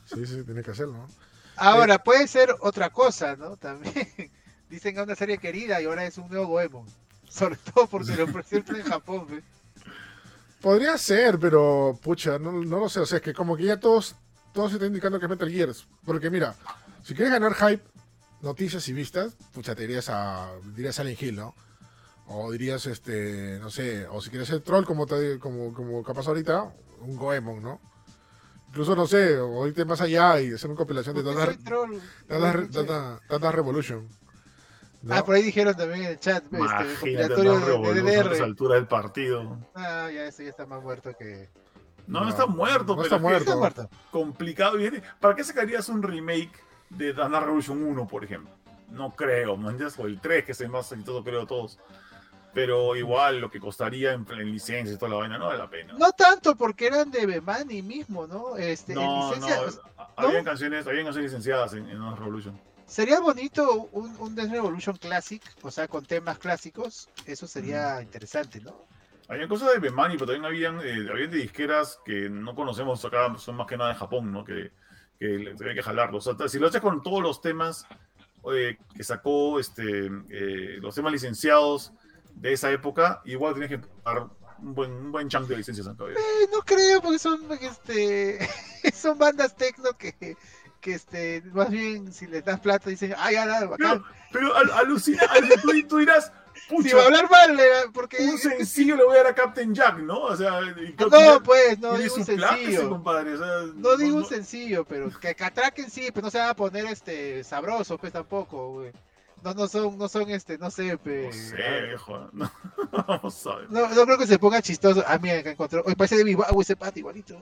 [0.05, 0.95] Sí, sí, tiene que hacerlo.
[0.95, 1.09] ¿no?
[1.57, 3.57] Ahora, puede ser otra cosa, ¿no?
[3.57, 3.93] También
[4.71, 6.87] dicen a una serie querida y ahora es un nuevo Goemon.
[7.29, 9.43] Sobre todo porque lo presentan en Japón, ¿ves?
[10.61, 13.01] Podría ser, pero pucha, no, no lo sé.
[13.01, 14.17] O sea, es que como que ya todos,
[14.53, 15.71] todos están indicando que es Metal Gear.
[16.05, 16.55] Porque mira,
[17.05, 17.83] si quieres ganar hype,
[18.43, 21.55] noticias y vistas, pucha, te dirías a, dirías Silent Hill, ¿no?
[22.29, 26.27] O dirías, este, no sé, o si quieres ser troll como, te, como, como capaz
[26.27, 27.81] ahorita, un Goemon, ¿no?
[28.69, 31.23] Incluso, no sé, o irte más allá y hacer una compilación de.
[31.23, 34.09] Data- Data Revolution.
[35.07, 35.15] ¿No?
[35.15, 38.11] Ah, por ahí dijeron también en el chat, este, Imagínate compilatorio andar de revolución a
[38.11, 38.43] esa DDR.
[38.45, 39.59] altura del partido.
[39.75, 41.49] Ah, ya eso ya está más muerto que...
[42.07, 43.39] No, no, No, está muerto, no pero está muerto.
[43.45, 43.89] Está muerto.
[44.11, 44.81] complicado.
[44.81, 46.53] Y- ¿Para qué sacarías un remake
[46.91, 48.51] de Dana Revolution 1, por ejemplo?
[48.91, 49.99] No creo, ¿me entiendes?
[49.99, 51.79] O el 3, que es el más exitoso, creo, de todos.
[52.55, 55.69] Pero igual, lo que costaría en, en licencia y toda la vaina, no vale la
[55.69, 55.95] pena.
[55.99, 58.57] No tanto porque eran de Bemani mismo, ¿no?
[58.57, 59.61] Este, en no, licencia,
[59.97, 62.59] no, Habían canciones, habían canciones licenciadas en, en Dance Revolution.
[62.87, 67.09] Sería bonito un, un Dance Revolution Classic, o sea, con temas clásicos.
[67.27, 68.87] Eso sería interesante, ¿no?
[69.29, 73.37] Habían cosas de Bemani, pero también habían, eh, habían de disqueras que no conocemos acá,
[73.39, 74.45] son más que nada de Japón, ¿no?
[74.45, 74.71] Que,
[75.19, 76.27] que hay que jalarlos.
[76.27, 77.87] O sea, si lo haces con todos los temas
[78.53, 81.93] eh, que sacó, este, eh, los temas licenciados
[82.35, 86.05] de esa época, igual tienes que pagar un buen, un buen chunk de licencias acá.
[86.05, 88.39] Eh, no creo, porque son este
[88.95, 90.37] son bandas tecno que,
[90.87, 94.05] que este, más bien si les das plata dicen, ah, ya nada, bacán.
[94.31, 96.33] Pero, pero al- alucina, al- tú, tú dirás,
[96.83, 99.75] Si va a hablar mal, eh, porque un sencillo le voy a dar a Captain
[99.75, 100.21] Jack, ¿no?
[100.21, 100.61] O sea,
[100.97, 102.89] que no, pues, no digo un ese sencillo.
[102.89, 103.35] compadre.
[103.35, 106.39] o sea, No digo un no- sencillo, pero que, que atraquen sí, pero no se
[106.39, 108.93] van a poner este sabroso, pues tampoco, güey.
[109.45, 111.97] No, no son, no son este, no sé, pe- No sé.
[112.93, 113.71] No, vamos a ver.
[113.71, 115.05] No, no creo que se ponga chistoso.
[115.07, 115.83] Ah, mira, acá encontró.
[115.85, 117.41] Oye, parece de mi guau ese pata igualito.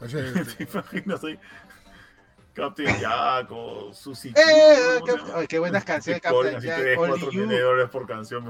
[0.00, 1.38] ¿Te imaginas ahí?
[2.54, 5.00] Captain Jack o Susie ¡Eh!
[5.00, 5.32] Q, qué, no sé.
[5.34, 6.80] ay, qué buenas canciones, Captain Jack.
[6.80, 7.30] 3, Only 4 You.
[7.32, 8.44] millones de dólares por canción,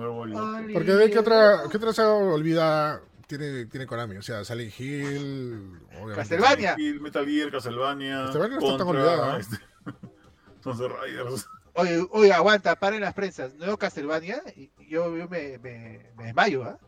[0.73, 5.81] Porque de qué otra, qué otra saga olvidada tiene, tiene Konami, o sea, Silent Hill,
[5.93, 6.15] obviamente.
[6.17, 6.75] Castlevania.
[6.79, 8.25] Hill, Metal Gear, Castlevania.
[8.27, 9.41] Castlevania no está tan olvidada, ¿eh?
[9.41, 9.57] este,
[10.63, 11.47] Sunset Riders.
[11.77, 13.55] Oye, oye, aguanta, paren las prensas.
[13.55, 16.79] Nuevo Castlevania, y yo, yo me, me, me desmayo, ¿ah?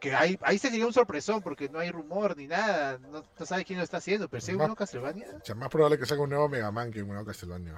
[0.00, 3.64] Que ahí, ahí sería un sorpresón porque no hay rumor ni nada, no, no sabe
[3.64, 6.04] quién lo está haciendo, pero si hay un nuevo Castlevania, O sea, más probable que
[6.06, 7.74] salga un nuevo Mega Man que un nuevo Castlevania.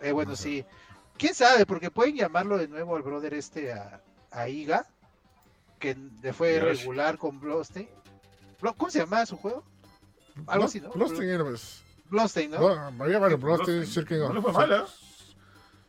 [0.00, 0.42] eh, bueno, No sé.
[0.42, 0.64] sí.
[1.16, 1.64] ¿Quién sabe?
[1.64, 4.86] Porque pueden llamarlo de nuevo al brother este a, a Iga,
[5.78, 6.66] que le fue Yoshi.
[6.80, 7.88] regular con Bloodstained.
[8.60, 9.64] Blo- ¿Cómo se llamaba su juego?
[10.46, 10.90] Algo así, ¿no?
[10.90, 12.90] Bloodstained era, pues, ¿no?
[12.90, 13.84] no, había varios Bloodstained.
[13.86, 14.82] Shirking No le fue mal, ¿eh?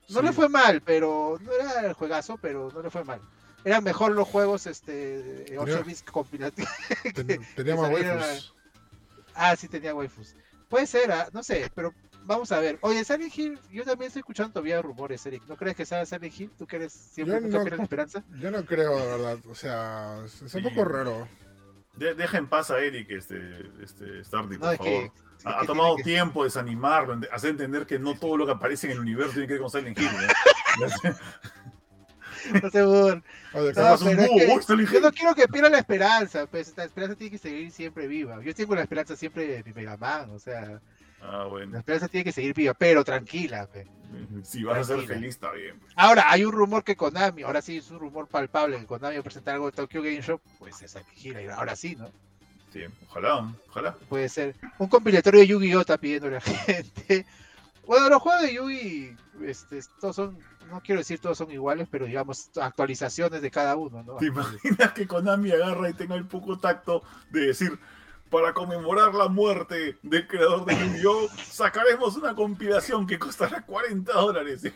[0.10, 3.20] No le fue mal, pero no era el juegazo, pero no le fue mal.
[3.64, 6.72] Eran mejor los juegos este 8 Tenía- bits compilativos.
[7.16, 8.56] Ten- tenía más waifus.
[9.36, 10.36] ah, sí tenía waifus.
[10.70, 11.94] Puede ser, ah, no sé, pero
[12.24, 12.78] vamos a ver.
[12.82, 15.44] Oye, Silent Hill, yo también estoy escuchando todavía rumores, Eric.
[15.48, 16.52] ¿No crees que sea Silent Hill?
[16.58, 18.24] ¿Tú eres siempre Yo no- la esperanza?
[18.40, 19.38] Yo no creo, de verdad.
[19.50, 20.62] O sea, es un Sí.
[20.62, 21.28] poco raro.
[21.96, 23.40] De- deja en paz a Eric, este,
[23.82, 24.86] este Stardy, por No, favor.
[24.86, 25.12] que.
[25.46, 29.00] Ha, tomado que- tiempo desanimarlo, hacer entender que no todo lo que aparece en el
[29.00, 30.10] universo tiene que ver con Silent Hill.
[30.80, 30.88] ¿no?
[32.64, 33.24] No se burlen.
[33.54, 33.62] No,
[34.68, 37.38] pero es que yo no quiero que pierda la esperanza, pues la esperanza tiene que
[37.38, 38.42] seguir siempre viva.
[38.44, 40.80] Yo tengo la esperanza siempre de mi Mega Man, o sea,
[41.20, 43.68] Ah, la esperanza tiene que seguir viva, pero tranquila.
[43.74, 43.88] pues.
[44.48, 45.80] Si vas a ser feliz, está bien.
[45.96, 49.22] Ahora, hay un rumor que Konami, ahora sí es un rumor palpable, que Konami va
[49.22, 52.12] a presentar algo en Tokyo Game Show, pues es gira, y ahora sí, ¿no?
[52.72, 53.96] Sí, ojalá, ojalá.
[54.08, 54.54] Puede ser.
[54.78, 55.82] Un compilatorio de Yu-Gi-Oh!
[55.82, 57.26] está pidiendo la gente.
[57.88, 60.38] Bueno, los juegos de Yu-Gi, este, todos son,
[60.68, 64.16] no quiero decir todos son iguales, pero digamos actualizaciones de cada uno, ¿no?
[64.18, 67.80] ¿Te imaginas que Konami agarra y tenga el poco tacto de decir,
[68.30, 71.30] para conmemorar la muerte del creador de Yu-Gi-Oh!
[71.52, 74.64] sacaremos una compilación que costará 40 dólares?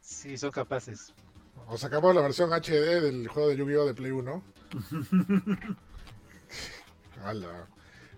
[0.00, 1.12] Sí, son capaces.
[1.66, 3.84] O sacamos la versión HD del juego de Yu-Gi-Oh!
[3.86, 4.42] de Play 1.
[7.24, 7.68] Ala.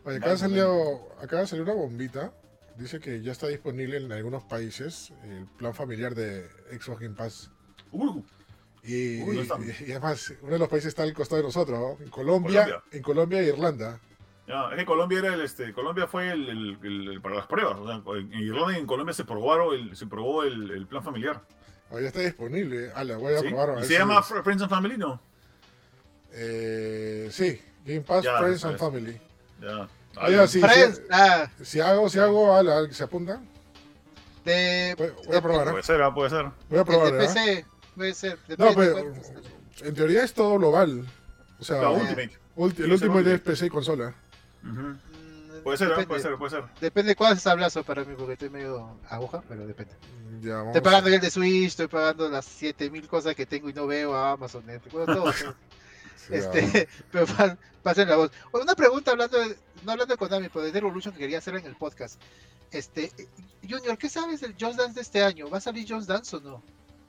[0.04, 2.32] Oye, acá salió, acaba de salir una bombita.
[2.80, 6.48] Dice que ya está disponible en algunos países el plan familiar de
[6.80, 7.50] Xbox Game Pass.
[7.92, 8.22] Uh,
[8.82, 9.58] Y, Uy, no está.
[9.60, 12.02] y- y además, uno de los países está al costado de nosotros, ¿no?
[12.02, 12.82] En Colombia, Colombia.
[12.92, 14.00] en Colombia e Irlanda.
[14.48, 17.46] ya, es que Colombia era el, este, Colombia fue el, el- el- el- para las
[17.46, 17.76] pruebas.
[17.78, 21.42] O sea, en Irlanda y en Colombia se probaron el, se probó el, plan familiar.
[21.90, 22.90] Oh, ya está disponible.
[23.18, 23.48] Voy a ¿sí?
[23.48, 23.68] probar.
[23.68, 25.20] a Y ver se si- llama Fr- Friends and Family, ¿no?
[26.32, 28.78] Eh, sí, Game Pass Ya, Friends and.
[28.78, 29.20] Family.
[29.60, 29.88] Ya.
[30.16, 30.28] Ah,
[31.12, 33.40] ah, Si hago, si hago, ala, ¿se apunta?
[34.44, 35.70] de, Voy, voy a probar, ¿eh?
[35.70, 36.46] Puede ser, ah, puede ser.
[36.68, 37.28] Voy a probar, de ¿eh?
[37.28, 38.38] PC, puede ser.
[38.58, 38.94] No, depende
[39.76, 41.06] pero en teoría es todo global.
[41.58, 41.90] O sea, La.
[41.90, 42.30] Ultimate.
[42.56, 43.40] ulti- el último es.
[43.40, 44.14] PC y consola.
[44.62, 44.94] Mm,
[45.62, 46.64] Puede ser, depende, puede ser, puede ser.
[46.80, 49.92] Depende de cuál es sablazo para mí, porque estoy medio aguja, pero depende.
[50.40, 50.62] Ya.
[50.64, 54.14] Estoy pagando el de Switch, estoy pagando las 7000 cosas que tengo y no veo
[54.14, 55.32] a Amazon, Netflix, bueno, todo.
[56.26, 58.30] Sí, este, pero pa- pasen la voz.
[58.52, 61.66] Una pregunta hablando de, no hablando de Konami, pero de Evolution que quería hacer en
[61.66, 62.20] el podcast.
[62.70, 63.12] Este,
[63.68, 65.48] Junior, ¿qué sabes del Just Dance de este año?
[65.50, 66.62] ¿Va a salir Just Dance o no?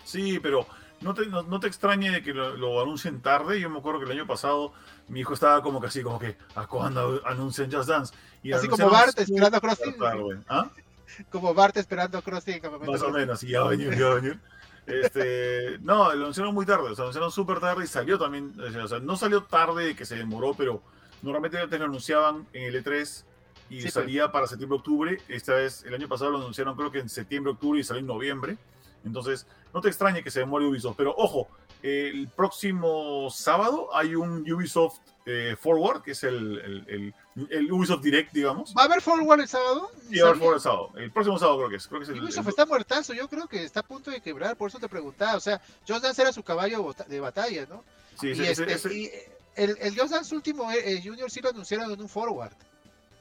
[0.04, 0.66] Sí, pero
[1.02, 3.60] no te, no, no te extrañe de que lo, lo anuncien tarde.
[3.60, 4.74] Yo me acuerdo que el año pasado
[5.08, 8.14] mi hijo estaba como que así, como que, ¿a cuándo anuncian Just Dance?
[8.44, 10.40] Y Así como Bart esperando a tarde.
[10.48, 10.70] ¿Ah?
[11.30, 12.90] Como Bart esperando a campamento.
[12.92, 14.40] Más o menos, y ya va a venir, ya va a venir.
[14.86, 18.54] Este, no, lo anunciaron muy tarde, o sea, lo anunciaron súper tarde y salió también,
[18.60, 20.82] o sea, no salió tarde que se demoró, pero
[21.22, 23.24] normalmente te lo anunciaban en el E3
[23.70, 23.94] y Sí, pues.
[23.94, 25.22] salía para septiembre-octubre.
[25.30, 28.58] Esta vez, el año pasado lo anunciaron creo que en septiembre-octubre y salió en noviembre.
[29.06, 31.48] Entonces, no te extrañe que se demore Ubisoft, pero ojo,
[31.84, 36.86] el próximo sábado hay un Ubisoft eh, Forward, que es el, el-
[37.36, 38.74] el- el Ubisoft Direct, digamos.
[38.76, 39.90] ¿Va a haber Forward el sábado?
[40.10, 40.92] Y va a haber Forward el sábado.
[40.96, 41.88] El próximo sábado creo que es.
[41.88, 44.70] Creo que es Ubisoft está muertazo, yo creo que está a punto de quebrar, por
[44.70, 45.36] eso te preguntaba.
[45.38, 47.84] O sea, Just Dance era su caballo de batalla, ¿no?
[48.20, 49.12] sí, y ese- este, ese- y
[49.56, 52.54] el, el Just Dance último, eh, eh, Junior sí lo anunciaron en un Forward.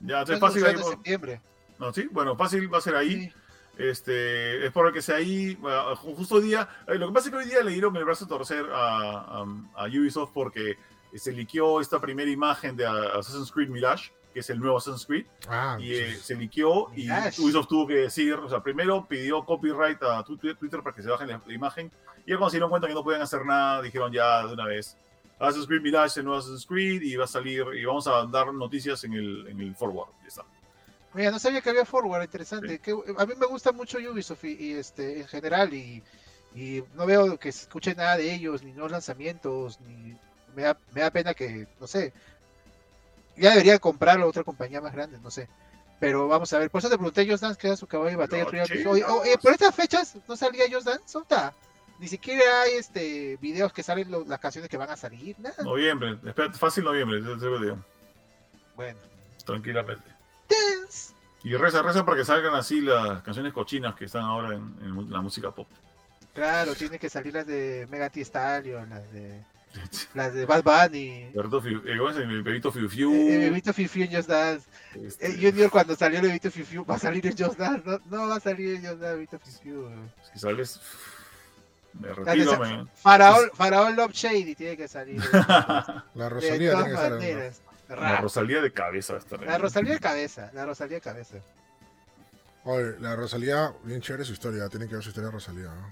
[0.01, 1.41] ya, entonces fácil ahí, en septiembre.
[1.79, 3.25] No, sí, bueno, fácil va a ser ahí.
[3.27, 3.33] Sí.
[3.79, 5.59] Este, es por que sea ahí.
[5.97, 6.69] justo hoy día.
[6.87, 9.41] eh, lo que pasa es que hoy día le dieron el brazo a torcer a,
[9.41, 10.77] a- a Ubisoft porque
[11.15, 15.27] se liqueó esta primera imagen de Assassin's Creed Mirage, que es el nuevo Assassin's Creed,
[15.49, 17.41] Ah, y eh, se liqueó y Mirage.
[17.43, 21.29] Ubisoft tuvo que decir, o sea, primero pidió copyright a Twitter para que se bajen
[21.29, 21.91] la, la imagen,
[22.27, 24.67] y ya cuando se dieron cuenta que no podían hacer nada, dijeron ya de una
[24.67, 24.97] vez,
[25.41, 28.53] Assassin's Creed Mirage, el nuevo Assassin's Creed, y va a salir, y vamos a dar
[28.55, 30.45] noticias en el, en el forward, ya está.
[31.15, 32.79] Mira, no sabía que había forward, interesante.
[32.79, 36.03] Que, a mí me gusta mucho Ubisoft y, y, este en general y,
[36.55, 40.17] y no veo que se escuche nada de ellos, ni nuevos lanzamientos, ni
[40.55, 42.13] me da, me da pena que, no sé,
[43.37, 45.49] ya debería comprarlo otra compañía más grande, no sé.
[45.99, 48.17] Pero vamos a ver, por eso te pregunté Just Dance, que era su caballo de
[48.17, 48.45] batalla.
[48.45, 48.91] No.
[48.91, 51.55] Oye, oye, por estas fechas no salía Just Dance, ¿Sonta?
[51.99, 55.63] Ni siquiera hay este videos que salen lo- las canciones que van a salir, nada.
[55.63, 56.19] Noviembre,
[56.55, 57.85] fácil noviembre, te digo,
[58.75, 58.99] Bueno,
[59.45, 60.20] tranquilamente.
[61.43, 65.21] Y reza, reza para que salgan así las canciones cochinas que están ahora en, la
[65.21, 65.67] música pop.
[66.35, 69.43] Claro, tiene que salir las de Mega T Stallion, las de
[70.15, 71.31] las de Bad Bunny.
[71.33, 72.17] Fiu- eh, ¿cómo es?
[72.17, 73.13] El bebito Fiu Fiu.
[73.13, 74.69] Eh, eh, Bebito Fiu en Just Dance.
[74.95, 77.83] este, Eh, Junior cuando salió el Bebito Fiu Fiu, va a salir en Just Dance.
[77.89, 79.89] No, no va a salir en Just Dance Bebito Fiu Fiu.
[80.33, 80.81] si sales.
[81.95, 82.87] Me de retiro, me.
[82.95, 85.21] Faraón, Faraón Love Shady tiene que salir.
[85.33, 87.70] La de Rosalía todas tiene que ser.
[87.97, 89.19] La Rosalía de cabeza.
[89.45, 91.37] La Rosalía de cabeza, la Rosalía de cabeza.
[92.65, 94.69] Oye, la Rosalía, bien chévere su historia.
[94.69, 95.65] Tiene que ver su historia de Rosalía.
[95.75, 95.89] ¿no?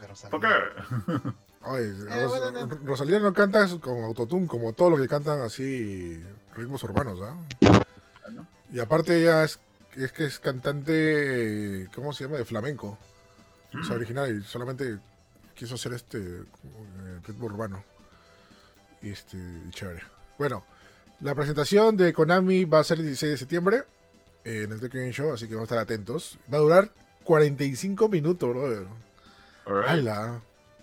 [0.00, 0.30] La Rosalía.
[0.30, 1.22] ¿Por qué?
[1.62, 2.74] Oye, Eh, Ros- bueno, no.
[2.84, 6.22] Rosalía no canta con autotune como todos los que cantan así
[6.54, 7.36] ritmos urbanos, ¿ah?
[8.30, 8.46] ¿no?
[8.72, 9.58] Y aparte ella es,
[9.96, 12.36] es que es cantante, ¿cómo se llama?
[12.38, 12.98] De flamenco.
[13.82, 14.98] Es original y solamente
[15.54, 17.82] quiso hacer este eh, ritmo urbano.
[19.02, 20.02] Y este, y chévere.
[20.38, 20.64] Bueno,
[21.20, 23.82] la presentación de Konami va a ser el 16 de septiembre
[24.44, 26.38] eh, en el Tokyo Game Show, así que vamos a estar atentos.
[26.52, 26.90] Va a durar
[27.24, 28.86] 45 minutos, brother.
[29.66, 29.88] Alright.
[29.88, 30.40] ¡Hala!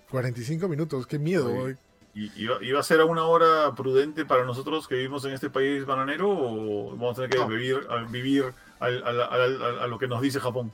[0.09, 1.53] 45 minutos, qué miedo.
[1.53, 1.77] Oye.
[2.13, 5.85] ¿Y iba, a ser a una hora prudente para nosotros que vivimos en este país
[5.85, 7.47] bananero o vamos a tener que No.
[7.47, 8.45] vivir, a, vivir
[8.81, 10.73] al- al- al- al- a lo que nos dice Japón?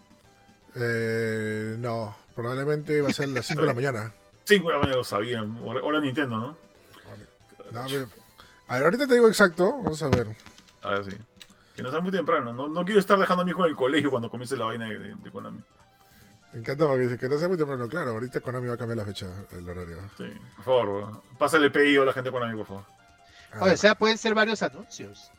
[0.75, 4.13] Eh, no, probablemente va a ser a las 5 de la mañana.
[4.45, 5.59] 5 de la mañana lo sabían.
[5.63, 6.57] Hora, hora Nintendo, ¿no?
[7.71, 8.07] Ver,
[8.67, 9.73] a ver, ahorita te digo exacto.
[9.83, 10.27] Vamos a ver.
[10.83, 11.17] A ver, sí.
[11.75, 12.53] Que no sea muy temprano.
[12.53, 14.87] No, no quiero estar dejando a mi hijo en el colegio cuando comience la vaina
[14.87, 15.61] de, de- de Konami.
[16.53, 17.87] Me encanta porque dice que no sea muy temprano.
[17.87, 19.97] Claro, ahorita Konami va a cambiar la fecha, el horario.
[20.17, 20.25] Sí,
[20.55, 22.83] por favor, pásale el pedido a la gente de Konami, por favor.
[23.53, 25.29] Ah, o sea, pueden ser varios anuncios.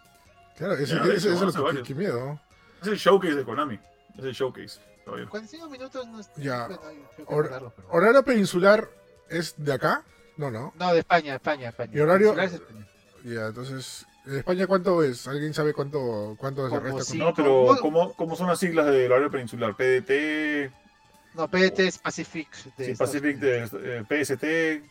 [0.57, 2.39] claro, Ya, eso es lo que, miedo.
[2.83, 3.79] Es el showcase de Konami.
[4.17, 4.81] Es el showcase.
[5.05, 5.31] caballero.
[5.31, 6.31] 45 minutos no es.
[6.37, 6.67] Ya.
[6.69, 6.83] bueno,
[7.27, 8.89] Hor- pero- ¿Horario peninsular
[9.29, 10.05] es de acá?
[10.37, 10.73] No, no.
[10.79, 11.91] No, de España, España, España.
[11.95, 12.35] ¿Y horario?
[12.35, 12.88] Peninsular es España.
[13.35, 15.27] Ya, entonces, ¿en España cuánto es?
[15.29, 17.03] ¿Alguien sabe cuánto, cuánto se resta?
[17.05, 17.77] si- No, pero.
[17.81, 19.75] ¿cómo, ¿cómo son las siglas del horario peninsular?
[19.77, 20.71] PDT,
[21.35, 22.49] No, PDT es Pacific.
[22.77, 24.83] de sí, Pacific, de, eh, PST.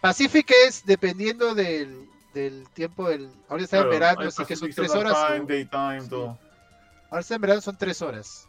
[0.00, 3.30] Pacific es dependiendo del, del tiempo del.
[3.48, 5.16] Ahora está en verano, así que son tres horas.
[5.28, 6.08] Time, o- Daytime, Sí.
[6.08, 6.38] todo.
[7.10, 8.46] Ahora está en verano, son tres horas.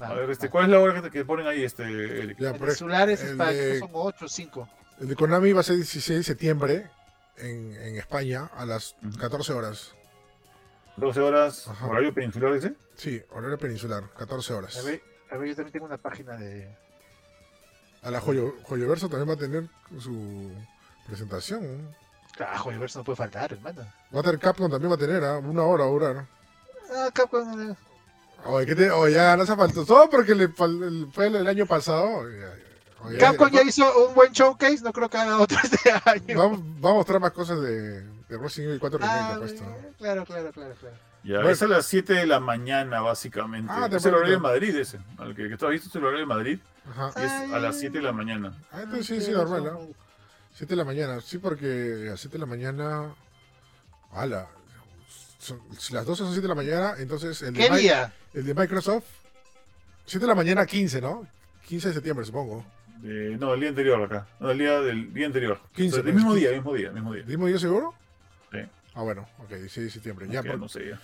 [0.00, 2.36] A ver, este, ¿cuál es la hora que, te- que ponen ahí, este, Eric?
[2.38, 4.68] Ya, por- Peninsular es el España, de- son ocho, cinco.
[5.00, 6.90] el de Konami va a ser 16 de septiembre
[7.36, 9.18] en, en España a las Ujú.
[9.18, 9.94] 14 horas.
[10.96, 11.86] 12 horas, Ajá.
[11.86, 12.74] horario peninsular, dice.
[12.96, 14.76] Sí, horario peninsular, 14 horas.
[14.76, 16.68] A ver, a ver, yo también tengo una página de.
[18.02, 19.68] A la Joyo, Joyoverso también va a tener
[20.00, 20.50] su
[21.06, 21.94] presentación.
[22.36, 23.86] Carajo, el verso no puede faltar, hermano.
[24.14, 25.38] Va a tener Capcom también va a tener, ¿ah?
[25.38, 26.26] una hora a durar.
[26.94, 27.70] Ah, Capcom.
[27.70, 27.76] eh,
[28.44, 29.84] Oye, ¿qué te, oye, ya no se faltó.
[29.86, 32.04] Todo porque le, fue el, el año pasado.
[32.18, 32.44] Oye,
[33.04, 36.38] oye, Capcom va- ya hizo un buen showcase, no creo que haga otro este año.
[36.38, 36.48] va,
[36.84, 39.64] va a mostrar más cosas de, de Resident Evil 4 Remake, Ah, apuesto.
[39.98, 40.96] claro, claro, claro, claro.
[41.24, 41.50] Ya, Bueno.
[41.50, 43.70] es a las 7 de la mañana, básicamente.
[43.72, 44.98] Ah, es el horario de Madrid ese.
[45.18, 46.58] Al que, que tú has visto es el horario de Madrid.
[46.90, 47.12] Ajá.
[47.16, 48.52] Y es a las 7 de la mañana.
[48.72, 49.88] Ah, entonces sí, sí, normal, ¿no?
[50.54, 51.20] 7 de la mañana.
[51.20, 53.14] Sí, porque a 7 de la mañana.
[54.12, 54.48] ¡Hala!
[55.38, 58.12] Son- si las 12 son 7 de la mañana, entonces el de, ¿Qué día?
[58.34, 59.04] el de Microsoft.
[60.06, 61.24] 7 de la mañana, 15, ¿no?
[61.68, 62.64] 15 de septiembre, supongo.
[63.04, 64.26] Eh, no, el día anterior acá.
[64.38, 65.60] No, el día del día anterior.
[65.74, 66.38] 15, el mismo 15.
[66.48, 67.24] día, mismo día, mismo día.
[67.24, 67.94] ¿Mismo día seguro?
[68.52, 68.58] Sí.
[68.94, 70.26] Ah, bueno, ok, 16 de septiembre.
[70.30, 71.00] Ya, Ok, por- no sé ya.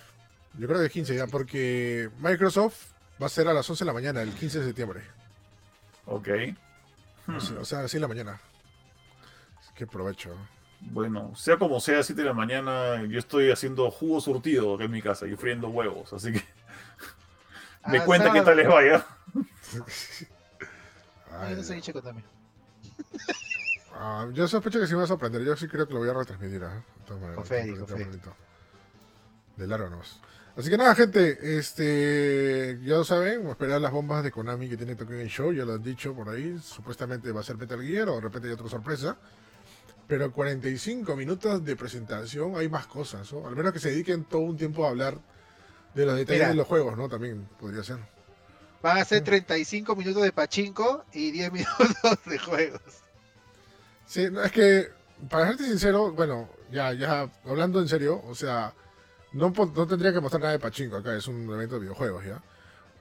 [0.57, 3.93] Yo creo que 15 ya, porque Microsoft va a ser a las 11 de la
[3.93, 5.01] mañana, el 15 de septiembre.
[6.05, 6.27] Ok.
[7.27, 7.35] Hmm.
[7.35, 8.39] O sea, o sea, así de la mañana.
[9.75, 10.35] Qué provecho.
[10.81, 14.91] Bueno, sea como sea, 7 de la mañana, yo estoy haciendo jugo surtido acá en
[14.91, 16.41] mi casa y friendo huevos, así que
[17.87, 19.05] me Ah, cuenta qué tal les vaya.
[21.39, 22.25] Ay, soy chico también.
[23.93, 25.43] Ah, yo sospecho que sí me va a sorprender.
[25.43, 26.63] Yo sí creo que lo voy a retransmitir.
[26.63, 26.73] ¿ah?
[26.99, 28.05] De todas maneras, Con fe, está con bonito, fe.
[28.05, 28.35] bonito.
[29.57, 30.19] De largo nomás.
[30.55, 31.57] Así que nada, gente.
[31.57, 35.51] Este, ya lo saben, esperar las bombas de Konami que tiene Tokyo Show.
[35.53, 36.57] Ya lo han dicho por ahí.
[36.61, 39.17] Supuestamente va a ser Metal Gear o de repente hay otra sorpresa.
[40.07, 43.31] Pero 45 minutos de presentación, hay más cosas.
[43.33, 43.47] ¿no?
[43.47, 45.15] Al menos que se dediquen todo un tiempo a hablar
[45.93, 46.49] de los detalles Mira.
[46.49, 47.07] de los juegos, ¿no?
[47.09, 47.97] También podría ser.
[48.81, 52.81] Van a ser 35 minutos de pachinko y 10 minutos de juegos.
[54.05, 54.87] Sí, no, es que,
[55.29, 58.73] para serte sincero, bueno, ya, ya, hablando en serio, o sea,
[59.31, 62.41] No, no tendría que mostrar nada de pachinko acá, es un evento de videojuegos, ¿ya?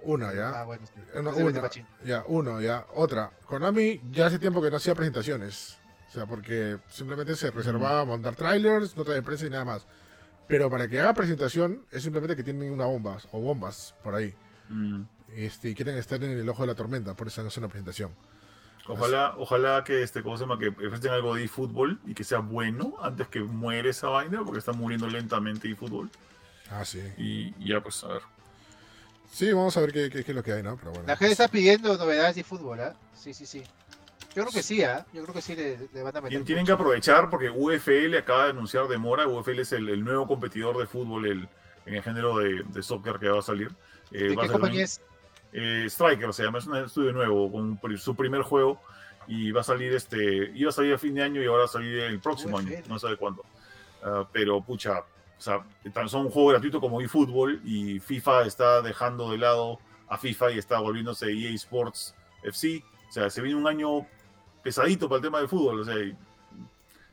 [0.02, 0.60] Una, ¿ya?
[0.60, 1.00] Ah, bueno, sí.
[1.14, 1.70] Vende una,
[2.04, 2.86] ya, uno, ya.
[2.94, 3.30] Otra.
[3.46, 5.78] Konami ya hace tiempo que no hacía presentaciones.
[6.08, 9.86] O sea, porque simplemente se reservaba a montar trailers, notas de prensa y nada más.
[10.46, 14.34] Pero para que haga presentación es simplemente que tienen una bomba o bombas por ahí.
[14.68, 15.02] Mm.
[15.34, 17.68] Este, y quieren estar en el ojo de la tormenta, por eso no hacen una
[17.70, 18.12] presentación.
[18.86, 20.58] Ojalá, ojalá que este, ¿cómo se llama?
[20.58, 24.58] Que ofrecen algo de eFootball y que sea bueno antes que muere esa vaina, porque
[24.60, 26.08] está muriendo lentamente eFootball.
[26.70, 27.02] Ah, sí.
[27.18, 28.22] Y, y ya, pues, a ver.
[29.30, 30.76] Sí, vamos a ver qué, qué- qué es lo que hay, ¿no?
[30.78, 31.06] Pero bueno.
[31.06, 32.94] La gente está pidiendo novedades de fútbol, ¿ah?
[33.14, 33.62] Sí, sí, sí.
[34.34, 35.04] Yo creo que sí, ¿ah?
[35.12, 36.38] Yo creo que sí le, le van a meter.
[36.40, 36.82] Tien- Tienen que mucho.
[36.82, 39.26] aprovechar porque UFL acaba de anunciar demora.
[39.28, 41.48] UFL es el, el nuevo competidor de fútbol el-
[41.84, 43.70] en el género de, de soccer que va a salir.
[44.12, 45.00] Eh, ¿De va a qué salir compañía es?
[45.52, 48.80] Eh, Striker se llama, es un estudio nuevo con su primer juego
[49.26, 51.64] y va a salir este, iba a salir a fin de año y ahora va
[51.66, 53.44] a salir el próximo año, no sabe cuándo.
[54.02, 58.82] Ah, pero pucha, o sea, tan son un juego gratuito como eFootball y FIFA está
[58.82, 62.82] dejando de lado a FIFA y está volviéndose EA Sports FC.
[63.08, 64.06] O sea, se viene un año
[64.62, 65.80] pesadito para el tema del fútbol.
[65.80, 65.94] O sea,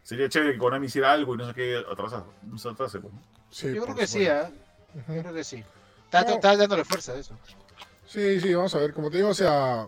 [0.04, 2.24] sería chévere que Konami hiciera algo y no sé qué atrasar.
[2.44, 3.00] No se atrase.
[3.00, 3.14] pues.
[3.50, 4.54] Sí, Yo creo por que sí, supuesto.
[4.54, 5.00] ¿ah?
[5.00, 5.14] Ujú.
[5.16, 5.64] Yo creo que sí.
[6.06, 6.30] Está, No.
[6.36, 7.38] está dándole fuerza a eso.
[8.06, 8.94] Sí, sí, vamos a ver.
[8.94, 9.88] Como te digo, o sea,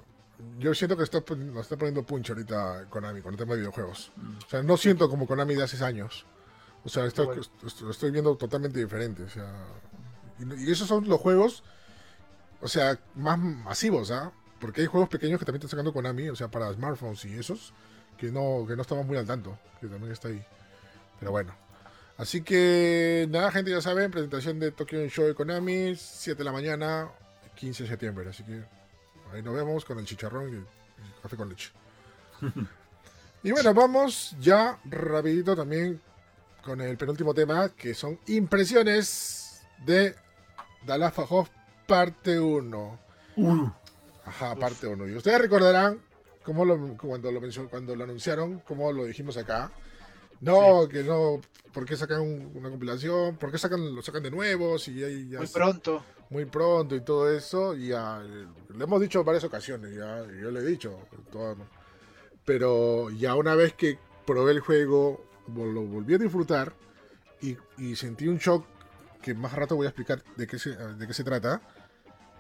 [0.60, 3.60] yo siento que está, pon- nos está poniendo punch ahorita Konami con el tema de
[3.62, 4.12] videojuegos.
[4.46, 6.26] O sea, no siento como Konami de hace años.
[6.84, 9.24] O sea, lo estoy viendo totalmente diferente.
[9.24, 9.52] O sea,
[10.40, 11.64] y, y esos son los juegos,
[12.62, 14.32] o sea, más masivos, ¿ah?
[14.60, 17.74] Porque hay juegos pequeños que también está sacando Konami, o sea, para smartphones y esos,
[18.18, 20.44] que no, que no estamos muy al tanto, que también está ahí.
[21.20, 21.54] Pero bueno.
[22.18, 26.52] Así que nada, gente, ya saben, presentación de Tokyo Show de Konami, 7 de la
[26.52, 27.12] mañana,
[27.58, 28.30] 15 de septiembre.
[28.30, 28.62] Así que
[29.34, 30.66] ahí nos vemos con el chicharrón y el
[31.22, 31.72] café con leche.
[33.44, 36.00] y bueno, vamos ya rapidito también
[36.64, 40.16] con el penúltimo tema, que son impresiones de
[40.86, 41.50] Dallas Fajos
[41.86, 43.00] parte 1.
[44.26, 45.08] Ajá, parte 1.
[45.08, 46.00] Y ustedes recordarán
[46.44, 49.72] cómo lo, cuando, lo cuando lo anunciaron, cómo lo dijimos acá.
[50.42, 51.42] No, que no,
[51.74, 53.38] ¿por qué sacan un- una compilación?
[53.38, 54.78] ¿Por qué sacan, lo sacan de nuevo?
[54.78, 56.04] Si ya, ya Muy se- pronto.
[56.30, 60.20] muy pronto y todo eso, y ya eh, lo hemos dicho en varias ocasiones, ya
[60.42, 61.00] yo lo he dicho,
[62.46, 66.74] pero ya una vez que probé el juego, lo volví a disfrutar
[67.42, 68.66] y, y sentí un shock
[69.22, 71.62] que más rato voy a explicar de qué se, de qué se trata.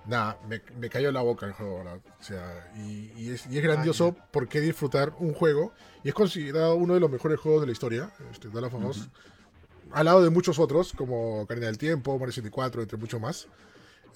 [0.08, 2.00] Nada, me, me cayó la boca el juego, ¿verdad?
[2.20, 5.74] O sea, y, y es, y es grandioso porque disfrutar un juego,
[6.04, 9.10] y es considerado uno de los mejores juegos de la historia, este, of Us,
[9.92, 13.48] al lado de muchos otros, como Carina del Tiempo, Mario 64, entre muchos más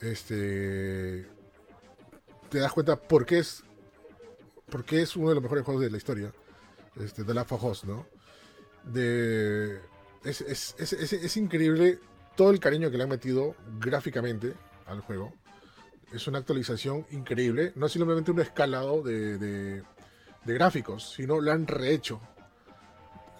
[0.02, 1.28] este
[2.50, 3.64] te das cuenta por qué es
[4.70, 6.34] por qué es uno de los mejores juegos de la historia
[7.00, 8.06] este de la Us, ¿no?
[8.84, 9.80] De
[10.24, 10.76] es, es-
[11.14, 12.00] es increíble
[12.36, 14.54] todo el cariño que le han metido gráficamente
[14.86, 15.34] al juego.
[16.12, 19.84] Es una actualización increíble, no es simplemente un escalado de, de,
[20.44, 22.22] de gráficos, sino lo han rehecho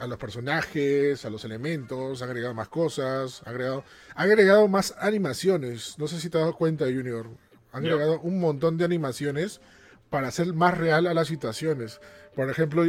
[0.02, 3.84] a los personajes, a los elementos, han agregado más cosas, han agregado,
[4.16, 5.96] han agregado más animaciones.
[6.00, 7.30] No sé si te has dado cuenta, Junior.
[7.72, 9.62] Han agregado un montón de animaciones
[10.10, 12.02] para hacer más real a las situaciones.
[12.36, 12.84] Por ejemplo,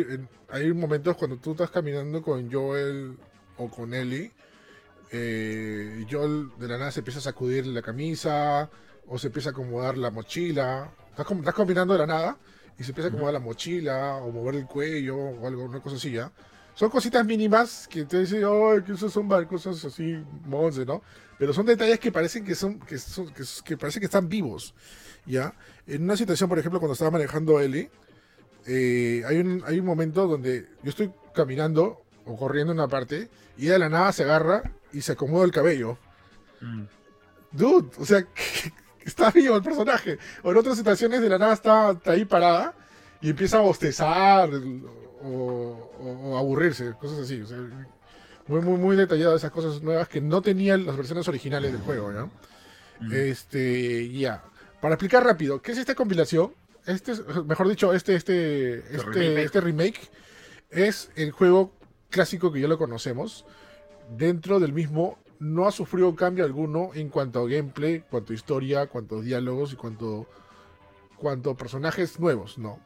[0.48, 3.18] hay momentos cuando tú estás caminando con Joel
[3.58, 4.32] o con Ellie,
[5.10, 8.70] eh, Joel de la nada se empieza a sacudir la camisa
[9.12, 10.90] o se empieza a acomodar la mochila.
[11.10, 12.38] Estás, com- estás caminando de la nada
[12.78, 15.96] y se empieza a acomodar la mochila o mover el cuello o algo, una cosa
[15.96, 16.32] así, ¿ya?
[16.74, 20.16] Son cositas mínimas que te dicen, oh, que eso son cosas así,
[20.46, 21.02] monce, ¿no?
[21.38, 24.74] Pero son detalles que parecen que son, que son, que, que parecen que están vivos,
[25.26, 25.54] ¿ya?
[25.86, 27.90] En una situación, por ejemplo, cuando estaba manejando Ellie,
[28.66, 33.28] eh, hay, un, hay un momento donde yo estoy caminando o corriendo en una parte
[33.58, 35.98] y de la nada se agarra y se acomoda el cabello.
[36.62, 36.84] Mm.
[37.50, 38.24] Dude, o sea,
[39.06, 40.18] está vivo el personaje.
[40.42, 42.74] O en otras situaciones de la nada está, está ahí parada
[43.20, 45.26] y empieza a bostezar o,
[46.00, 47.40] o- o aburrirse, cosas así.
[47.42, 47.58] o sea,
[48.48, 52.12] muy, muy, muy detallado esas cosas nuevas que no tenían las versiones originales del juego,
[52.12, 52.24] ¿ya?
[53.00, 53.12] Mm.
[53.12, 54.42] Este, ya.
[54.80, 56.52] Para explicar rápido, ¿qué es esta compilación?
[56.86, 59.44] Este, es- mejor dicho, este, este, este, remake.
[59.44, 60.00] este remake
[60.70, 61.72] es el juego
[62.10, 63.44] clásico que ya lo conocemos.
[64.16, 68.86] Dentro del mismo no ha sufrido cambio alguno en cuanto a gameplay, cuanto a historia,
[68.86, 70.28] cuanto a diálogos y cuanto,
[71.16, 72.78] cuanto a personajes nuevos, no.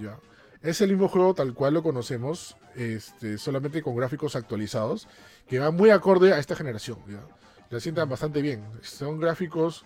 [0.00, 0.16] Ya.
[0.62, 5.08] Es el mismo juego tal cual lo conocemos, este, solamente con gráficos actualizados,
[5.48, 6.98] que va muy acorde a esta generación.
[7.08, 7.20] ¿ya?
[7.68, 8.64] La sientan bastante bien.
[8.82, 9.84] Son gráficos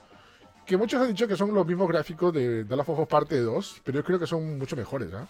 [0.66, 3.40] que muchos han dicho que son los mismos gráficos de The Last of Us Parte
[3.40, 5.14] 2, pero yo creo que son mucho mejores.
[5.14, 5.26] ¿ah?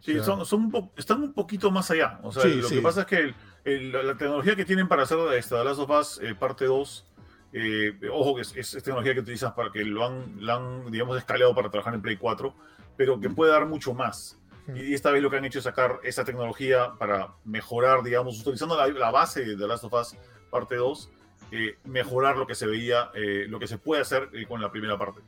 [0.00, 2.20] Sí, son, son un están un poquito más allá.
[2.22, 2.76] O sea, Sí, lo sí.
[2.76, 3.34] que pasa es que el-
[3.64, 7.04] el- la tecnología que tienen para hacer esta Last of Us, eh, parte 2
[7.50, 11.16] Eh, ojo, que es, es, tecnología que utilizas para que lo han, lo han, digamos,
[11.16, 12.54] escalado para trabajar en Play 4,
[12.94, 14.38] pero que puede dar mucho más.
[14.74, 18.76] Y esta vez lo que han hecho es sacar esa tecnología para mejorar, digamos, utilizando
[18.76, 20.14] la, la base de The Last of Us
[20.50, 21.10] parte 2,
[21.50, 24.70] eh, mejorar lo que se veía, eh, lo que se puede hacer eh, con la
[24.70, 25.22] primera parte.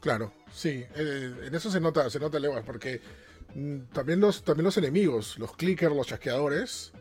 [0.00, 3.02] Claro, sí, en eso se nota, se nota porque
[3.92, 6.92] también los, también los enemigos, los clickers, los chasqueadores,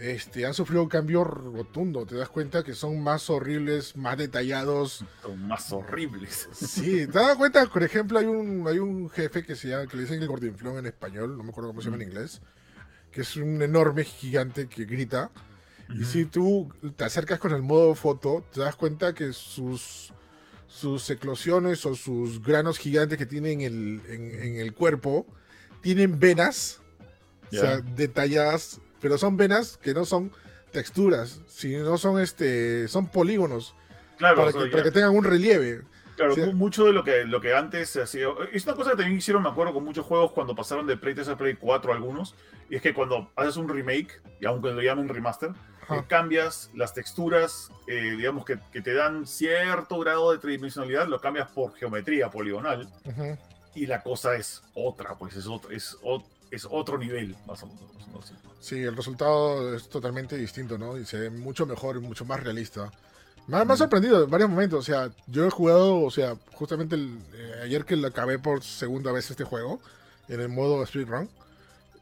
[0.00, 2.06] este, han sufrido un cambio rotundo.
[2.06, 5.04] Te das cuenta que son más horribles, más detallados.
[5.22, 6.48] Son más horribles.
[6.52, 9.96] Sí, te das cuenta, por ejemplo, hay un, hay un jefe que se llama, que
[9.96, 12.40] le dicen el gordinflón en español, no me acuerdo cómo se llama en inglés,
[13.10, 15.30] que es un enorme gigante que grita.
[15.94, 20.12] Y si tú te acercas con el modo foto, te das cuenta que sus,
[20.66, 25.26] sus eclosiones o sus granos gigantes que tienen en el, en, en el cuerpo
[25.82, 26.80] tienen venas,
[27.52, 30.32] o sea, detalladas, pero son venas que no son
[30.70, 33.74] texturas, sino son este, son polígonos
[34.16, 35.82] Claro, para, o sea, que, para ya- que tengan un relieve.
[36.16, 36.40] Claro, Sí.
[36.52, 38.28] mucho de lo que, lo que antes se hacía.
[38.52, 41.14] Es una cosa que también hicieron, me acuerdo, con muchos juegos cuando pasaron de Play
[41.14, 42.34] 3 a Play 4 algunos.
[42.70, 45.50] Y es que cuando haces un remake, y aunque lo llamen remaster,
[45.82, 45.96] Ajá.
[45.96, 51.20] eh, cambias las texturas, eh, digamos, que, que te dan cierto grado de tridimensionalidad, lo
[51.20, 52.88] cambias por geometría poligonal.
[53.04, 53.36] Ujú.
[53.74, 55.96] Y la cosa es otra, pues es otro, es,
[56.70, 57.82] otro nivel, más o menos.
[58.12, 58.22] ¿no?
[58.22, 58.34] Sí.
[58.60, 60.96] Sí, el resultado es totalmente distinto, ¿no?
[60.98, 62.90] Y se ve mucho mejor y mucho más realista.
[63.48, 64.78] Me ha, ha sorprendido en varios momentos.
[64.80, 68.62] O sea, yo he jugado, o sea, justamente el- eh, ayer que lo acabé por
[68.62, 69.80] segunda vez este juego,
[70.28, 71.28] en el modo speedrun.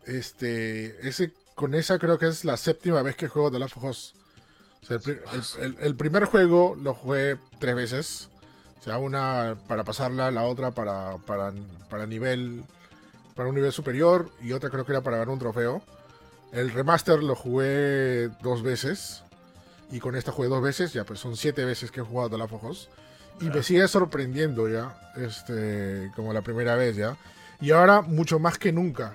[0.06, 3.84] Este, ese, con esa creo que es la séptima vez que juego The Last of
[3.84, 4.14] Us.
[4.82, 5.22] O sea, el-
[5.64, 8.28] el- el primer juego lo jugué tres veces.
[8.80, 11.52] O sea, una para pasarla, la otra para, para,
[11.90, 12.64] para nivel
[13.34, 15.82] para un nivel superior y otra creo que era para ganar un trofeo.
[16.52, 19.22] El remaster lo jugué dos veces.
[19.90, 20.92] Y con esta jugué dos veces.
[20.92, 22.88] Ya, pues son siete veces que he jugado The Last of Us.
[23.40, 24.94] Y me sigue sorprendiendo ya.
[25.16, 27.16] Este, como la primera vez ya.
[27.60, 29.14] Y ahora mucho más que nunca.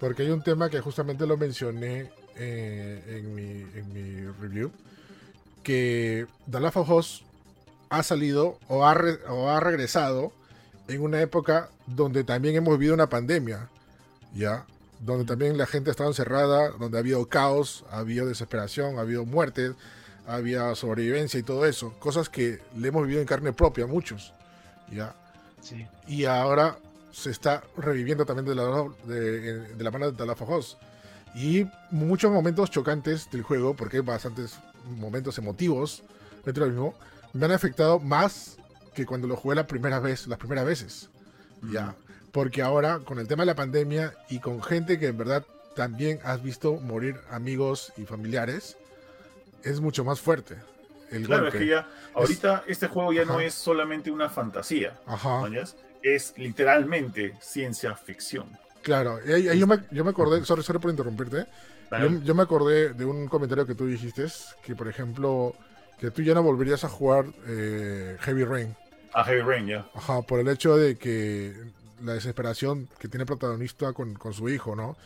[0.00, 4.70] Porque hay un tema que justamente lo mencioné eh, en, mi, en mi review.
[5.62, 7.24] Que The Last of Us
[7.98, 10.32] ha salido o ha, re- o ha regresado
[10.88, 13.68] en una época donde también hemos vivido una pandemia.
[14.34, 14.66] ¿Ya?
[15.00, 19.26] donde también la gente estaba encerrada, donde ha habido caos, ha habido desesperación, ha habido
[19.26, 19.72] muertes,
[20.26, 24.32] había sobrevivencia y todo eso, cosas que le hemos vivido en carne propia muchos,
[24.90, 25.14] ¿ya?
[25.60, 25.86] Sí.
[26.08, 26.78] Y ahora
[27.12, 30.78] se está reviviendo también de la, de, de la mano de Us.
[31.34, 34.58] Y muchos momentos chocantes del juego, porque hay bastantes
[34.96, 36.02] momentos emotivos
[36.44, 36.94] dentro del mismo,
[37.34, 38.56] me han afectado más
[38.94, 41.10] que cuando lo jugué la primera vez, las primeras veces.
[41.70, 41.94] Ya.
[42.32, 45.44] Porque ahora, con el tema de la pandemia y con gente que en verdad
[45.76, 48.76] también has visto morir amigos y familiares,
[49.62, 50.56] es mucho más fuerte.
[51.10, 51.58] El Claro, golpe.
[51.58, 55.42] es que ya, ahorita este juego ya no es solamente una fantasía, Ajá.
[56.02, 58.46] es literalmente ciencia ficción.
[58.82, 61.46] Claro, y yo, me, yo me acordé, sorry, sorry por interrumpirte,
[61.90, 64.26] yo, yo me acordé de un comentario que tú dijiste,
[64.64, 65.54] que por ejemplo,
[65.98, 68.76] que tú ya no volverías a jugar eh, Heavy Rain,
[69.12, 69.86] A Heavy Rain, ya.
[69.94, 71.54] ajá, por el hecho de que
[72.02, 74.96] la desesperación que tiene el protagonista con, con su hijo, ¿no?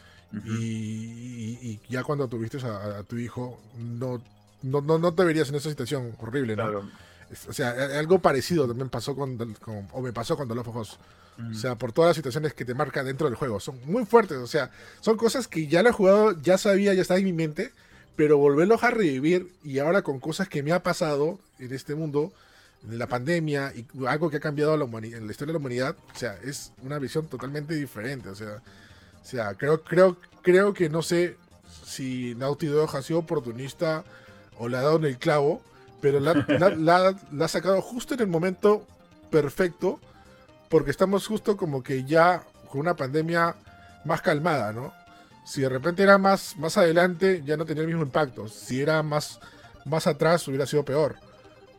[0.45, 4.21] Y, y- y ya cuando tuviste a, a tu hijo, no,
[4.63, 6.65] no, no, no te verías en esa situación horrible, ¿no?
[6.65, 6.91] Claro.
[7.49, 10.77] O sea, algo parecido también pasó con, con- o me pasó con The Last of
[10.77, 10.99] Us.
[11.39, 11.51] Ujú.
[11.51, 13.61] O sea, por todas las situaciones que te marca dentro del juego.
[13.61, 14.39] Son muy fuertes.
[14.39, 14.71] O sea,
[15.01, 17.73] son cosas que ya lo he jugado, ya sabía, ya estaba en mi mente.
[18.19, 22.33] Pero volverlos a revivir y ahora con cosas que me ha pasado en este mundo,
[22.83, 25.97] de la pandemia y algo que ha cambiado la en la historia de la humanidad,
[26.15, 28.29] o sea, es una visión totalmente diferente.
[28.29, 28.61] O sea,
[29.23, 31.37] o sea creo, creo, creo que no sé
[31.85, 34.05] si Naughty Dog ha sido oportunista
[34.59, 35.63] o le ha dado en el clavo,
[36.01, 38.85] pero la, la- la- la ha sacado justo en el momento
[39.31, 40.01] perfecto
[40.69, 43.55] porque estamos justo como que ya con una pandemia
[44.05, 44.93] más calmada, ¿no?
[45.49, 48.49] Si de repente era más, más adelante, ya no tenía el mismo impacto.
[48.49, 49.41] Si era más,
[49.87, 51.17] más atrás, hubiera sido peor.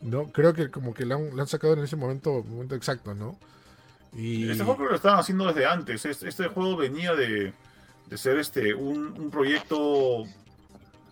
[0.01, 0.31] ¿No?
[0.31, 3.37] Creo que como que lo han, sacado en ese momento, momento exacto, ¿no?
[4.13, 4.49] Y...
[4.49, 6.03] Este juego lo estaban haciendo desde antes.
[6.05, 7.53] Este, juego venía de,
[8.07, 9.77] de ser este un, un proyecto.
[9.79, 10.27] O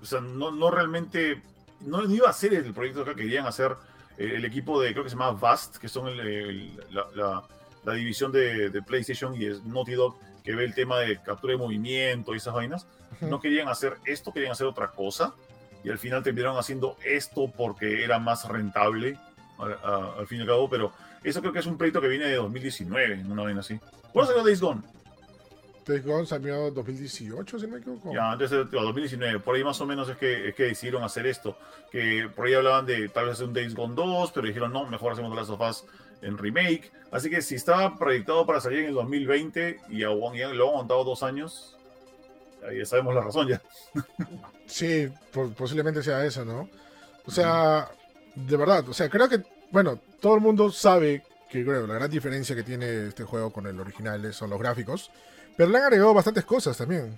[0.03, 1.41] sea, no, no realmente.
[1.81, 3.73] No, no iba a ser el proyecto que querían hacer
[4.17, 7.43] eh, el equipo de, creo que se llama Vast, que son el- la, la-
[7.83, 10.17] la división de, de PlayStation y es Naughty Dog,
[10.47, 12.87] que ve el tema de captura de movimiento y esas vainas.
[13.17, 13.27] Ujú.
[13.27, 15.33] No querían hacer esto, querían hacer otra cosa.
[15.83, 19.17] Y al final terminaron haciendo esto porque era más rentable,
[19.59, 20.69] a- a- al fin y al cabo.
[20.69, 23.77] Pero eso creo que es un proyecto que viene de 2019, una vaina así.
[24.13, 24.81] ¿Cuándo salió Days Gone?
[25.85, 28.13] Days Gone salió en 2018, si no me equivoco.
[28.13, 31.27] Ya, antes de 2019, por ahí más o menos es que, es que decidieron hacer
[31.27, 31.57] esto.
[31.91, 34.85] Que por ahí hablaban de tal vez hacer un Days Gone 2, pero dijeron no,
[34.85, 35.85] mejor hacemos The Last of Us
[36.21, 36.91] en remake.
[37.11, 40.65] Así que si estaba proyectado para salir en el 2020 y a Wong Yang lo
[40.65, 41.77] han aguantado dos años,
[42.67, 43.61] ahí ya sabemos la razón ya.
[44.65, 46.69] Sí, po- posiblemente sea eso, ¿no?
[47.25, 47.89] O sea,
[48.35, 49.41] de verdad, o sea, creo que,
[49.71, 53.65] bueno, todo el mundo sabe que creo, la gran diferencia que tiene este juego con
[53.67, 55.09] el original son los gráficos,
[55.55, 57.17] pero le han agregado bastantes cosas también.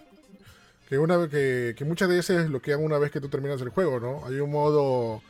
[0.88, 3.30] Que, una, que, que muchas de esas es lo que hagan una vez que tú
[3.30, 4.26] terminas el juego, ¿no?
[4.28, 5.22] Hay un modo,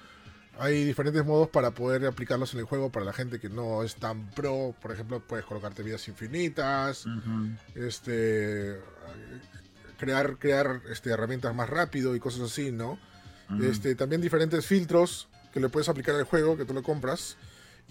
[0.59, 3.95] hay diferentes modos para poder aplicarlos en el juego para la gente que no es
[3.95, 4.75] tan pro.
[4.81, 7.05] Por ejemplo, puedes colocarte vidas infinitas,
[7.75, 8.79] este
[9.97, 12.99] crear crear este, herramientas más rápido y cosas así, ¿no?
[13.61, 17.37] Este, también diferentes filtros que le puedes aplicar al juego, que tú lo compras.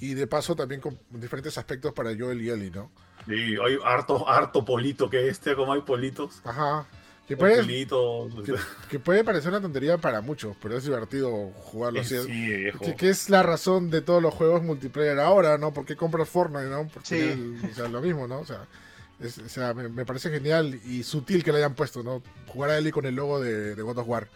[0.01, 2.93] Y de paso también con diferentes aspectos para Joel y Ellie, ¿no?
[3.27, 6.41] Y hay harto, harto polito que este, como hay politos.
[6.45, 6.87] Ajá.
[7.29, 8.55] Que puede, que,
[8.89, 12.17] que puede parecer una tontería para muchos, pero es divertido jugarlo así.
[12.23, 12.79] Sí, viejo.
[12.85, 15.73] Que, que es la razón de todos los juegos multiplayer ahora, ¿no?
[15.75, 16.89] ¿Por qué compras Fortnite, no?
[16.89, 17.17] Porque Sí.
[17.17, 18.41] el- o sea, lo mismo, ¿no?
[18.41, 18.67] O sea,
[19.21, 22.23] es- o sea me, me parece genial y sutil que le hayan puesto, ¿no?
[22.47, 24.29] Jugar a Ellie con el logo de, de God of War.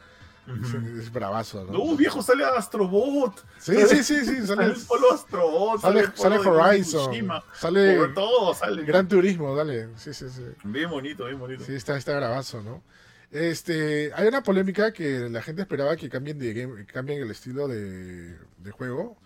[0.46, 0.74] Es,
[1.04, 1.72] es bravazo, ¿no?
[1.72, 3.44] No, viejo, sale Astrobot.
[3.58, 4.46] Sí, sí, sí, sí.
[4.46, 5.80] Sale Sale, el polo Astrobot.
[5.80, 7.14] sale, sale Horizon.
[7.54, 8.82] Sale Por todo sale.
[8.84, 9.88] Gran Turismo, dale.
[9.96, 10.42] Sí, sí, sí.
[10.64, 11.64] Bien bonito, bien bonito.
[11.64, 12.82] Sí, está, está bravazo, ¿no?
[13.30, 17.66] Este, hay una polémica que la gente esperaba que cambien de game- cambien el estilo
[17.68, 19.16] de, de juego,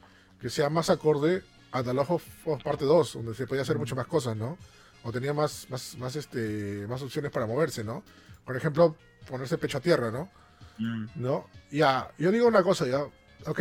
[0.40, 3.78] que sea más acorde a The Last of Us Parte 2, donde se podía hacer
[3.78, 4.59] mucho más cosas, ¿no?
[5.02, 8.05] O tenía más, más, más, este, más opciones para moverse, ¿no?
[8.44, 8.94] Por ejemplo,
[9.28, 10.30] ponerse pecho a tierra, ¿no?
[10.78, 11.07] Mm.
[11.16, 11.47] ¿No?
[11.70, 13.01] Ya, yo digo una cosa, ya.
[13.47, 13.61] Ok,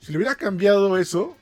[0.00, 1.36] si le hubiera cambiado eso,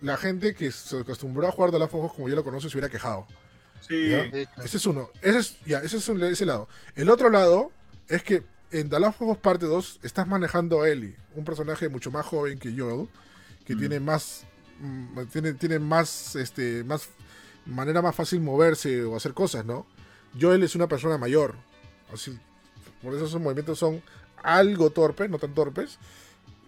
[0.00, 2.76] la gente que se acostumbró a jugar Last of Us como yo lo conozco se
[2.76, 3.26] hubiera quejado.
[3.80, 3.94] Sí.
[4.08, 4.48] De.
[4.64, 5.10] Ese es uno.
[5.22, 6.68] Ese es, ya, ese es un- ese lado.
[6.94, 7.70] El otro lado
[8.08, 11.88] es que en The Last of Us Parte 2 estás manejando a Ellie, un personaje
[11.88, 13.08] mucho más joven que Joel,
[13.64, 13.78] que Mm.
[13.78, 14.44] tiene más
[14.80, 17.08] mm, tiene, tiene más este más
[17.64, 19.86] manera más fácil moverse o hacer cosas, ¿no?
[20.38, 21.54] Joel es una persona mayor.
[22.12, 22.38] Así
[23.06, 24.02] por eso sus movimientos son
[24.42, 25.98] algo torpes, no tan torpes.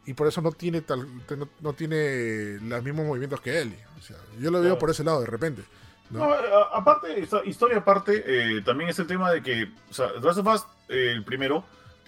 [0.06, 1.06] Y por eso no tiene tal,
[1.36, 3.78] no, no tiene los mismos movimientos que Ellie.
[3.98, 4.78] O sea, yo lo veo Claro.
[4.78, 5.62] por ese lado de repente.
[6.10, 6.20] ¿no?
[6.20, 10.20] No, a- aparte, historia aparte, eh, también es el tema de que, o sea, The
[10.26, 11.62] Last of Us, eh, el primero,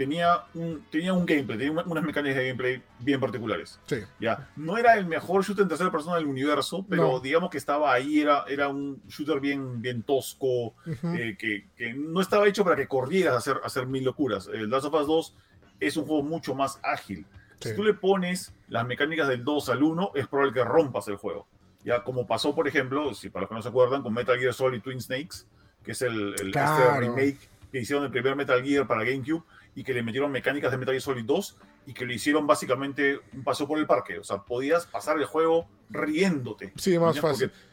[0.04, 3.78] tenía un, tenía un gameplay, tenía una- unas mecánicas de gameplay bien particulares.
[3.86, 3.96] Sí.
[4.18, 7.20] Ya, no era el mejor shooter en tercera persona del universo, pero No.
[7.20, 11.14] digamos que estaba ahí, era, era un shooter bien, bien tosco, Ujú.
[11.14, 14.48] eh, que, que no estaba hecho para que corrieras a hacer, a hacer mil locuras.
[14.50, 15.36] El Last of Us 2
[15.80, 17.26] es un juego mucho más ágil.
[17.60, 17.68] Sí.
[17.68, 21.16] Si tú le pones las mecánicas del 2 al 1, es probable que rompas el
[21.16, 21.46] juego.
[21.84, 24.54] Ya como pasó, por ejemplo, si para los que no se acuerdan, con Metal Gear
[24.54, 25.44] Solid Twin Snakes,
[25.84, 26.84] que es el, el- Claro.
[26.84, 27.38] este remake
[27.70, 29.44] que hicieron el primer Metal Gear para GameCube
[29.74, 31.56] y que le metieron mecánicas de Metal Gear Solid 2
[31.86, 34.18] y que le hicieron básicamente un paseo por el parque.
[34.18, 36.72] O sea, podías pasar el juego riéndote.
[36.76, 37.50] Sí, más fácil.
[37.50, 37.70] Porque-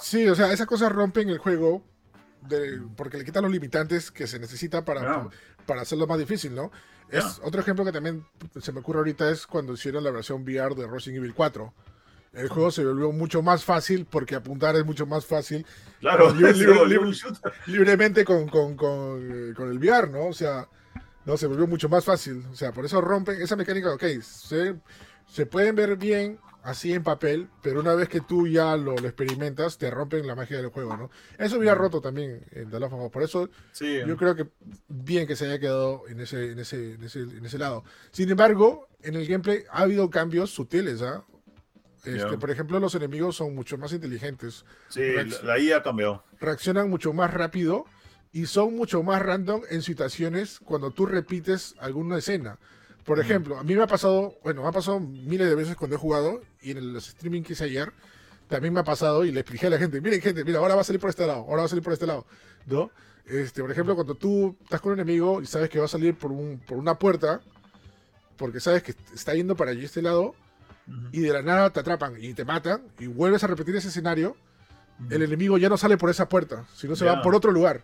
[0.00, 1.82] Sí, o sea, esas cosas rompen el juego
[2.48, 5.30] de- porque le quitan los limitantes que se necesitan para, Claro.
[5.66, 6.70] para hacerlo más difícil, ¿no?
[7.10, 7.44] Es, Ya.
[7.44, 8.24] otro ejemplo que también
[8.60, 11.74] se me ocurre ahorita es cuando hicieron la versión VR de Resident Evil 4.
[12.32, 15.66] El juego se volvió mucho más fácil porque apuntar es mucho más fácil
[15.98, 17.12] Claro, Libre- libre- libre-
[17.66, 20.26] libremente con, con, con, eh, con el VR, ¿no?
[20.26, 20.68] O sea,
[21.26, 22.44] no, se volvió mucho más fácil.
[22.50, 24.76] O sea, por eso rompen esa mecánica, ok, se,
[25.26, 29.06] se pueden ver bien así en papel, pero una vez que tú ya lo, lo
[29.08, 31.10] experimentas, te rompen la magia del juego, ¿no?
[31.38, 33.10] Eso había roto también en The Last of Us.
[33.10, 34.46] Por eso Sí, yo creo que
[34.88, 37.82] bien que se haya quedado en ese, en ese, en ese, en ese lado.
[38.12, 41.24] Sin embargo, en el gameplay ha habido cambios sutiles, ¿ah?
[42.04, 42.38] Este.
[42.38, 46.24] Por ejemplo, los enemigos son mucho más inteligentes sí, la, la IA ha cambiado.
[46.40, 47.84] reaccionan mucho más rápido
[48.32, 52.58] y son mucho más random en situaciones cuando tú repites alguna escena.
[53.04, 55.96] Por ejemplo, a mí me ha pasado, bueno, me ha pasado miles de veces cuando
[55.96, 57.92] he jugado y en el streaming que hice ayer
[58.48, 60.82] también me ha pasado y le expliqué a la gente, miren gente, mira, ahora va
[60.82, 62.26] a salir por este lado, ahora va a salir por este lado,
[62.66, 62.90] ¿no?
[63.26, 66.16] Este, por ejemplo, cuando tú estás con un enemigo y sabes que va a salir
[66.16, 67.40] por, un, por una puerta,
[68.36, 70.34] porque sabes que está yendo para allí este lado,
[71.12, 74.36] Y de la nada te atrapan y te matan, y vuelves a repetir ese escenario,
[75.08, 77.14] el enemigo ya no sale por esa puerta, sino se Ya.
[77.14, 77.82] va por otro lugar.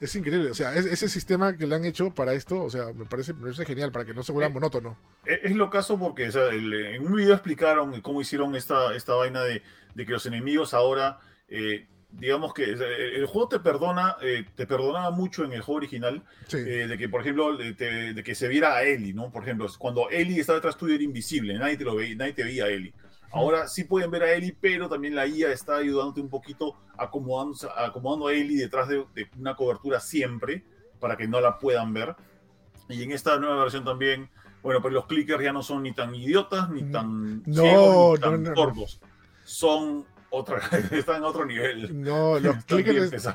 [0.00, 2.86] Es increíble, o sea, es- ese sistema que le han hecho para esto, o sea,
[2.94, 4.96] me parece, me parece genial, para que no se vuelva Eh, monótono.
[5.26, 8.94] Es es lo caso porque o sea, el- en un video explicaron cómo hicieron esta,
[8.94, 9.62] esta vaina de,
[9.94, 14.66] de que los enemigos ahora, eh, digamos que sea, el, juego te perdona, eh, te
[14.66, 18.22] perdonaba mucho en el juego original, Sí, eh, de que, por ejemplo, de, te- de
[18.22, 19.30] que se viera a Ellie, ¿no?
[19.30, 22.44] Por ejemplo, cuando Ellie estaba detrás tuyo era invisible, nadie te, lo veía, nadie te
[22.44, 22.92] veía a Ellie.
[23.32, 28.26] Ahora sí pueden ver a Ellie, pero también la IA está ayudándote un poquito acomodando,
[28.26, 29.04] a Ellie detrás de,
[29.38, 30.64] una cobertura siempre
[30.98, 32.16] para que no la puedan ver.
[32.88, 34.28] Y en esta nueva versión también,
[34.62, 38.52] bueno, pues los clickers ya no son ni tan idiotas, ni tan no, ni tan
[38.52, 39.00] gordos.
[39.44, 40.58] Son otra,
[40.90, 42.00] están en otro nivel.
[42.00, 43.28] No, los clickers,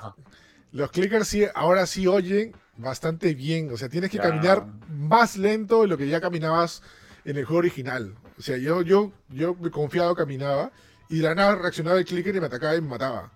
[0.72, 3.72] los clickers sí, ahora sí oyen bastante bien.
[3.72, 6.82] O sea, tienes que caminar más lento de lo que ya caminabas
[7.24, 8.16] en el juego original.
[8.38, 10.72] O sea, yo, yo, yo confiado caminaba
[11.10, 13.32] y de la nada reaccionaba el clicker y me atacaba y me mataba.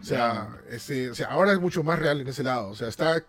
[0.00, 2.68] O sea, este, o sea, ahora es mucho más real en ese lado.
[2.68, 3.24] O sea, está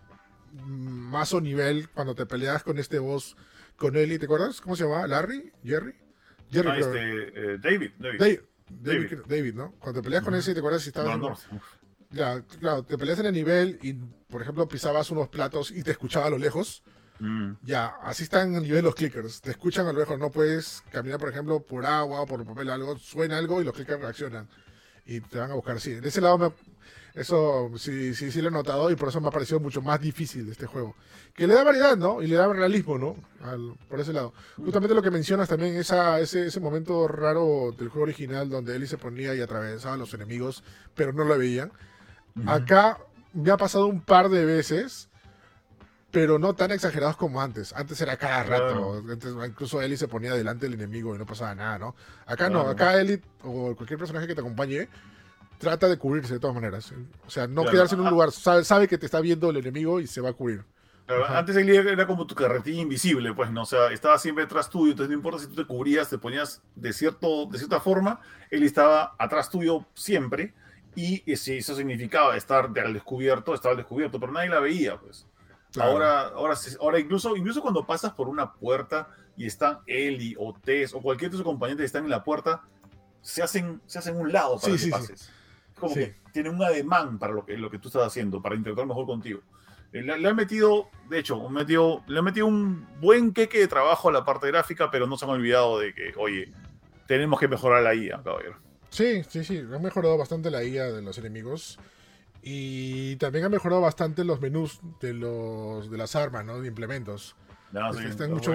[0.66, 3.38] más o nivel cuando te peleas con este boss,
[3.78, 4.60] con Eli, ¿te acuerdas?
[4.60, 5.08] ¿Cómo se llamaba?
[5.08, 5.52] ¿Larry?
[5.64, 5.94] ¿Jerry?
[6.52, 8.20] Jerry ah, este, eh, David, David.
[8.20, 8.40] David.
[8.70, 9.54] David.
[9.54, 9.74] ¿no?
[9.80, 11.18] Cuando te peleas con ese, ¿te acuerdas si estabas...
[11.18, 11.38] No,
[12.10, 15.92] Ya, claro, te peleas en el nivel y, por ejemplo, pisabas unos platos y te
[15.92, 16.84] escuchaba a lo lejos.
[17.20, 17.54] Mm.
[17.64, 19.42] Ya, así están a nivel los clickers.
[19.42, 22.70] Te escuchan a lo mejor, no puedes caminar, por ejemplo, por agua o por papel
[22.70, 24.48] algo, suena algo y los clickers reaccionan.
[25.06, 25.94] Y te van a buscar así.
[25.94, 26.54] De ese lado,
[27.18, 30.00] eso sí, sí, sí lo he notado y por eso me ha parecido mucho más
[30.00, 30.96] difícil este juego.
[31.34, 32.22] Que le da variedad, ¿no?
[32.22, 33.16] Y le da realismo, ¿no?
[33.90, 34.34] por ese lado.
[34.58, 38.88] Justamente lo que mencionas también, esa, ese, ese momento raro del juego original donde Ellie
[38.88, 40.64] se ponía y atravesaba a los enemigos,
[40.96, 41.72] pero no lo veían.
[42.46, 43.00] Acá
[43.34, 45.10] me ha pasado un par de veces
[46.12, 47.74] pero no tan exagerados como antes.
[47.74, 49.04] Antes era cada rato.
[49.46, 51.96] incluso Ellie se ponía delante del enemigo y no pasaba nada, ¿no?
[52.26, 54.88] Acá no, acá Ellie o cualquier personaje que te acompañe
[55.58, 56.94] trata de cubrirse de todas maneras.
[57.26, 58.32] O sea, no quedarse en un lugar.
[58.32, 60.64] Sabe, que te está viendo el enemigo y se va a cubrir.
[61.30, 63.64] antes Ellie era como tu carretilla invisible, pues, ¿no?
[63.64, 66.62] O sea, estaba siempre detrás tuyo, entonces no importa si tú te cubrías, te ponías
[66.76, 68.20] de, cierto, de cierta forma,
[68.52, 70.54] él estaba atrás tuyo siempre,
[70.96, 75.28] y si eso significaba estar al descubierto, estaba al descubierto, pero nadie la veía, pues.
[75.80, 80.94] Ahora, ahora, ahora incluso, incluso cuando pasas por una puerta y están Eli o Tess
[80.94, 82.64] o cualquier de sus compañeros que están en la puerta,
[83.22, 85.32] se hacen, se hacen un lado para que pases.
[85.80, 88.88] Como que tienen un ademán para lo que, lo que tú estás haciendo, para interactuar
[88.88, 89.42] mejor contigo.
[89.94, 93.68] Eh, le, le, han metido, de hecho, metido, le han metido un buen queque de
[93.68, 96.52] trabajo a la parte gráfica, pero no se han olvidado de que, oye,
[97.08, 98.58] tenemos que mejorar la IA, caballero.
[98.90, 101.80] Sí, sí, sí, han mejorado bastante la IA de los enemigos.
[102.42, 106.62] Y también ha mejorado bastante los menús de los de las armas, ¿no?
[106.62, 107.36] De implementos.
[108.08, 108.54] están, mucho,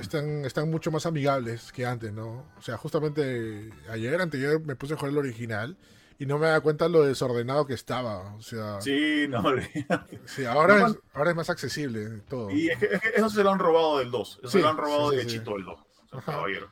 [0.00, 2.44] están, están mucho más amigables que antes, ¿no?
[2.58, 5.76] O sea, justamente ayer, anteayer, me puse a jugar el original
[6.18, 8.34] y no me da cuenta lo desordenado que estaba.
[8.34, 9.42] O sea, sí, no,
[10.26, 12.50] sí, ahora, es, ahora es más accesible todo.
[12.50, 14.40] Y es que, eso se lo han robado del 2.
[14.42, 16.24] Eso se lo han robado de Chito del 2.
[16.24, 16.68] caballero.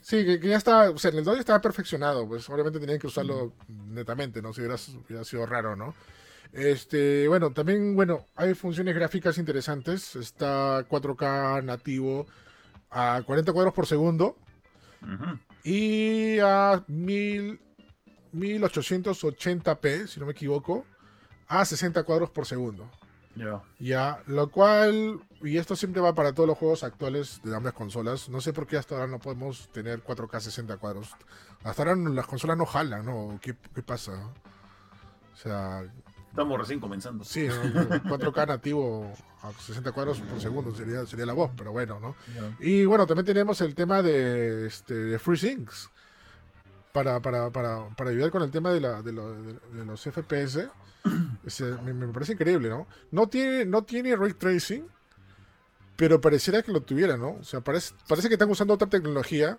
[0.00, 3.06] Sí, que, ya está, o sea, en el 2 estaba perfeccionado, pues obviamente tenían que
[3.06, 4.52] usarlo netamente, ¿no?
[4.52, 5.94] Si hubiera, sido raro, ¿no?
[6.52, 10.14] Este, bueno, también, bueno, hay funciones gráficas interesantes.
[10.14, 12.26] Está 4K nativo
[12.90, 14.36] a 40 cuadros por segundo
[15.64, 17.60] y a 1000,
[18.34, 20.84] 1880p, si no me equivoco,
[21.48, 22.88] a 60 cuadros por segundo.
[23.80, 28.28] Ya, lo cual, y esto siempre va para todos los juegos actuales de ambas consolas.
[28.28, 31.10] No sé por qué hasta ahora no podemos tener 4K 60 cuadros.
[31.64, 33.38] Hasta ahora las consolas no jalan, ¿no?
[33.40, 34.12] ¿Qué, pasa?
[35.32, 35.82] O sea.
[36.30, 37.24] Estamos recién comenzando.
[37.24, 39.12] Sí, 4K nativo
[39.42, 42.16] a 60 cuadros por segundo sería, sería la voz, pero bueno, ¿no?
[42.60, 45.90] Y bueno, también tenemos el tema de, este, de FreeSyncs.
[46.94, 50.70] Para, para, para, para ayudar con el tema de, la, de, de los FPS
[51.84, 52.86] me, parece increíble, ¿no?
[53.10, 54.86] No tiene, no tiene ray tracing,
[55.96, 57.32] pero pareciera que lo tuviera, ¿no?
[57.40, 59.58] O sea, parece, parece que están usando otra tecnología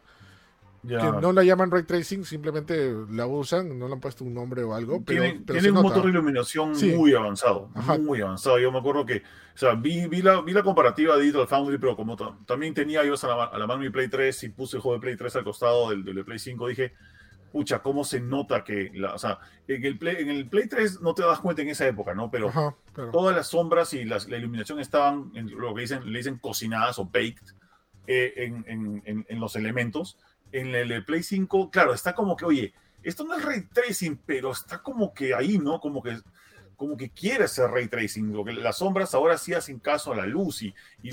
[0.87, 4.63] que no la llaman ray tracing, simplemente la usan, no le han puesto un nombre
[4.63, 5.03] o algo.
[5.03, 8.59] Pero, tiene, un motor de iluminación muy avanzado, muy avanzado.
[8.59, 11.79] Yo me acuerdo que, o sea, vi, vi, la, vi la comparativa de Digital Foundry,
[11.79, 14.77] pero como también tenía yo a la, a la mano mi Play 3 y puse
[14.77, 16.93] el juego de Play 3 al costado del, del Play 5, dije,
[17.55, 20.99] pucha, cómo se nota que, la, o sea, en el, Play, en el Play 3
[20.99, 22.29] no te das cuenta en esa época, ¿no?
[22.29, 22.51] Pero,
[23.13, 27.05] todas las sombras y la iluminación estaban, en lo que dicen, le dicen cocinadas o
[27.05, 27.45] baked
[28.07, 28.65] eh, en,
[29.05, 30.17] en, en, los elementos.
[30.51, 32.73] En el, Play 5, claro, está como que, oye,
[33.03, 35.79] esto no es ray tracing, pero está como que ahí, ¿no?
[35.79, 36.17] Como que
[36.75, 40.15] como que quiere ser ray tracing, lo que las sombras ahora sí hacen caso a
[40.17, 41.09] la luz y, y,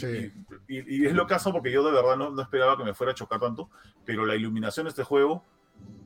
[0.66, 3.14] y, es lo caso porque yo de verdad no, no, esperaba que me fuera a
[3.14, 3.70] chocar tanto,
[4.05, 5.44] pero la iluminación de este juego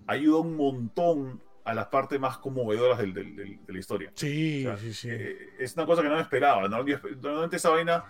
[0.06, 4.12] ayuda un montón a las partes más conmovedoras del, de la historia.
[4.14, 5.08] Sí, sí, sí.
[5.10, 6.68] Eh, es una cosa que no me esperaba.
[6.68, 8.04] Normalmente esa vaina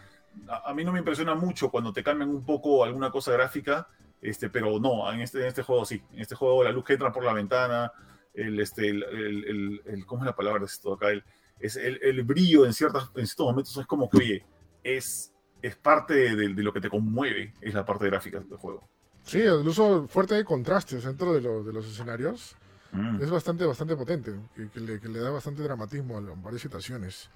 [0.49, 3.89] a, mí no me impresiona mucho cuando te cambian un poco alguna cosa gráfica,
[4.21, 6.03] este, pero no, en este, en este juego sí.
[6.13, 7.93] En este juego la luz que entra por la ventana,
[8.35, 11.11] el, este, el, el, ¿cómo es la palabra de esto acá?
[11.11, 11.25] El,
[11.59, 14.47] es el, brillo en, ciertas, en ciertos momentos es como que, oye,
[14.85, 15.33] es,
[15.63, 18.87] es parte de, de, lo que te conmueve, es la parte gráfica del juego.
[19.27, 22.55] Sí, el uso fuerte de contrastes dentro de, lo- de los escenarios
[22.93, 23.21] Mm.
[23.21, 26.63] es bastante, bastante potente, que, que le, que le da bastante dramatismo a a varias
[26.63, 27.29] situaciones.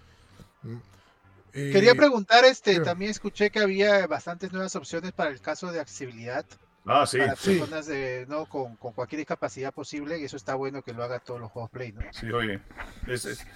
[0.62, 0.76] Mm.
[1.52, 6.46] Quería preguntar, este, también escuché que había bastantes nuevas opciones para el caso de accesibilidad
[6.86, 7.18] Ah, sí.
[7.18, 7.58] para sí.
[7.58, 11.18] personas de, no, con, con cualquier discapacidad posible, y eso está bueno que lo haga
[11.20, 12.00] todos los juegos Play, ¿no?
[12.12, 12.60] Sí, oye.
[13.06, 13.46] Es- es-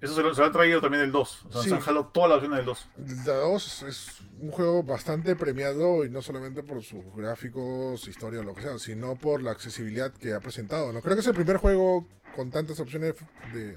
[0.00, 1.44] eso se lo, se lo han traído también el 2.
[1.46, 1.68] O sea, Sí.
[1.68, 2.90] se han jalado todas las opciones del 2.
[3.24, 8.44] The 2 es un juego bastante premiado y no solamente por sus gráficos, historia o
[8.44, 10.92] lo que sea, sino por la accesibilidad que ha presentado.
[10.92, 11.00] ¿no?
[11.00, 12.06] Creo que es el primer juego
[12.36, 13.14] con tantas opciones
[13.52, 13.76] de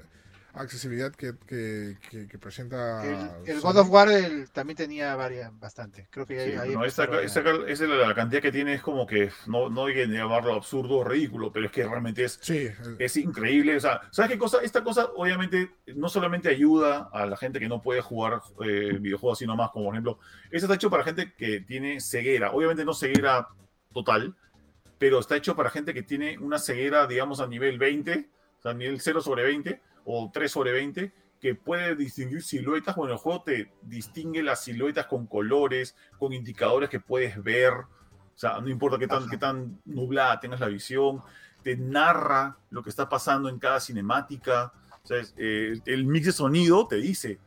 [0.54, 3.04] accesibilidad que, que, que- que presenta.
[3.04, 3.60] El, el.
[3.60, 6.06] God of War el- también tenía varias, bastante.
[6.10, 8.82] Creo que ahí, Sí, ahí no, esta, esta- esa es la, cantidad que tiene es
[8.82, 12.38] como que no, no hay que llamarlo absurdo o ridículo, pero es que realmente es,
[12.42, 12.68] Sí,
[12.98, 13.76] es increíble.
[13.76, 14.58] O sea, ¿sabes qué cosa?
[14.62, 19.38] Esta cosa obviamente no solamente ayuda a la gente que no puede jugar eh, videojuegos
[19.38, 20.18] así nomás, como por ejemplo,
[20.50, 22.52] esto está hecho para gente que tiene ceguera.
[22.52, 23.48] Obviamente no ceguera
[23.92, 24.34] total,
[24.98, 28.70] pero está hecho para gente que tiene una ceguera, digamos, a nivel 20, o sea,
[28.70, 32.94] a nivel 0 sobre 20 o 3 sobre 20, que puede distinguir siluetas.
[32.94, 37.72] Bueno, el juego te distingue las siluetas con colores, con indicadores que puedes ver.
[37.72, 41.20] O sea, no importa qué tan, qué tan nublada tengas la visión,
[41.62, 44.72] te narra lo que está pasando en cada cinemática.
[45.02, 47.40] O sea, es, eh, el mix de sonido te dice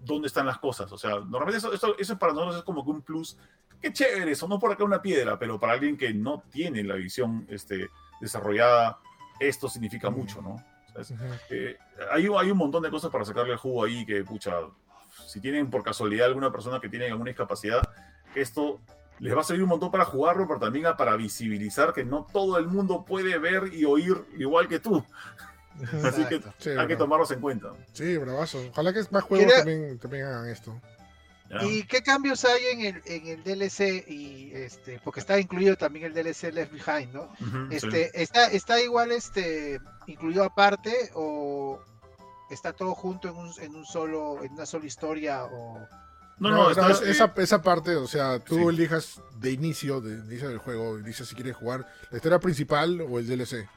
[0.00, 0.90] dónde están las cosas.
[0.90, 3.36] O sea, normalmente eso, eso, eso para nosotros es como que un plus.
[3.80, 6.94] Qué chévere, eso no por acá una piedra, pero para alguien que no tiene la
[6.94, 7.90] visión este,
[8.22, 8.98] desarrollada,
[9.38, 10.56] esto significa mucho, ¿no?
[11.50, 11.76] Eh,
[12.10, 14.52] hay, hay un montón de cosas para sacarle el jugo ahí que, pucha,
[15.26, 17.82] si tienen por casualidad alguna persona que tiene alguna discapacidad,
[18.34, 18.80] esto
[19.20, 22.58] les va a servir un montón para jugarlo, pero también para visibilizar que no todo
[22.58, 25.04] el mundo puede ver y oír igual que tú.
[26.04, 26.40] Así que.
[26.58, 27.72] Sí, hay que tomarlos en cuenta.
[27.92, 28.60] sí, bravazo.
[28.70, 30.80] Ojalá que más juegos Quería- también, también hagan esto.
[31.62, 34.04] ¿Y qué cambios hay en el, en el DLC?
[34.08, 37.32] Y este, porque está incluido también el DLC Left Behind, ¿no?
[37.70, 41.80] Este, está, está igual este incluido aparte o
[42.50, 45.78] está todo junto en un, en un solo, en una sola historia o
[46.38, 48.62] No, no, está- es- esa, esa parte, o sea, tú Sí.
[48.64, 53.18] elijas de inicio, de inicio del juego, dices si quieres jugar la historia principal o
[53.18, 53.68] el DLC.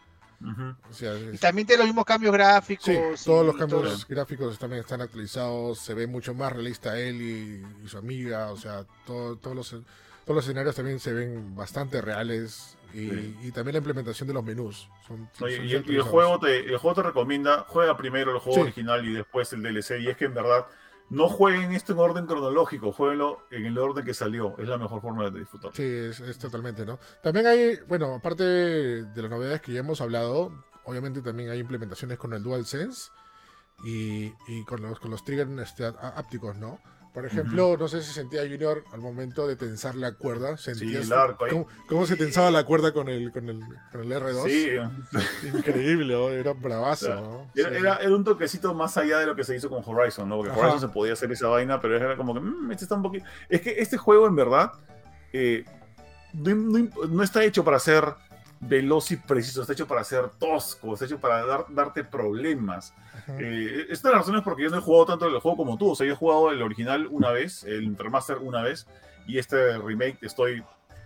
[0.42, 0.76] Ujú.
[0.90, 2.86] O sea, y es- también tiene los mismos cambios gráficos.
[2.86, 7.22] sí, y todos los cambios gráficos también están actualizados, se ve mucho más realista él
[7.22, 9.70] y, y su amiga, o sea, todo- todos los
[10.26, 13.38] todos los escenarios también se ven bastante reales y, Sí.
[13.44, 14.90] y también la implementación de los menús.
[15.08, 16.12] Son, son y el, y el actualizados.
[16.12, 18.62] juego te, el juego te recomienda, juega primero el juego Sí.
[18.64, 20.00] original y después el DLC.
[20.02, 20.66] Y es que en verdad,
[21.10, 24.56] no jueguen esto en orden cronológico, jueguenlo en el orden que salió.
[24.58, 25.72] Es la mejor forma de disfrutar.
[25.74, 27.00] Sí, es, es totalmente, ¿no?
[27.22, 30.52] También hay, bueno, aparte de las novedades que ya hemos hablado,
[30.86, 33.12] obviamente también hay implementaciones con el DualSense
[33.84, 36.80] y, y con los, con los triggers este, ápticos, ¿no?
[37.14, 40.56] Por ejemplo, no sé si sentía Junior al momento de tensar la cuerda,
[41.24, 41.52] arco ahí.
[41.52, 43.60] cómo, cómo se tensaba la cuerda con el, con el,
[43.92, 44.44] con el R2.
[44.46, 46.30] Sí, Increíble, ¿no?
[46.30, 47.22] era bravazo, Claro.
[47.22, 47.52] ¿no?
[47.56, 47.76] Era, Sí.
[47.78, 50.38] era, era un toquecito más allá de lo que se hizo con Horizon, ¿no?
[50.38, 50.60] Porque Ajá.
[50.62, 53.26] Horizon se podía hacer esa vaina, pero era como que, "Mm, este está un poquito...
[53.50, 54.72] Es que este juego, en verdad,
[55.34, 55.66] eh,
[56.34, 58.04] no- no está hecho para ser
[58.60, 62.94] veloz y preciso, está hecho para ser tosco, está hecho para dar- darte problemas.
[63.28, 65.78] Eh, esta es la razón es porque yo no he jugado tanto el juego como
[65.78, 65.92] tú.
[65.92, 68.88] O sea, yo he jugado el original una vez, el remaster una vez,
[69.28, 70.64] y este remake estoy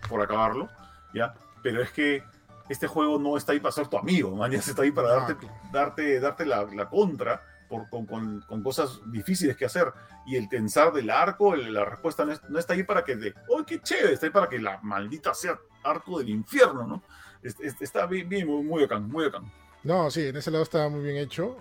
[0.08, 0.68] por acabarlo,
[1.14, 1.34] ¿ya?
[1.62, 2.22] Pero es que
[2.68, 5.26] este juego no está ahí para ser tu amigo, man, ya está ahí para Ah,
[5.26, 9.92] darte, darte, darte la, la contra por, con, con- con cosas difíciles que hacer.
[10.26, 13.16] Y el tensar del arco, el- la respuesta no, es- no está ahí para que
[13.16, 14.12] de, ¡oh, qué chévere!
[14.14, 17.02] Está ahí para que la maldita sea arco del infierno, ¿no?
[17.42, 19.50] Es- es- está bien, bien, muy, muy bacán, muy bacán.
[19.84, 21.56] No, sí, en ese lado está muy bien hecho.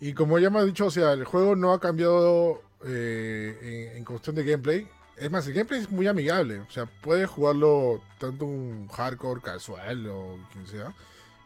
[0.00, 3.98] Y como ya me ha dicho, o sea, el juego no ha cambiado eh, en,
[3.98, 4.88] en cuestión de gameplay.
[5.16, 6.60] Es más, el gameplay es muy amigable.
[6.60, 10.94] O sea, puedes jugarlo tanto un hardcore, casual o quien sea.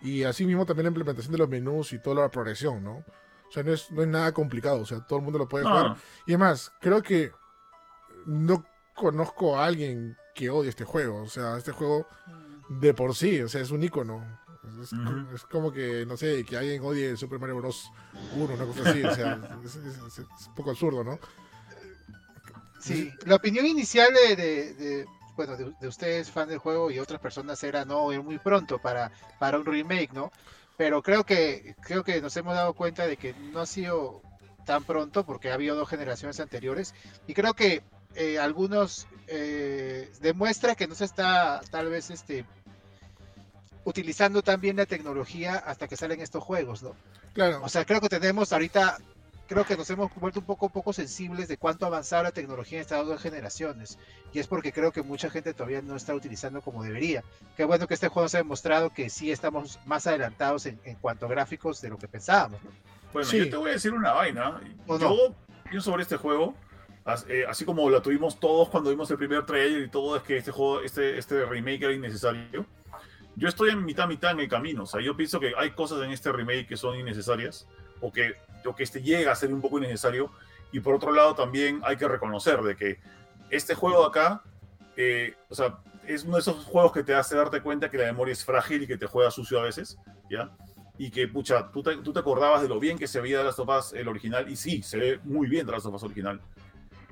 [0.01, 2.98] Y así mismo también la implementación de los menús y toda la progresión, ¿no?
[3.48, 4.81] O sea, no es, no es nada complicado.
[4.81, 5.97] O sea, todo el mundo lo puede jugar.
[6.27, 7.32] Y además, creo que
[8.27, 11.23] no conozco a alguien que odie este juego.
[11.23, 12.06] O sea, este juego
[12.68, 14.24] de por sí, o sea, es un icono.
[15.34, 17.90] Es, como que, no sé, que alguien odie Super Mario Bros.
[18.36, 21.18] 1, una cosa así, o sea, es, es- es- es un poco absurdo, ¿no?
[22.80, 26.98] Sí, la opinión inicial de, de- de- bueno, de, de ustedes, fan del juego, y
[26.98, 30.30] otras personas era no, es muy pronto para, para un remake, ¿no?
[30.76, 34.22] Pero creo que, creo que nos hemos dado cuenta de que no ha sido
[34.66, 36.94] tan pronto porque ha habido dos generaciones anteriores
[37.26, 37.82] y creo que
[38.14, 42.44] eh, algunos eh, demuestra que no se está tal vez este
[43.84, 46.94] utilizando tan bien la tecnología hasta que salen estos juegos, ¿no?
[47.34, 48.98] Claro, O sea, creo que tenemos ahorita
[49.46, 52.82] creo que nos hemos vuelto un poco, poco sensibles de cuánto avanzado la tecnología en
[52.82, 53.98] estas dos generaciones.
[54.32, 57.22] Y es porque creo que mucha gente todavía no está utilizando como debería.
[57.54, 60.96] Qué bueno que este juego se ha demostrado que sí estamos más adelantados en, en
[60.96, 62.62] cuanto a gráficos de lo que pensábamos.
[62.64, 62.70] ¿no?
[63.12, 63.36] Bueno, Sí.
[63.38, 64.60] yo te voy a decir una vaina.
[64.86, 65.34] ¿O Yo
[65.68, 66.54] pienso sobre este juego,
[67.05, 70.51] así como la tuvimos todos cuando vimos el primer trailer y todo, es que este
[70.51, 72.66] juego, este, este remake era innecesario.
[73.36, 74.85] Yo estoy en mitad, mitad en el camino.
[74.85, 77.66] O sea, yo pienso que hay cosas en este remake que son innecesarias
[78.01, 80.31] o que, o que este llega a ser un poco innecesario.
[80.72, 82.98] Y por otro lado, también hay que reconocer de que
[83.51, 84.43] este juego acá,
[84.97, 88.05] eh, o sea, es uno de esos juegos que te hace darte cuenta que la
[88.05, 89.98] memoria es frágil y que te juega sucio a veces,
[90.31, 90.51] ¿ya?
[90.97, 93.44] y que, pucha, tú te, tú te acordabas de lo bien que se veía de
[93.44, 96.05] Last of Us el original, y sí, se ve muy bien de Last of Us
[96.05, 96.40] original,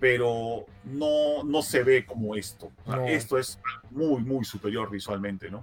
[0.02, 2.72] pero no, no se ve como esto.
[2.84, 3.06] O sea, No.
[3.06, 3.60] Esto es
[3.92, 5.62] muy, muy superior visualmente, ¿no?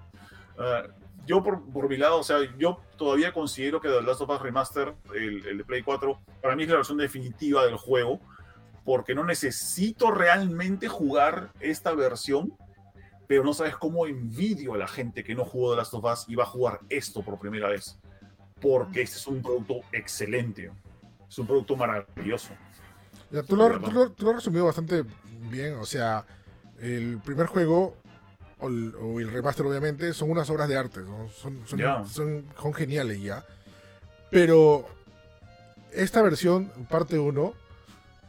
[0.58, 0.84] Ah,
[1.26, 4.42] yo, por, por mi lado, o sea, yo todavía considero que The Last of Us
[4.42, 8.22] Remaster, el, el de Play 4, para mí es la versión definitiva del juego,
[8.86, 12.56] porque no necesito realmente jugar esta versión
[13.28, 16.26] pero no sabes cómo envidio a la gente que no jugó The Last of Us
[16.30, 18.00] y va a jugar esto por primera vez.
[18.60, 20.72] Porque este es un producto excelente.
[21.30, 22.54] Es un producto maravilloso.
[23.32, 25.04] Ya, tú, lo, tú lo- tú lo has resumido bastante
[25.52, 25.76] bien.
[25.76, 26.26] O sea,
[26.80, 27.96] el primer juego,
[28.60, 31.02] o el, o el remaster obviamente, son unas obras de arte.
[31.02, 31.30] ¿no?
[31.30, 32.04] Son, son, Ya.
[32.06, 33.46] son, son geniales ya.
[34.32, 34.86] Pero
[35.94, 37.54] esta versión, parte 1,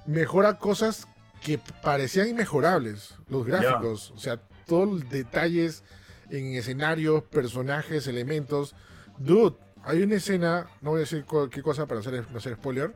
[0.06, 1.06] mejora cosas
[1.42, 3.14] que parecían inmejorables.
[3.28, 5.82] Los gráficos, o sea, todos los detalles
[6.30, 8.74] en escenarios, personajes, elementos.
[9.18, 12.94] Dude, hay una escena, no voy a decir qué cosa para hacer, no hacer spoiler,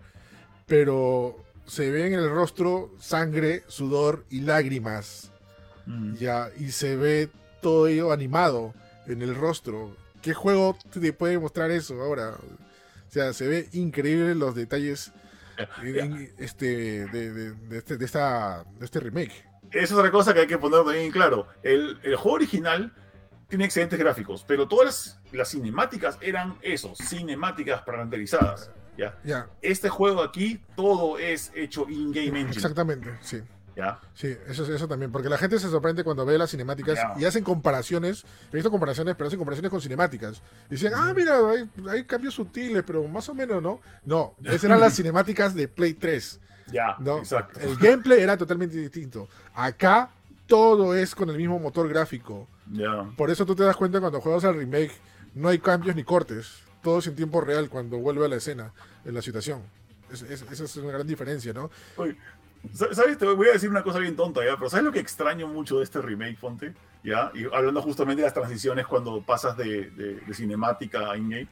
[0.67, 5.31] pero se ve en el rostro sangre, sudor y lágrimas.
[5.87, 6.15] Mm.
[6.15, 7.29] Ya, y se ve
[7.61, 8.75] todo ello animado
[9.07, 9.97] en el rostro.
[10.23, 12.31] ¿Qué juego te puede mostrar eso ahora?
[12.31, 15.13] O sea, se ve increíble los detalles
[15.83, 19.45] en- este, de, de- de este, de, esta, de este remake.
[19.71, 21.49] Esa es otra cosa que hay que poner también en claro.
[21.63, 22.93] El, el juego original
[23.49, 28.71] tiene excelentes gráficos, pero todas las, las cinemáticas eran eso, cinemáticas renderizadas.
[28.97, 29.19] ¿Ya?
[29.25, 32.51] Ya, Este juego aquí, todo es hecho in-game engine.
[32.53, 33.41] exactamente, sí.
[33.77, 33.99] ¿ya?
[34.15, 37.13] Sí, eso, eso también, porque la gente se sorprende cuando ve las cinemáticas Ya.
[37.21, 38.25] y hacen comparaciones.
[38.53, 40.43] He visto comparaciones, pero hacen comparaciones con cinemáticas.
[40.69, 43.81] Y dicen, ah, mira, hay, hay cambios sutiles, pero más o menos, ¿no?
[44.05, 46.41] No, esas eran las cinemáticas de Play 3.
[46.69, 47.19] Ya, ¿no?
[47.19, 47.61] exacto.
[47.61, 49.29] El gameplay era totalmente distinto.
[49.55, 50.11] Acá
[50.47, 52.47] todo es con el mismo motor gráfico.
[52.73, 53.11] Ya.
[53.17, 54.93] Por eso tú te das cuenta cuando juegas al remake,
[55.35, 56.63] no hay cambios ni cortes.
[56.85, 58.73] Todo es en tiempo real cuando vuelve a la escena,
[59.07, 59.63] en la situación.
[60.13, 61.71] Es- es- esa es una gran diferencia, ¿no?
[61.97, 62.15] Oye,
[62.73, 63.17] sa- ¿Sabes?
[63.19, 64.57] Te voy a decir una cosa bien tonta, ¿ya?
[64.57, 66.75] Pero ¿sabes lo que extraño mucho de este remake, Fonte?
[67.03, 67.31] ¿Ya?
[67.35, 71.49] Y hablando justamente de las transiciones cuando pasas de, de- de cinemática a in-game.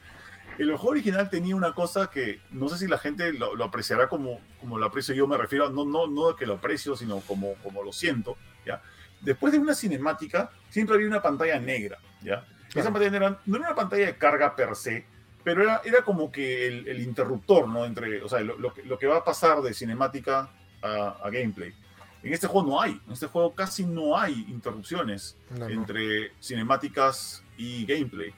[0.59, 4.09] El juego original tenía una cosa que no sé si la gente lo, lo apreciará
[4.09, 7.21] como, como lo aprecio yo, me refiero, a- no, no, no que lo aprecio, sino
[7.21, 8.37] como, como lo siento,
[8.67, 8.83] ¿ya?
[9.23, 12.45] Después de una cinemática, siempre había una pantalla negra, ¿ya?
[12.69, 12.93] Esa Claro.
[12.93, 15.07] pantalla negra no era una pantalla de carga per se,
[15.44, 17.85] pero era, era como que el, el interruptor, ¿no?
[17.85, 20.51] Entre, o sea, lo, lo que, lo que va a pasar de cinemática
[20.82, 21.74] a, a gameplay.
[22.23, 25.69] En este juego no hay, en este juego casi no hay interrupciones No, no.
[25.69, 28.32] entre cinemáticas y gameplay.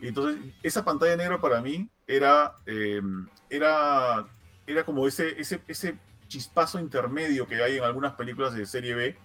[0.00, 3.00] Y entonces, esa pantalla negra para mí era, eh,
[3.48, 4.26] era,
[4.66, 5.96] era como ese, ese, ese
[6.28, 9.16] chispazo intermedio que hay en algunas películas de serie B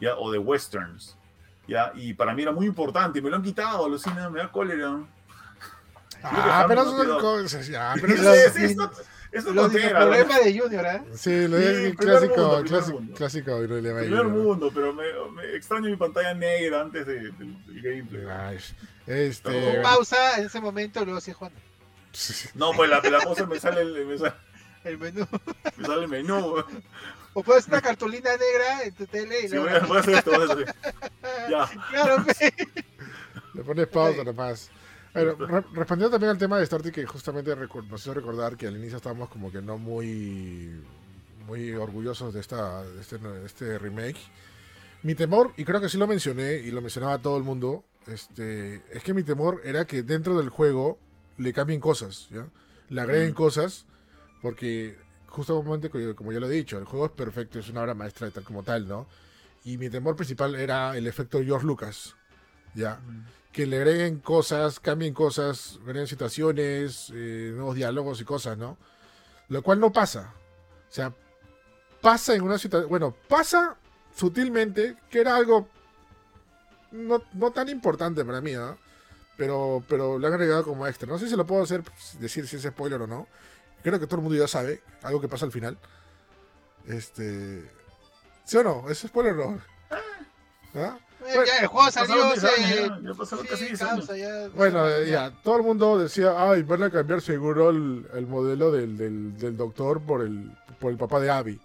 [0.00, 0.16] ¿ya?
[0.16, 1.16] o de westerns.
[1.66, 1.92] ¿ya?
[1.94, 4.98] Y para mí era muy importante, y me lo han quitado, alucina, me da cólera.
[6.24, 7.66] Ah, pero eso cosas.
[7.68, 10.06] Ya, pero eso es- es tontera, ¿no?
[10.10, 11.02] problemas de Junior, ¿eh?
[11.16, 13.14] Sí, lo Sí, es clásico, mundo, clásico, mundo.
[13.16, 14.28] clásico problema ¿no?
[14.30, 18.26] mundo, pero me, me extraño mi pantalla negra antes de- del, del gameplay.
[18.30, 18.58] Ay,
[19.08, 19.80] Este.
[19.82, 21.58] Pausa en ese momento luego sí jugando.
[22.54, 24.34] No, pues la, la cosa me sale, el, me, sale,
[24.84, 25.26] El menú.
[25.78, 26.62] me sale el menú.
[27.32, 30.14] O puedes una cartulina negra en tu tele y Sí, voy, a, voy a hacer
[30.14, 30.74] esto, voy a hacer.
[31.50, 31.70] Ya.
[31.90, 32.24] Claro.
[33.54, 34.70] Le pones pausa nomás.
[35.38, 38.96] Re- respondiendo también al tema de Starty, que justamente nos hizo recordar que al inicio
[38.96, 40.72] estábamos como que no muy
[41.46, 44.18] muy orgullosos de esta de este, de este remake.
[45.02, 48.82] Mi temor, y creo que sí lo mencioné y lo mencionaba todo el mundo, este,
[48.96, 50.98] es que mi temor era que dentro del juego
[51.38, 52.46] le cambien cosas, ¿ya?
[52.88, 53.34] Le agreguen Mm.
[53.34, 53.86] cosas,
[54.42, 54.96] porque
[55.28, 58.30] justamente co- como ya lo he dicho, el juego es perfecto, es una obra maestra
[58.30, 59.06] tal como tal, ¿no?
[59.64, 62.16] Y mi temor principal era el efecto George Lucas,
[62.74, 63.00] ¿ya?
[63.54, 68.76] Que le agreguen cosas, cambien cosas, agreguen situaciones, eh, nuevos diálogos y cosas, ¿no?
[69.48, 70.34] Lo cual no pasa.
[70.90, 71.14] O sea,
[72.00, 73.76] pasa en una situación, bueno, pasa
[74.12, 75.68] sutilmente, que era algo
[76.90, 78.76] no, no tan importante para mí, ¿no?
[79.36, 81.06] Pero, pero lo han agregado como extra.
[81.08, 81.84] No sé si lo puedo hacer,
[82.18, 83.28] decir si es spoiler o no.
[83.84, 85.78] creo que todo el mundo ya sabe, algo que pasa al final.
[86.88, 87.70] Este.
[88.44, 88.90] ¿Sí o no?
[88.90, 89.60] ¿Es spoiler o no?
[90.74, 90.98] ¿Ah?
[91.46, 94.12] Ya, el juego salió Pasaron 10 hace- años, ya, ya pasaron casi Sí, 10 causa,
[94.12, 94.26] años.
[94.28, 98.70] ya- Bueno, ya, todo el mundo decía, ay, van a cambiar seguro el, el modelo
[98.70, 101.60] del, del, del doctor por el, por el papá de Abby.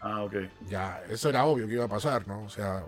[0.00, 0.34] Ah, ok.
[0.68, 2.44] Ya, eso era obvio que iba a pasar, ¿no?
[2.44, 2.84] O sea,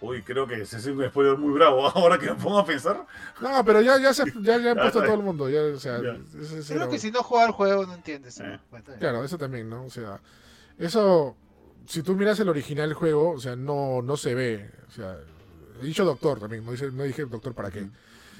[0.00, 1.86] Uy, creo que ese es un spoiler muy bravo.
[1.96, 3.06] Ahora que me pongo a pensar.
[3.40, 5.62] no, pero ya, ya, se, ya, ya han Ya, puesto está todo el mundo, ya,
[5.62, 6.18] o sea, Ya.
[6.42, 8.38] ese- ese Creo que si no juega el juego no entiendes.
[8.40, 8.58] Eh.
[9.00, 9.84] Claro, eso también, ¿no?
[9.86, 10.20] O sea,
[10.78, 11.36] eso,
[11.86, 14.70] si tú miras el original del juego, o sea, no, no se ve.
[14.88, 15.16] O sea,
[15.80, 17.88] he dicho doctor también, no, dice, no dije doctor para qué.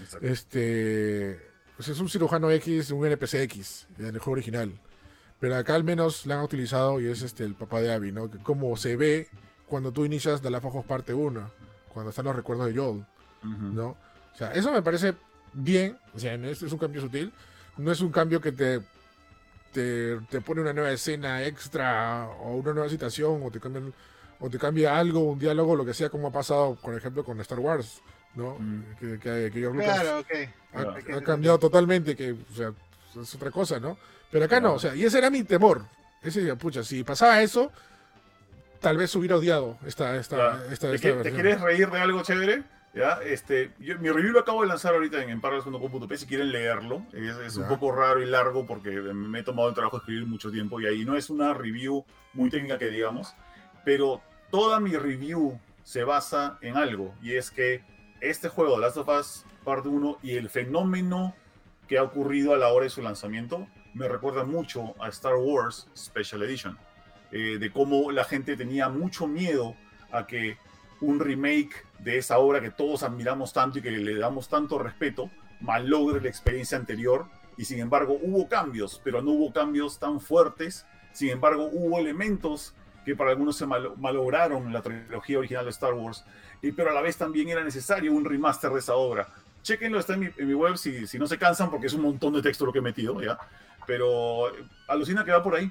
[0.02, 0.27] Exacto.
[0.27, 1.40] Este,
[1.77, 4.73] pues es un cirujano X, un NPC X, en el juego original.
[5.40, 8.31] Pero acá al menos la han utilizado y es este el papá de Abby, ¿no?
[8.31, 9.28] Que como se ve
[9.66, 11.51] cuando tú inicias The Last of Us parte 1,
[11.93, 13.05] cuando están los recuerdos de Joel.
[13.43, 13.89] ¿no?
[13.89, 15.15] O sea, eso me parece
[15.52, 17.32] bien, o sea, no es, es un cambio sutil,
[17.77, 18.81] no es un cambio que te,
[19.73, 23.93] te, te pone una nueva escena extra o una nueva situación o te cambian
[24.40, 27.40] o te cambia algo, un diálogo, lo que sea, como ha pasado, por ejemplo, con
[27.40, 28.01] Star Wars,
[28.35, 28.56] ¿no?
[28.59, 28.82] Mm.
[28.98, 30.27] Que, que, que George Lucas Claro, ok.
[30.74, 31.19] ha, Claro.
[31.19, 32.73] ha cambiado totalmente, que, o sea,
[33.20, 33.97] es otra cosa, ¿no?
[34.31, 34.74] Pero acá no, Claro.
[34.77, 35.85] o sea, y ese era mi temor.
[36.23, 37.70] Ese, pucha, si pasaba eso,
[38.81, 40.65] tal vez hubiera odiado esta, esta, Claro.
[40.70, 41.35] esta, ¿Te, esta te versión.
[41.35, 42.62] quieres reír de algo chévere?
[42.94, 43.19] ¿Ya?
[43.24, 47.02] Este, yo- mi review lo acabo de lanzar ahorita en, en parallels.com.p si quieren leerlo.
[47.12, 50.27] Es, es un poco raro y largo porque me he tomado el trabajo de escribir
[50.27, 52.05] mucho tiempo y ahí no es una review
[52.35, 53.35] muy técnica que digamos,
[53.85, 57.82] pero toda mi review se basa en algo y es que
[58.20, 61.35] este juego, Last of Us Parte 1 y el fenómeno
[61.89, 65.89] que ha ocurrido a la hora de su lanzamiento me recuerda mucho a Star Wars
[65.97, 66.78] Special Edition.
[67.32, 69.74] eh, de cómo la gente tenía mucho miedo
[70.12, 70.56] a que
[71.01, 75.31] un remake de esa obra que todos admiramos tanto y que le damos tanto respeto
[75.61, 80.86] malogre la experiencia anterior y sin embargo hubo cambios, pero no hubo cambios tan fuertes,
[81.12, 82.74] sin embargo hubo elementos
[83.05, 86.24] que para algunos se mal- malograron la trilogía original de Star Wars,
[86.62, 89.28] y, pero a la vez también era necesario un remaster de esa obra.
[89.62, 92.02] Chequenlo, está en mi, en mi web si, si no se cansan porque es un
[92.02, 93.39] montón de texto lo que he metido, ¿ya?
[93.86, 94.47] Pero
[94.89, 95.70] alucina que va por ahí.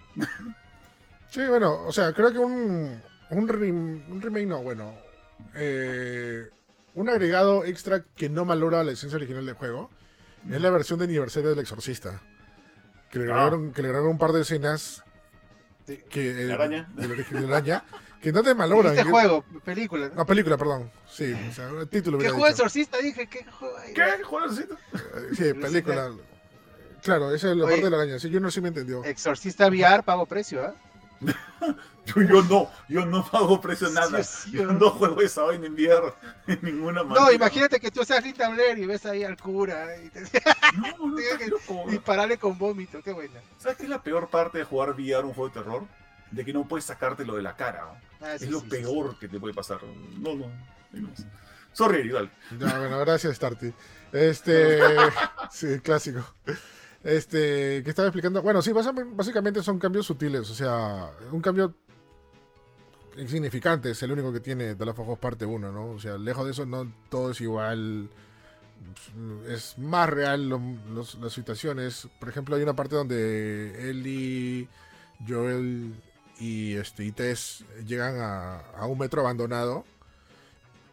[1.29, 3.01] Sí, bueno, o sea, creo que un,
[3.31, 4.93] un, rem- un remake, no, bueno,
[5.55, 6.47] eh,
[6.95, 9.89] un agregado extra que no valora la esencia original del juego
[10.49, 12.21] es la versión de aniversario del Exorcista.
[13.09, 13.49] Que le Ah.
[13.73, 15.02] que le agregaron un par de escenas
[15.85, 15.99] Sí.
[16.09, 16.89] que, ¿De araña?
[16.95, 17.83] del origen de la araña
[18.21, 18.97] que no te malogran.
[18.97, 20.09] Este juego, película.
[20.15, 20.25] ¿no?
[20.25, 20.89] Película, perdón.
[21.09, 22.51] Sí, o sea, el título ¿Qué juego dicho.
[22.55, 22.97] exorcista?
[22.99, 23.75] Dije, ¿qué juego?
[23.93, 24.23] ¿Qué?
[24.23, 24.75] ¿Juegancito?
[24.93, 26.11] Eh, Sí, película.
[27.03, 27.73] Claro, esa es la Oye.
[27.73, 28.19] parte de la araña.
[28.19, 29.03] Sí, yo no sí me entendió.
[29.03, 30.73] Exorcista VR, pago precio, ¿ah?
[32.05, 34.23] Yo, yo no, yo no pago precio en nada.
[34.23, 34.89] Sí, sí, yo ¿no?
[34.89, 36.13] juego esa vaina en VR
[36.47, 37.25] en ninguna manera.
[37.25, 40.21] No, imagínate que tú seas Rita Blair y ves ahí al cura y te
[40.77, 43.39] No, no, dispararle con vómito, qué buena.
[43.57, 45.87] ¿Sabes qué es la peor parte de jugar VR un juego de terror?
[46.31, 47.85] De que no puedes sacártelo de la cara.
[47.85, 48.27] ¿no?
[48.27, 49.79] Ah, sí, es lo sí, sí, peor que te puede pasar.
[50.19, 50.47] No, no.
[50.91, 51.09] no.
[51.73, 52.29] Sorry, dale.
[52.59, 53.73] Ya, bueno, gracias, Starty.
[54.11, 54.79] Este.
[55.51, 56.23] sí, clásico.
[57.03, 58.41] Este, que estaba explicando.
[58.41, 60.49] Bueno, sí, básicamente son cambios sutiles.
[60.49, 61.75] O sea, un cambio
[63.17, 65.91] insignificante es el único que tiene The Last of parte 1, ¿no?
[65.91, 68.09] O sea, lejos de eso, no todo es igual.
[69.47, 70.61] Es más real lo-
[70.93, 72.07] los- las situaciones.
[72.19, 74.67] Por ejemplo, hay una parte donde Ellie,
[75.27, 75.93] Joel
[76.39, 79.85] y, este, y Tess llegan a, a un metro abandonado.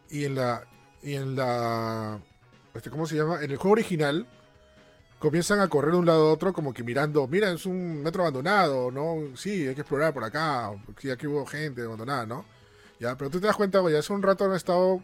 [0.09, 0.63] Y en la.
[1.01, 2.19] Y en la.
[2.73, 3.41] Este, ¿Cómo se llama?
[3.43, 4.27] En el juego original.
[5.21, 8.23] Comienzan a correr de un lado a otro como que mirando, mira, es un metro
[8.23, 9.37] abandonado, ¿no?
[9.37, 12.43] Sí, hay que explorar por acá, porque aquí hubo gente abandonada, ¿no?
[12.99, 15.03] Ya, pero tú te das cuenta, güey, hace un rato han estado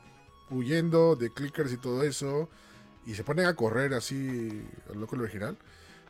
[0.49, 2.49] huyendo de clickers y todo eso,
[3.06, 5.56] y se ponen a correr así, al loco el original.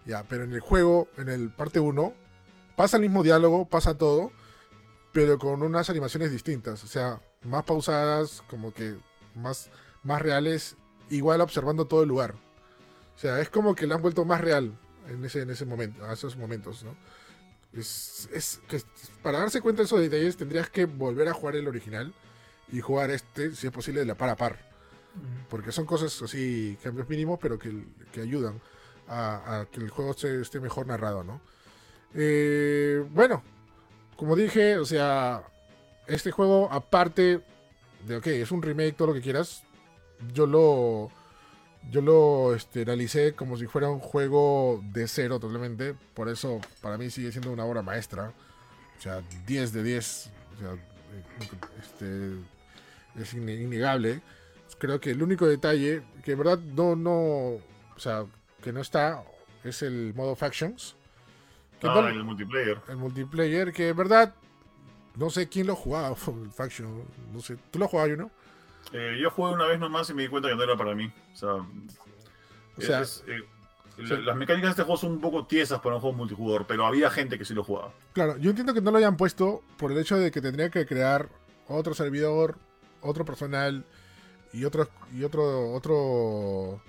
[0.05, 2.13] Ya, pero en el juego, en el parte 1,
[2.77, 4.31] pasa el mismo diálogo, pasa todo,
[5.11, 8.95] pero con unas animaciones distintas, o sea, más pausadas, como que
[9.35, 9.69] más,
[10.03, 10.77] más reales,
[11.09, 12.46] igual observando todo el lugar.
[13.17, 14.77] O sea, es como que le han vuelto más real
[15.09, 16.95] en ese, en ese momento, a esos momentos, ¿no?
[17.73, 18.79] Es, es que
[19.23, 22.13] para darse cuenta de esos detalles tendrías que volver a jugar el original
[22.71, 24.69] y jugar este, si es posible, de la par a par.
[25.49, 28.61] Porque son cosas así, cambios mínimos, pero que, que ayudan
[29.07, 31.41] a, a que el juego esté, esté mejor narrado, ¿no?
[32.13, 33.41] Eh, bueno,
[34.15, 35.43] como dije, o sea,
[36.05, 37.41] este juego, aparte
[38.05, 39.63] de, ok, es un remake, todo lo que quieras,
[40.33, 41.11] yo lo,
[41.91, 46.97] yo lo este, analicé como si fuera un juego de cero totalmente, por eso para
[46.97, 48.33] mí sigue siendo una obra maestra,
[48.97, 50.75] o sea, 10 de 10, o sea,
[51.81, 52.31] este,
[53.21, 54.21] es inne- innegable.
[54.79, 57.61] Creo que el único detalle, que en verdad no, no, o
[57.97, 58.25] sea,
[58.61, 59.23] que no está,
[59.63, 60.95] es el modo factions.
[61.79, 62.81] Que Ah, no- el multiplayer.
[62.89, 64.33] el multiplayer, que en verdad,
[65.15, 66.09] no sé quién lo jugaba,
[66.43, 68.29] el Faction, no sé, ¿tú lo jugabas, no?
[68.93, 71.11] Eh, yo jugué una vez nomás y me di cuenta que no era para mí.
[71.33, 73.41] O sea, O sea, es- eh,
[73.97, 77.09] las mecánicas de este juego son un poco tiesas para un juego multijugador, pero había
[77.09, 77.91] gente que sí lo jugaba.
[78.13, 80.85] Claro, yo entiendo que no lo hayan puesto por el hecho de que tendría que
[80.85, 81.29] crear
[81.67, 82.57] otro servidor,
[83.01, 83.83] otro personal
[84.53, 86.81] y otro y otro otro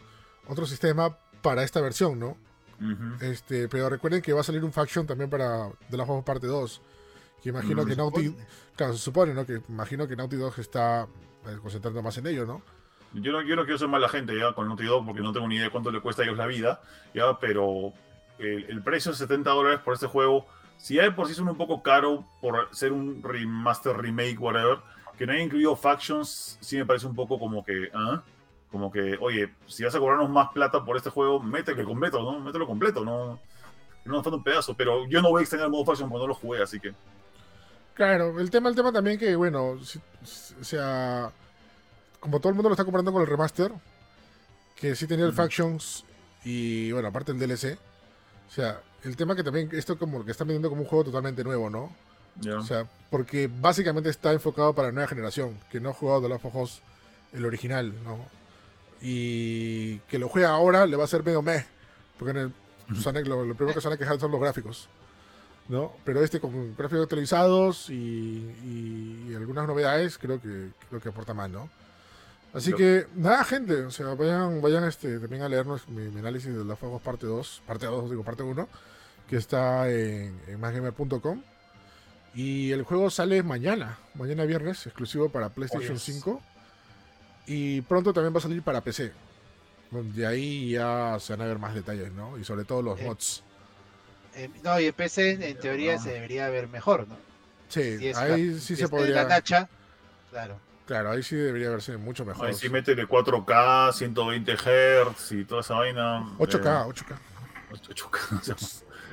[0.46, 2.36] otro sistema para esta versión, ¿no?
[3.22, 6.46] Este, pero recuerden que va a salir un faction también para de la juego parte
[6.46, 6.80] 2.
[7.42, 7.88] Que imagino Mm.
[7.88, 8.36] que Naughty,
[8.76, 9.46] claro, se supone, ¿no?
[9.46, 11.06] Que imagino que Naughty Dog está
[11.46, 12.62] eh, concentrando más en ello, ¿no?
[13.14, 15.48] Yo no, yo no quiero ser mala gente ya con Naughty Dog porque no tengo
[15.48, 16.80] ni idea de cuánto le cuesta a ellos la vida,
[17.14, 17.92] ya, pero
[18.38, 20.46] el, el precio de 70 dólares por este juego,
[20.76, 24.78] si ya de por sí son un poco caro por ser un remaster, remake, whatever,
[25.16, 28.22] que no haya incluido factions, sí me parece un poco como que, ¿ah?
[28.70, 32.38] Como que, oye, si vas a cobrarnos más plata por este juego, mételo completo, ¿no?
[32.40, 33.40] Mételo completo, no,
[34.04, 36.26] no nos falta un pedazo, pero yo no voy a extrañar el modo faction cuando
[36.26, 36.92] no lo jugué, así que...
[37.98, 41.30] Claro, el tema, el tema también que, bueno, si- si- o sea,
[42.20, 43.72] como todo el mundo lo está comprando con el remaster,
[44.76, 45.32] que sí tenía el.
[45.32, 46.04] Factions
[46.44, 47.76] y, bueno, aparte el DLC,
[48.48, 51.44] o sea, el tema que también esto como que están vendiendo como un juego totalmente
[51.44, 51.92] nuevo, ¿no?
[52.40, 52.56] ya.
[52.58, 56.28] O sea, porque básicamente está enfocado para la nueva generación, que no ha jugado The
[56.28, 56.82] Last of Us
[57.32, 58.16] el original, ¿no?
[59.02, 61.66] Y que lo juega ahora le va a ser medio meh,
[62.16, 64.88] porque en el, lo primero que se van a quejar son los gráficos,
[65.68, 65.92] ¿no?
[66.04, 71.34] Pero este con gráficos actualizados y, y- y algunas novedades creo que creo que aporta
[71.34, 71.68] más, ¿no?
[72.54, 76.54] Así que, nada, gente, o sea, vayan, vayan este, también a leernos mi, mi análisis
[76.56, 78.66] de Last of Us parte 2, parte 2, digo, parte 1,
[79.28, 81.44] que está en, en.
[82.34, 86.02] Y el juego sale mañana, mañana viernes, exclusivo para PlayStation yes.
[86.02, 86.40] 5.
[87.46, 89.12] Y pronto también va a salir para PC.
[89.90, 92.38] Donde ahí ya se van a ver más detalles, ¿no?
[92.38, 93.42] Y sobre todo los Eh, mods.
[94.38, 96.02] Eh, no, y en PC en, en teoría no.
[96.02, 97.16] se debería ver mejor, ¿no?
[97.68, 99.14] Sí, Si es ahí la- sí si se es de podría.
[99.22, 99.68] La Nacha,
[100.30, 100.58] claro.
[100.86, 102.46] Claro, ahí sí debería verse mucho mejor.
[102.46, 106.30] Ahí sí métele 4K, 120 Hz y toda esa vaina.
[106.38, 107.18] 8K, eh, 8K.
[107.72, 108.56] 8K, o sea,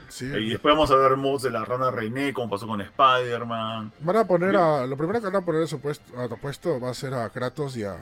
[0.08, 0.26] Sí.
[0.28, 3.92] Y después vamos a ver mods de la rana René, como pasó con Spider-Man.
[4.00, 4.86] Van a poner a.
[4.86, 7.14] Lo primero que van a poner a su puesto, a tu puesto va a ser
[7.14, 7.98] a Kratos y a.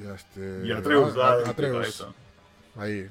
[0.00, 0.60] Y a este.
[0.64, 1.72] Y Atreus, a- ah, a- de Atreus.
[1.72, 2.04] cabeza.
[2.76, 3.08] Ahí.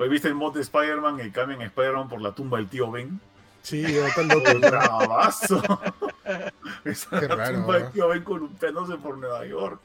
[0.00, 2.90] Oye, ¿Viste el mod de Spider-Man y cambian a Spider-Man por la tumba del tío
[2.90, 3.20] Ben?
[3.62, 4.50] Sí, está loco.
[4.60, 5.62] ¡Bravazo!
[6.84, 9.82] Esa Qué la raro, tumba del tío Ben columpiándose por Nueva York.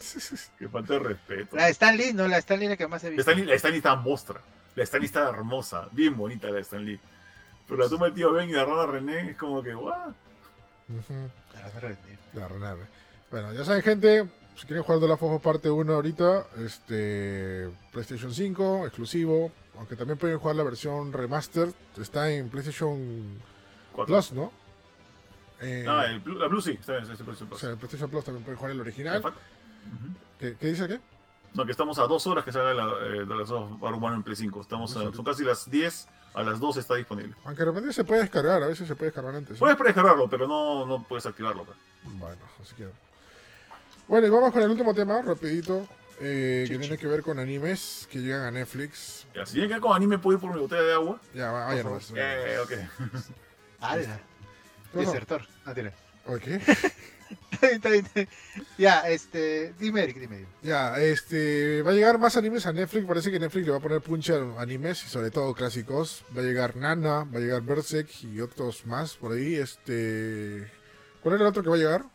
[0.57, 1.57] Que falta de respeto.
[1.57, 2.29] La Stan Lee, ¿no?
[2.29, 3.29] La Stan Lee la que más he La visto.
[3.29, 4.39] Stanley, la Stanley está mostra.
[4.75, 5.89] La Stanley está hermosa.
[5.91, 6.97] Bien bonita la Stanley.
[7.67, 9.75] Pero la tumba del tío Ben y la rana René es como que.
[9.75, 9.93] Ujú.
[11.53, 12.17] La Stan Lee.
[12.33, 12.83] La renave.
[13.29, 14.25] Bueno, ya saben, gente.
[14.55, 19.51] Si quieren jugar de la Fofo parte 1 ahorita, este PlayStation 5, exclusivo.
[19.77, 21.73] Aunque también pueden jugar la versión remaster.
[21.99, 23.39] Está en PlayStation.
[24.05, 24.51] Plus, ¿no?
[25.61, 27.37] Eh, Ah, el Blue, la Blue sí, está bien, está bien.
[27.49, 29.23] o sea, en PlayStation Plus también pueden jugar el original.
[30.39, 30.99] ¿Qué, qué dice qué?
[31.53, 34.23] No, que estamos a dos horas que salga la, eh, de las dos One en
[34.23, 34.59] Play 5.
[34.61, 37.33] Estamos a- son casi las 10, a las 2 está disponible.
[37.45, 39.53] Aunque de repente se puede descargar, a veces se puede descargar antes.
[39.53, 39.59] ¿no?
[39.59, 41.63] Puedes predescargarlo, pero no, no puedes activarlo.
[41.63, 41.77] pues.
[42.03, 42.89] Bueno, así que.
[44.09, 45.87] Bueno, y vamos con el último tema, rapidito.
[46.21, 49.25] Eh, que tiene que ver con animes que llegan a Netflix.
[49.35, 51.21] Ya, si llega con anime, puedo ir por mi botella de agua.
[51.33, 52.11] Ya, va- vaya nomás.
[52.15, 52.71] Eh, ok.
[53.81, 54.19] ¡Hala!
[54.91, 55.11] ¿Qué pasó?
[55.11, 55.47] Desertor.
[55.65, 55.91] No tiene.
[56.27, 56.43] Ok.
[58.77, 59.73] Ya, este.
[59.79, 60.37] Dime, Eric, dime.
[60.37, 60.47] dime.
[60.61, 61.81] Ya, este.
[61.81, 63.05] Va a llegar más animes a Netflix.
[63.05, 66.23] Parece que Netflix le va a poner punch a animes y sobre todo clásicos.
[66.35, 69.55] Va a llegar Nana, va a llegar Berserk y otros más por ahí.
[69.55, 70.71] Este.
[71.21, 72.05] ¿Cuál era el otro que va a llegar?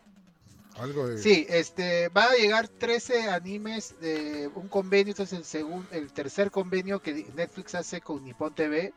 [0.81, 1.19] Algo de.
[1.19, 6.13] Sí, este, va a llegar 13 animes de un convenio, este es el segundo, el
[6.13, 8.95] tercer convenio que Netflix hace con Nippon TV,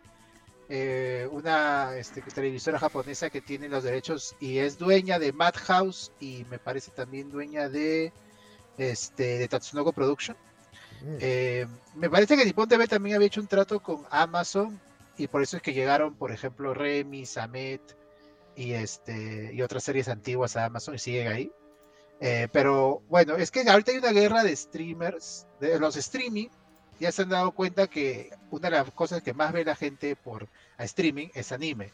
[0.69, 6.45] eh, una este, televisora japonesa que tiene los derechos y es dueña de Madhouse y
[6.49, 8.13] me parece también dueña de
[8.77, 10.37] este de Tatsunoko Production.
[11.01, 14.79] Mm, Eh, me parece que Nippon TV también había hecho un trato con Amazon
[15.17, 17.81] y por eso es que llegaron, por ejemplo, Remy, Samet
[18.55, 21.51] y este y otras series antiguas a Amazon y siguen ahí.
[22.25, 26.47] Eh, pero bueno, es que ahorita hay una guerra de streamers, de los streaming.
[26.97, 30.15] Ya se han dado cuenta que una de las cosas que más ve la gente
[30.15, 30.47] por
[30.77, 31.91] streaming es anime.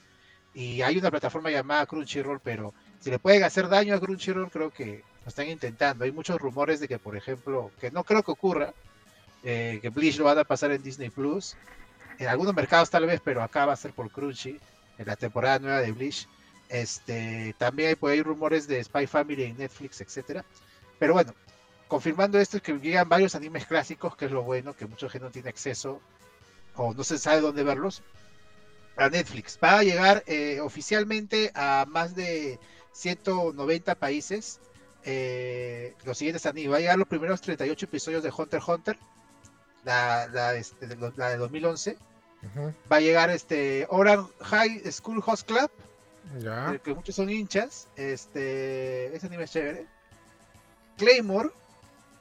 [0.54, 4.70] Y hay una plataforma llamada Crunchyroll, pero si le pueden hacer daño a Crunchyroll, creo
[4.70, 6.04] que lo están intentando.
[6.06, 8.72] Hay muchos rumores de que, por ejemplo, que no creo que ocurra,
[9.44, 11.56] eh, que Bleach lo van a pasar en Disney Plus.
[12.20, 14.60] En algunos mercados tal vez, pero acá va a ser por Crunchy,
[15.00, 16.28] en la temporada nueva de Bleach.
[16.70, 20.46] Este, también hay, hay rumores de Spy Family en Netflix, etcétera.
[21.00, 21.34] Pero bueno,
[21.88, 25.26] confirmando esto es que llegan varios animes clásicos, que es lo bueno, que mucha gente
[25.26, 26.02] no tiene acceso
[26.76, 28.04] o no se sabe dónde verlos.
[28.98, 29.58] a Netflix.
[29.64, 32.60] Va a llegar eh, oficialmente a más de
[32.94, 34.60] 190 países.
[35.06, 36.72] Eh, los siguientes animes.
[36.74, 39.00] Va a llegar los primeros 38 episodios de Hunter x Hunter,
[39.86, 41.98] la, la, este, de, la de 2011.
[42.44, 45.72] Ujú, Va a llegar este Orange High School Host Club,
[46.38, 46.78] Ya.
[46.84, 47.88] que muchos son hinchas.
[47.96, 49.88] Este, ese anime es chévere.
[50.98, 51.50] Claymore,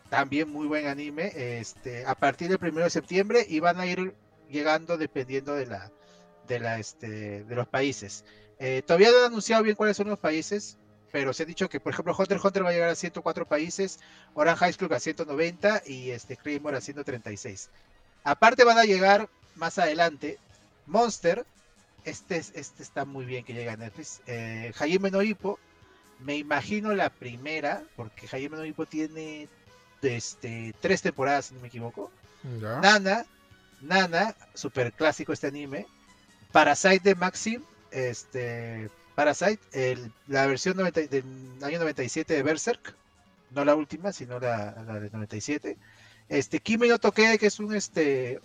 [0.09, 1.33] también muy buen anime.
[1.35, 4.15] Este, a partir del 1 de septiembre y van a ir
[4.49, 5.91] llegando dependiendo de la,
[6.47, 8.25] de la, este, de los países.
[8.59, 10.79] Eh, todavía no han anunciado bien cuáles son los países,
[11.13, 14.01] pero se ha dicho que, por ejemplo, Hunter Hunter va a llegar a 104 países,
[14.35, 17.71] Orange High School a 190 y este Claymore a 136.
[18.25, 20.39] Aparte van a llegar más adelante
[20.87, 21.45] Monster.
[22.09, 24.21] Este, es- este está muy bien que llega a Netflix.
[24.27, 25.59] Eh, Hajime no Ippo.
[26.21, 29.49] Me imagino la primera, porque Hajime no Ippo tiene
[30.03, 32.11] este, tres temporadas, si no me equivoco.
[32.61, 32.81] Ya.
[32.81, 33.27] Nana,
[33.81, 35.87] Nana, super clásico este anime.
[36.53, 41.25] Parasite de Maxim, este, Parasite, el- la versión 90 del
[41.63, 42.95] año 97 de Berserk,
[43.51, 45.77] no la última, sino la, la de 97.
[46.29, 48.41] Este, Kimi no Toke, que es un este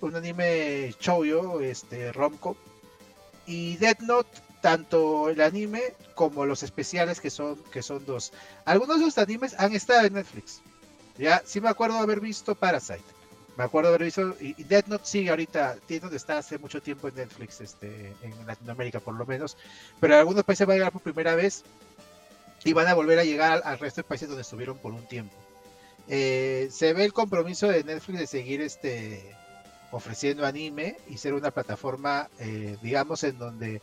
[0.00, 2.56] un anime shoujo, este romco.
[3.48, 4.28] Y Death Note,
[4.60, 5.82] tanto el anime
[6.14, 8.32] como los especiales que son que son dos.
[8.66, 10.60] Algunos de los animes han estado en Netflix.
[11.16, 13.02] Ya, sí me acuerdo de haber visto Parasite.
[13.56, 14.36] Me acuerdo de haber visto.
[14.38, 18.46] Y, y Note sigue ahorita, tiene donde está hace mucho tiempo en Netflix, este, en
[18.46, 19.56] Latinoamérica por lo menos.
[19.98, 21.64] Pero en algunos países va a llegar por primera vez.
[22.64, 25.06] Y van a volver a llegar al, al resto de países donde estuvieron por un
[25.08, 25.34] tiempo.
[26.06, 29.34] Eh, se ve el compromiso de Netflix de seguir este
[29.90, 33.80] ofreciendo anime y ser una plataforma, eh, digamos, en donde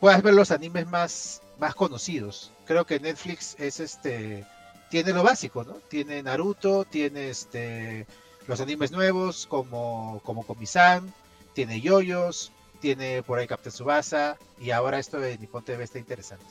[0.00, 2.52] puedas ver los animes más, más conocidos.
[2.66, 4.44] Creo que Netflix es este
[4.90, 5.74] tiene lo básico, ¿no?
[5.88, 8.06] Tiene Naruto, tiene este
[8.46, 11.12] los animes nuevos como como Komi-san,
[11.54, 16.44] tiene Yoyos, tiene por ahí Captain Tsubasa y ahora esto de Nippon TV está interesante.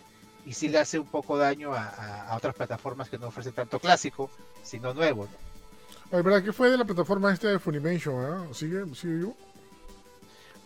[0.45, 3.53] Y sí le hace un poco daño a, a- a otras plataformas que no ofrecen
[3.53, 4.29] tanto clásico,
[4.63, 5.25] sino nuevo.
[5.25, 5.54] ¿no?
[6.11, 6.43] Oye, ¿verdad?
[6.43, 8.15] ¿Qué fue de la plataforma esta de Funimation?
[8.25, 8.47] ah?
[8.53, 9.37] ¿Sigue, ¿Sigue vivo?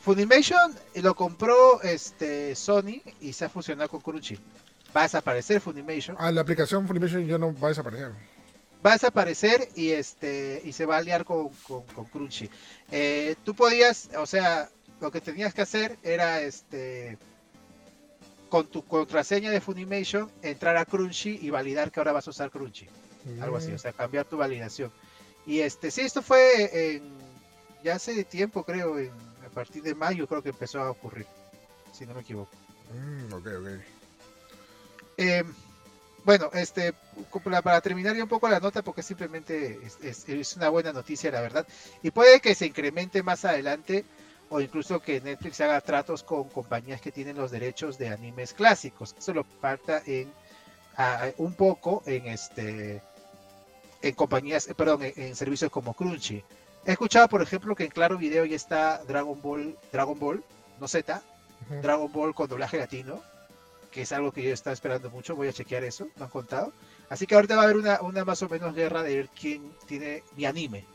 [0.02, 4.38] Funimation lo compró este Sony y se ha fusionado con Crunchy.
[4.96, 6.16] Va a desaparecer Funimation.
[6.20, 8.12] Ah, la aplicación Funimation ya no va a desaparecer.
[8.86, 12.50] va a desaparecer y este y se va a aliar con, con, con Crunchy.
[12.92, 14.70] Eh, tú podías, o sea,
[15.02, 17.18] lo que tenías que hacer era este
[18.50, 22.50] con tu contraseña de Funimation entrar a Crunchy y validar que ahora vas a usar
[22.50, 22.88] Crunchy,
[23.42, 24.92] algo así, o sea, cambiar tu validación.
[25.50, 27.02] Y este, sí, esto fue en
[27.84, 29.10] ya hace tiempo, creo, en,
[29.44, 31.26] a partir de mayo creo que empezó a ocurrir,
[31.92, 32.52] si no me equivoco.
[32.94, 33.68] Mm, ok, ok.
[35.18, 35.44] Eh,
[36.24, 36.94] bueno, este,
[37.64, 41.32] para, terminar ya un poco la nota, porque simplemente es, es- es una buena noticia,
[41.32, 41.66] la verdad.
[42.04, 44.06] Y puede que se incremente más adelante,
[44.52, 49.16] o incluso que Netflix haga tratos con compañías que tienen los derechos de animes clásicos.
[49.18, 50.32] Eso lo falta en
[50.96, 53.02] a- un poco en este
[54.02, 56.44] en compañías, eh, perdón, en, en servicios como Crunchy.
[56.86, 60.44] He escuchado, por ejemplo, que en Claro Video ya está Dragon Ball, Dragon Ball,
[60.80, 61.22] no Z,
[61.70, 61.82] Ujú.
[61.82, 63.22] Dragon Ball con doblaje latino,
[63.92, 66.72] que es algo que yo estaba esperando mucho, voy a chequear eso, me han contado.
[67.10, 69.74] Así que ahorita va a haber una, una más o menos guerra de ver quién
[69.88, 70.86] tiene mi anime,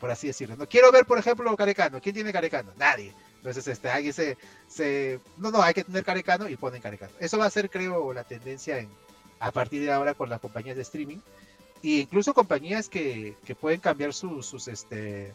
[0.00, 0.56] por así decirlo.
[0.56, 2.00] No quiero ver, por ejemplo, Carecano.
[2.00, 2.72] ¿Quién tiene Carecano?
[2.76, 3.14] Nadie.
[3.36, 4.36] Entonces, este, alguien se,
[4.68, 5.20] se...
[5.38, 7.12] No, no, hay que tener Carecano y ponen Carecano.
[7.20, 8.90] Eso va a ser, creo, la tendencia en,
[9.38, 11.18] a partir de ahora con las compañías de streaming.
[11.82, 15.34] E incluso compañías que, que pueden cambiar sus, sus, este,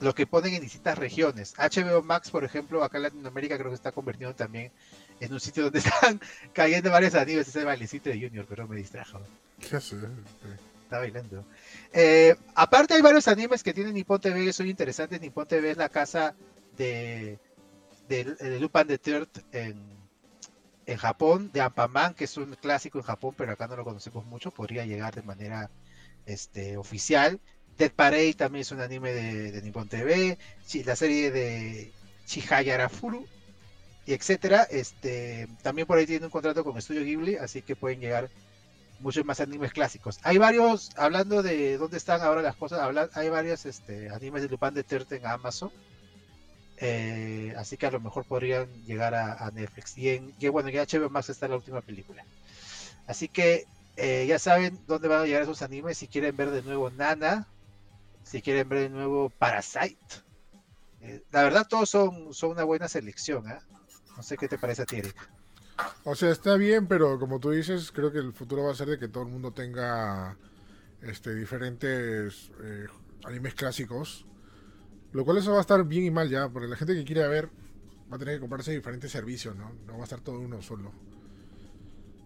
[0.00, 1.54] lo que ponen en distintas regiones.
[1.56, 4.72] HBO Max, por ejemplo, acá en Latinoamérica creo que está convirtiendo también
[5.20, 6.20] en un sitio donde están
[6.52, 7.48] cayendo varios animes.
[7.48, 9.20] Ese bailecito de Junior, pero me distrajo.
[9.60, 9.96] ¿Qué hace?
[10.84, 11.44] Está bailando.
[11.92, 15.20] Eh, aparte hay varios animes que tienen Nippon TV que son interesantes.
[15.20, 16.34] Nippon TV es la casa
[16.76, 17.38] de,
[18.08, 19.99] de, de Lupin the Third en,
[20.92, 24.24] en Japón, de Ampaman, que es un clásico en Japón, pero acá no lo conocemos
[24.26, 24.50] mucho.
[24.52, 25.70] Podría llegar de manera
[26.26, 27.40] este, oficial.
[27.78, 30.38] Dead Parade también es un anime de, de Nippon TV.
[30.84, 31.94] La serie de
[32.26, 33.26] Chihayara Furu,
[34.06, 34.64] y etcétera.
[34.70, 38.30] Este, también por ahí tiene un contrato con Estudio Ghibli, así que pueden llegar
[39.00, 40.18] muchos más animes clásicos.
[40.22, 44.48] Hay varios, hablando de dónde están ahora las cosas, habla- hay varios este, animes de
[44.48, 45.72] Lupin de Terte en Amazon.
[46.82, 49.96] Eh, así que a lo mejor podrían llegar a, Netflix.
[49.98, 52.24] Y en y bueno, ya HBO Max está la última película.
[53.06, 53.66] Así que
[53.96, 55.98] eh, ya saben dónde van a llegar esos animes.
[55.98, 57.46] Si quieren ver de nuevo Nana,
[58.24, 59.98] si quieren ver de nuevo Parasite.
[61.02, 63.46] Eh, la verdad, todos son, son una buena selección.
[63.46, 63.60] ¿ah?
[64.16, 65.16] No sé qué te parece a ti, Eric.
[66.04, 68.88] O sea, está bien, pero como tú dices, creo que el futuro va a ser
[68.88, 70.36] de que todo el mundo tenga
[71.02, 72.50] este diferentes
[73.24, 74.26] animes clásicos.
[75.12, 77.26] Lo cual eso va a estar bien y mal ya, porque la gente que quiere
[77.28, 77.48] ver
[78.10, 79.72] va a tener que comprarse diferentes servicios, ¿no?
[79.86, 80.92] No va a estar todo uno solo.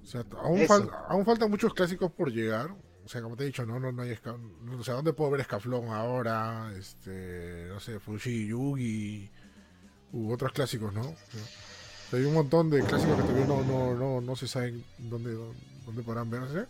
[0.03, 2.71] O sea, aún, fal- aún faltan muchos clásicos por llegar.
[3.05, 4.17] O sea, como te he dicho, no, no, no hay
[4.63, 6.73] no, O sea, ¿dónde puedo ver Escaflón ahora?
[6.77, 9.31] Este, no sé, Fushi Yugi
[10.13, 11.03] u otros clásicos, ¿no?
[11.03, 11.17] O
[12.11, 15.35] sea, hay un montón de clásicos que todavía no, no, no, no se saben dónde,
[15.85, 16.67] dónde podrán verse.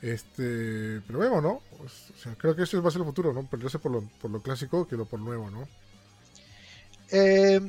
[0.00, 1.60] Este, pero vemos, ¿no?
[1.76, 3.46] Pues, creo que eso va a ser el futuro, ¿no?
[3.48, 5.68] Perderse por lo, por lo clásico que lo por nuevo, ¿no?
[7.10, 7.60] Eh,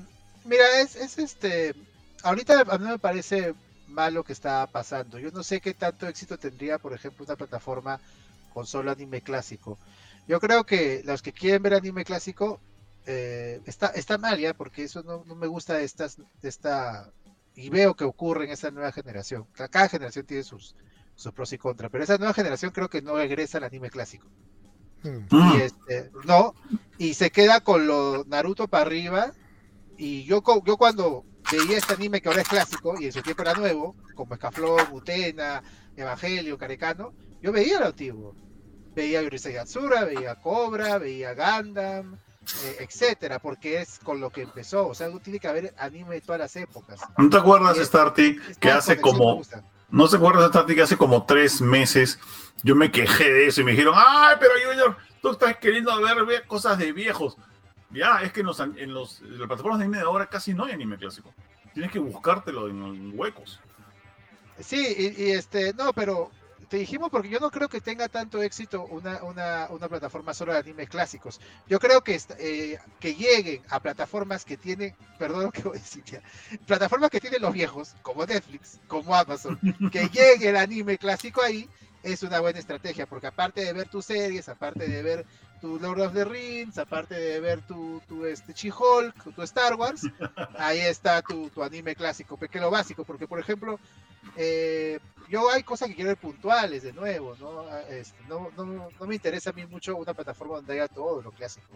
[0.43, 1.75] mira, es, es este.
[2.23, 3.55] Ahorita a mí me parece
[3.87, 5.19] mal lo que está pasando.
[5.19, 8.01] Yo no sé qué tanto éxito tendría, por ejemplo, una plataforma
[8.53, 9.79] con solo anime clásico.
[10.27, 12.59] Yo creo que los que quieren ver anime clásico
[13.05, 15.85] eh, está, está mal ya, porque eso no, no me gusta de
[16.43, 17.11] esta.
[17.55, 19.45] Y veo que ocurre en esa nueva generación.
[19.53, 20.75] Ca- Cada generación tiene sus,
[21.19, 24.25] sus pros y contras, pero esa nueva generación creo que no regresa al anime clásico.
[25.03, 25.27] Mm.
[25.31, 26.55] Y este, no,
[26.97, 29.33] y se queda con lo Naruto para arriba.
[29.97, 33.53] Y yo, cuando veía este anime que ahora es clásico y en su tiempo era
[33.53, 35.61] nuevo, como Escaflón, Utena,
[35.97, 38.33] Evangelio, Carecano, yo veía lo antiguo.
[38.95, 42.15] Veía Yurusei Yatsura, veía Cobra, veía Gundam,
[42.63, 44.87] eh, etcétera, porque es con lo que empezó.
[44.87, 47.01] O sea, uno tiene que haber anime de todas las épocas.
[47.17, 49.41] ¿No te acuerdas, Esta que hace como.
[49.91, 52.19] ¿No se acuerdas, Starty, que hace como tres meses
[52.63, 56.45] yo me quejé de eso y me dijeron, ay, pero Junior, tú estás queriendo ver,
[56.45, 57.37] cosas de viejos.
[57.89, 60.53] Ya, es que en, los, en, los, en las plataformas de anime de ahora casi
[60.53, 61.33] no hay anime clásico.
[61.73, 63.59] Tienes que buscártelo en huecos.
[64.59, 66.29] Sí, y, y este, no, pero
[66.69, 70.53] te dijimos porque yo no creo que tenga tanto éxito una, una, una plataforma solo
[70.53, 71.41] de animes clásicos.
[71.67, 75.81] Yo creo que, eh, que lleguen a plataformas que tienen, perdón lo que voy a
[75.81, 76.21] decir ya,
[76.67, 79.59] plataformas que tienen los viejos, como Netflix, como Amazon,
[79.91, 81.67] que llegue el anime clásico ahí,
[82.03, 85.25] es una buena estrategia, porque aparte de ver tus series, aparte de ver
[85.61, 90.01] tu Lord of the Rings, aparte de ver tu, tu este, She-Hulk, tu Star Wars,
[90.57, 93.79] ahí está tu, tu anime clásico, pequeño básico, porque por ejemplo,
[94.35, 94.99] eh,
[95.29, 97.61] yo hay cosas que quiero ver puntuales de nuevo, ¿no?
[97.61, 101.21] Ah, este, no, no, no me interesa a mí mucho una plataforma donde haya todo
[101.21, 101.67] lo clásico.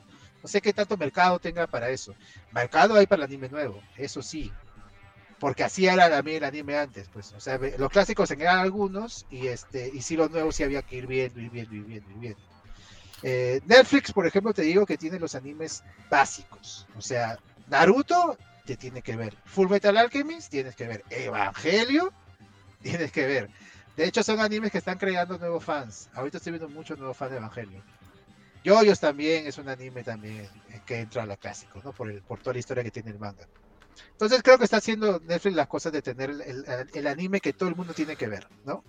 [0.42, 2.14] No sé qué tanto mercado tenga para eso.
[2.52, 4.52] Mercado hay para el anime nuevo, eso sí.
[5.40, 7.34] Porque así era también el anime antes, pues.
[7.34, 10.96] O sea, los clásicos eran algunos y este y sí los nuevos sí había que
[10.98, 12.53] ir viendo, ir viendo, ir viendo, ir viendo.
[13.24, 16.86] Eh, Netflix, por ejemplo, te digo que tiene los animes básicos.
[16.98, 19.36] O sea, Naruto te tiene que ver.
[19.46, 21.04] Full Metal Alchemist tienes que ver.
[21.10, 22.12] Evangelio
[22.82, 23.50] tienes que ver.
[23.96, 26.10] De hecho, son animes que están creando nuevos fans.
[26.14, 27.82] Ahorita estoy viendo muchos nuevos fans de Evangelio.
[28.64, 31.92] Yoyos también es un anime también eh, que entra a la clásico, ¿no?
[31.92, 33.46] Por, por toda la historia que tiene el manga.
[34.12, 37.54] Entonces creo que está haciendo Netflix las cosas de tener el, el- el anime que
[37.54, 38.84] todo el mundo tiene que ver, ¿no?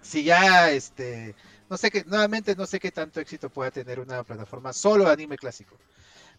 [0.00, 1.34] Si ya, este,
[1.68, 5.12] no sé qué, nuevamente no sé qué tanto éxito pueda tener una plataforma solo de
[5.12, 5.76] anime clásico.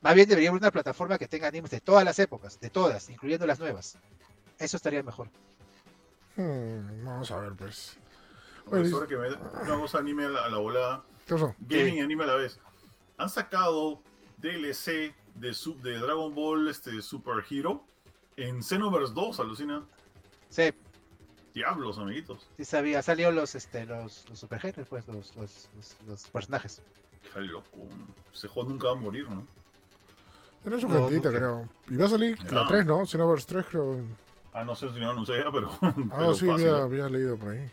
[0.01, 3.09] Más bien debería haber una plataforma que tenga animes de todas las épocas, de todas,
[3.09, 3.97] incluyendo las nuevas.
[4.57, 5.29] Eso estaría mejor.
[6.35, 7.97] Hmm, vamos a ver, pues.
[8.65, 11.55] Ahora, Oye, sobre que me una cosa anime a la, a la volada, ¿Qué pasó?
[11.59, 12.59] gaming y anime a la vez.
[13.17, 14.01] Han sacado
[14.37, 17.83] DLC de, sub, de Dragon Ball este, Super Hero
[18.37, 19.83] en Xenoverse 2, alucina.
[20.49, 20.71] Sí,
[21.53, 22.47] Diablos, amiguitos.
[22.57, 26.81] sí sabía, salió los, este, los, los superhéroes, pues, los, los, los- los personajes.
[27.33, 27.69] Qué loco.
[28.33, 29.45] Ese juego nunca va a morir, ¿no?
[30.65, 31.69] Era su No, gentita, no, creo.
[31.89, 32.67] Y va a salir la Ya.
[32.67, 33.05] 3, ¿no?
[33.05, 33.97] Xenoverse 3, creo.
[34.53, 35.69] Ah, no sé si no anuncié ya, pero.
[35.81, 37.69] Ah, pero sí, había, había leído por ahí.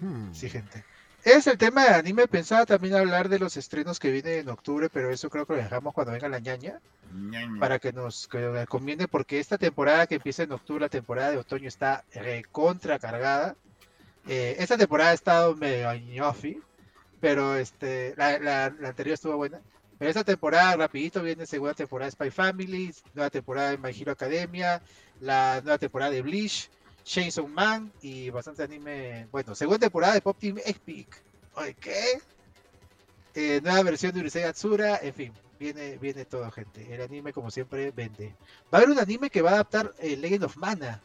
[0.00, 0.32] Hmm.
[0.32, 0.84] Sí, gente.
[1.24, 2.26] Es el tema de anime.
[2.26, 5.58] Pensaba también hablar de los estrenos que vienen en octubre, pero eso creo que lo
[5.62, 6.80] dejamos cuando venga la ñaña.
[7.14, 7.60] Ñaña.
[7.60, 11.30] para que nos que nos conviene porque esta temporada que empieza en octubre, la temporada
[11.30, 13.54] de otoño está recontra cargada.
[14.26, 16.60] Eh, esta temporada ha estado medio ñofi,
[17.20, 19.60] pero este, la, la- la anterior estuvo buena.
[19.98, 24.12] Pero esta temporada rapidito viene segunda temporada de Spy Family, nueva temporada de My Hero
[24.12, 24.82] Academia,
[25.20, 26.70] la nueva temporada de Bleach,
[27.04, 29.26] Chainsaw Man y bastante anime.
[29.32, 31.20] Bueno, segunda temporada de Pop Team Epic.
[31.54, 32.20] Oye, ¿qué?
[33.34, 36.86] Eh, nueva versión de Urusei Atsura, en fin, viene, viene todo, gente.
[36.94, 38.34] El anime, como siempre, vende.
[38.72, 41.00] Va a haber un anime que va a adaptar eh, Legend of Mana.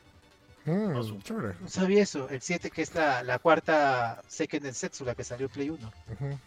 [1.23, 1.55] Chévere.
[1.61, 2.27] No sabía eso.
[2.29, 5.91] El 7, que es la, la cuarta Seiken Densetsu, la que salió en Play 1.
[6.13, 6.39] Ujú.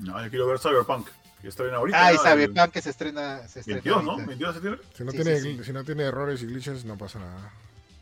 [0.00, 1.08] No, yo quiero ver Cyberpunk,
[1.40, 2.06] que está bien ahorita.
[2.06, 2.22] Ah, y ¿no?
[2.22, 3.48] Cyberpunk que se estrena.
[3.48, 4.10] Se El estrena 22, ¿no?
[4.10, 4.26] ahorita.
[4.28, 4.86] 22 de septiembre.
[4.94, 5.64] Si no, Sí, tiene, sí, sí.
[5.64, 7.50] si no tiene errores y glitches, no pasa nada.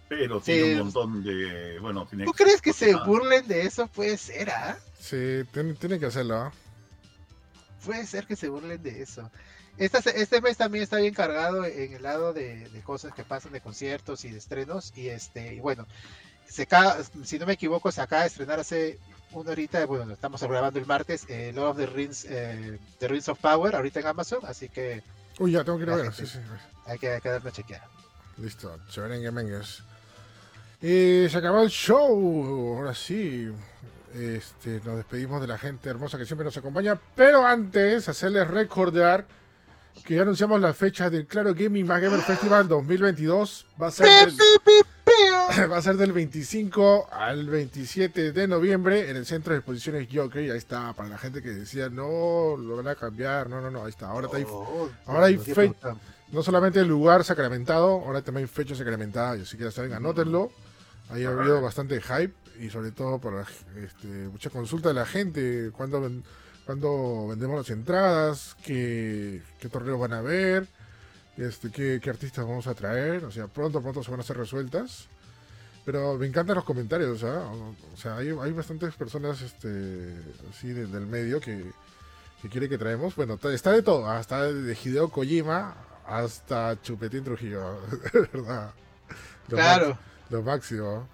[0.09, 0.53] Pero Sí.
[0.53, 1.79] tiene un montón de.
[1.81, 2.25] Bueno, tiene.
[2.25, 3.87] ¿Tú crees que se burlen de eso?
[3.89, 4.79] Puede ser, ¿ah?
[5.01, 6.53] Sí, tiene, tiene que hacerlo, ¿ah?
[7.85, 9.31] Puede ser que se burlen de eso.
[9.77, 13.53] Esta, este mes también está bien cargado en el lado de, de cosas que pasan
[13.53, 14.93] de conciertos y de estrenos.
[14.97, 15.87] Y este, y bueno,
[16.49, 18.99] se acaba- si no me equivoco, se acaba de estrenar hace
[19.33, 23.29] una horita, bueno, estamos grabando el martes, eh, Lord of the Rings, eh, The Rings
[23.29, 25.03] of Power, ahorita en Amazon, así que
[25.41, 26.13] Uy, ya tengo que ir a ver.
[26.13, 26.45] gente- Sí, sí.
[26.87, 27.89] hay que, hay que darle una chequeada.
[28.37, 29.27] Listo, chévere en
[30.87, 32.77] Y se acabó el show.
[32.77, 33.51] Ahora sí.
[34.15, 36.99] Este, nos despedimos de la gente hermosa que siempre nos acompaña.
[37.17, 39.25] Pero antes, hacerles recordar
[40.05, 43.67] que ya anunciamos las fechas del Claro Gaming Más Gamer Festival 2022.
[43.83, 44.37] Va a ser del,
[45.73, 50.51] va a ser del 25 al 27 de noviembre en el Centro de Exposiciones Jockey.
[50.51, 53.49] Ahí está, para la gente que decía, no, lo van a cambiar.
[53.49, 54.09] No, no, no, ahí está.
[54.09, 55.99] Ahora está ahí Oh, ahora hay los días fe- preguntaban.
[56.31, 59.93] no solamente el lugar sacramentado, ahora también hay fecha sacramentada, y así que ya saben,
[59.95, 60.53] anótenlo.
[61.11, 63.47] Ahí ha habido bastante hype y sobre todo por la-
[63.83, 66.25] este, mucha consulta de la gente, cuándo, ven-
[66.67, 70.67] cuándo vendemos las entradas, qué, qué torneos van a haber,
[71.37, 74.37] este, qué, qué artistas vamos a traer, o sea, pronto, pronto se van a hacer
[74.37, 75.09] resueltas.
[75.85, 77.43] Pero me encantan los comentarios, ¿ah?
[77.53, 80.15] O, o sea, hay, hay bastantes personas este,
[80.51, 81.63] así de- del medio que,
[82.41, 83.15] que quiere que traemos.
[83.17, 85.77] Bueno, está de todo, hasta de Hideo Kojima
[86.07, 87.81] hasta Chupetín Trujillo,
[88.33, 88.71] ¿verdad?
[89.49, 89.99] Lo Claro.
[90.31, 91.07] Lo máximo.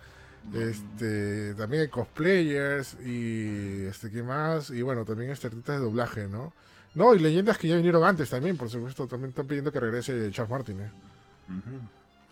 [0.55, 4.71] Este, también hay cosplayers y este, ¿qué más?
[4.71, 6.53] Y bueno, también este artistas de doblaje, ¿no?
[6.95, 10.31] No, y leyendas que ya vinieron antes también, por supuesto, también están pidiendo que regrese
[10.33, 10.91] Charles Martin, ¿eh?
[11.49, 11.79] Ujú.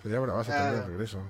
[0.02, 0.64] Sería bravazo Claro.
[0.64, 1.22] también de regreso.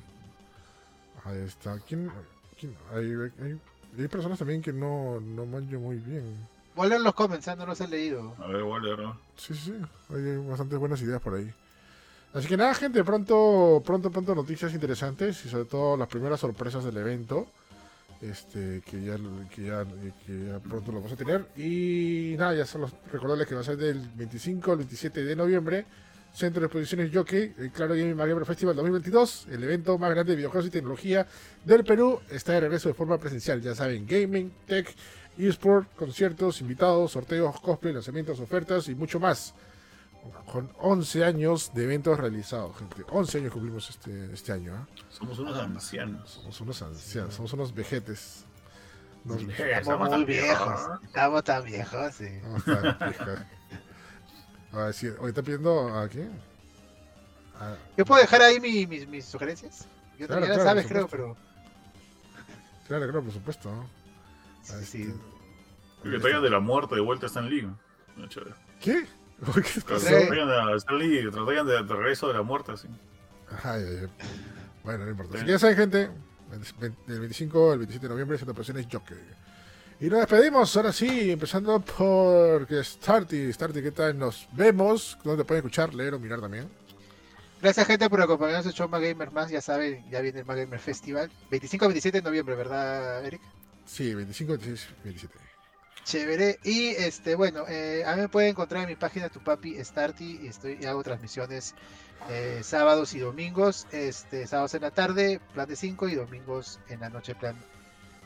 [1.25, 1.79] Ahí está.
[1.87, 2.11] ¿Quién?
[2.59, 2.75] quién?
[2.95, 3.13] Hay,
[3.45, 3.61] hay-
[3.99, 6.37] hay personas también que no, no manjo muy bien.
[6.77, 8.35] Voy a leer los comments, ah, no los he leído.
[8.39, 9.19] A ver, Waller, ¿no?
[9.37, 9.75] Sí, sí,
[10.11, 11.53] hay bastantes buenas ideas por ahí.
[12.35, 16.85] Así que nada, gente, pronto, pronto, pronto noticias interesantes y sobre todo las primeras sorpresas
[16.85, 17.47] del evento.
[18.21, 19.17] Este, que ya,
[19.55, 21.47] que ya, pronto lo vamos a tener.
[21.57, 25.87] Y nada, ya solo recordarles que va a ser del 25 al 27 de noviembre.
[26.35, 30.37] Centro de Exposiciones Jockey, el Claro Gaming Gamer Festival 2022, el evento más grande de
[30.37, 31.27] videojuegos y tecnología
[31.65, 33.61] del Perú, está de regreso de forma presencial.
[33.63, 34.95] Ya saben, gaming, tech,
[35.39, 39.55] eSport, conciertos, invitados, sorteos, cosplay, lanzamientos, ofertas y mucho más.
[40.51, 43.05] Con 11 años de eventos realizados, gente.
[43.11, 44.75] 11 años cumplimos este, este año.
[44.75, 44.87] ¿ah?
[45.11, 46.31] Somos unos ancianos.
[46.31, 48.45] Somos unos ancianos, somos unos vejetes.
[49.25, 50.81] Nos- Estamos muy viejos.
[51.05, 52.29] Estamos tan viejos, sí.
[52.43, 53.47] Vamos a estar vieja.
[54.73, 56.31] A ver, sí, oye, ¿está pidiendo a quién?
[57.59, 59.87] A- ¿Yo puedo dejar ahí mi- mis, mis sugerencias?
[60.19, 61.37] Yo Claro, ya las claro, sabes, creo, pero.
[62.87, 63.71] Claro, claro, por supuesto.
[63.71, 63.89] ¿no?
[64.63, 65.15] Sí, Este, sí.
[66.03, 67.69] Que traigan de la muerte de vuelta a Stan Lee.
[68.17, 68.55] Muy chévere.
[68.81, 69.07] ¿Qué?
[69.41, 70.07] ¿Qué pasó?
[70.07, 72.89] A traigan de, de regreso de la muerte, así.
[73.63, 74.09] Ay, ay, ay.
[74.83, 75.37] Bueno, no importa.
[75.37, 76.11] Así que ya saben, gente,
[77.07, 79.17] del 25 al 27 de noviembre, Centro de Operaciones Jockey.
[80.01, 83.53] Y nos despedimos, ahora sí, empezando por que Starty.
[83.53, 84.19] Starty, ¿qué tal?
[84.19, 85.19] Nos vemos.
[85.25, 86.69] ¿Dónde pueden escuchar, leer o mirar también?
[87.61, 89.51] Gracias, gente, por acompañarnos en Show Gamer Más.
[89.51, 91.31] Ya saben, ya viene el Gamer Festival.
[91.51, 93.41] 25 a 27 de noviembre, ¿verdad, Eric?
[93.87, 95.48] Sí, 25, 26, 27.
[96.09, 96.59] Chévere.
[96.65, 100.41] Y este, bueno, eh, a mí me pueden encontrar en mi página Tu Papi Starty.
[100.43, 101.75] Y estoy, hago transmisiones
[102.31, 103.87] eh, sábados y domingos.
[103.93, 107.57] Este, sábados en la tarde, plan de 5 y domingos en la noche, plan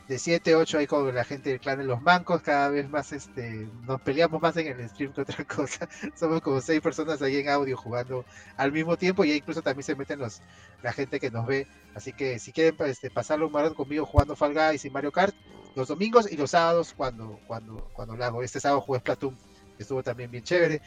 [0.07, 3.13] de 7, 8 ahí con la gente del clan de los bancos, cada vez más
[3.13, 5.87] este, nos peleamos más en el stream que otra cosa.
[6.15, 8.25] Somos como seis personas ahí en audio jugando
[8.57, 10.41] al mismo tiempo y ahí incluso también se meten los,
[10.81, 11.67] la gente que nos ve.
[11.95, 15.35] Así que si quieren este, pasarlo un rato conmigo jugando Fall Guys y Mario Kart,
[15.75, 18.43] los domingos y los sábados cuando, cuando, cuando lo hago.
[18.43, 19.35] Este sábado jugué Splatoon,
[19.77, 20.81] que estuvo también bien chévere.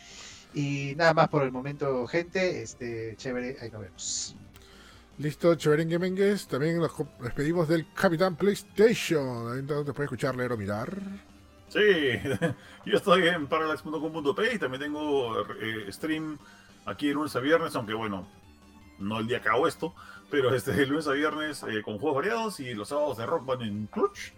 [0.54, 4.36] Y nada más por el momento, gente, este, chévere, ahí nos vemos.
[5.18, 6.46] Listo, chévere en Gamingues.
[6.46, 9.52] También nos despedimos del Capitán PlayStation.
[9.52, 10.94] Ahí donde pueden escuchar, leer o mirar.
[11.68, 11.80] Sí,
[12.86, 16.38] yo estoy en parallax.com.p y también tengo eh, stream
[16.84, 18.28] aquí de lunes a viernes, aunque bueno,
[18.98, 19.94] no el día que hago esto,
[20.30, 23.46] pero este de lunes a viernes eh, con juegos variados y los sábados de Rock
[23.46, 24.32] Band en Clutch.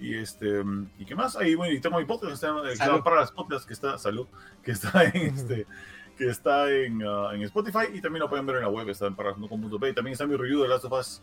[0.00, 0.62] Y este,
[0.98, 1.36] ¿y qué más?
[1.36, 3.04] Ahí, bueno, y tengo mi podcast, está, eh, que llama Salud.
[3.04, 4.26] para las podcasts, que está, salud,
[4.62, 5.66] que está en este,
[6.16, 9.06] que está en, ah, en Spotify y también lo pueden ver en la web, está
[9.06, 9.88] en parallax.com.p.
[9.88, 11.22] Y también está mi review de Last of Us.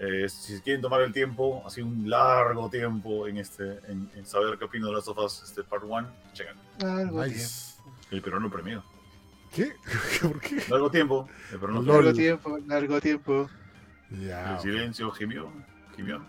[0.00, 4.56] Eh, si quieren tomar el tiempo, así un largo tiempo en este, en, en saber
[4.56, 6.56] qué opino de Last of Us, este Part 1, chequen.
[7.12, 7.74] Nice.
[8.10, 8.84] El peruano premio.
[9.52, 9.72] ¿Qué?
[10.22, 10.62] ¿Por qué?
[10.68, 11.82] Largo tiempo, el peruano.
[11.82, 13.50] Largo tiempo, largo tiempo.
[14.10, 14.54] Ya.
[14.54, 15.50] El silencio gimió,
[15.96, 16.24] gimió.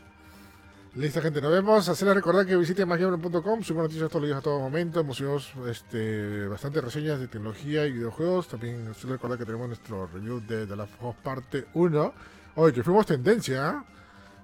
[0.95, 1.87] Listo, gente, nos vemos.
[1.87, 4.99] Hacerles recordar que visiten masgamer.com, subimos noticias todos los días a todo momento.
[4.99, 5.39] Hemos subido
[5.69, 8.47] este, bastantes reseñas de tecnología y videojuegos.
[8.47, 12.13] También hacerles recordar que tenemos nuestro review de The Last of Us parte 1.
[12.55, 13.85] Oye, que fuimos tendencia, ¿ah?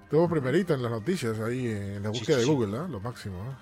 [0.04, 2.48] Estuvo primerita en las noticias ahí en la búsqueda de sí.
[2.48, 2.86] Google, ¿ah?
[2.88, 3.58] Lo máximo, ¿ah?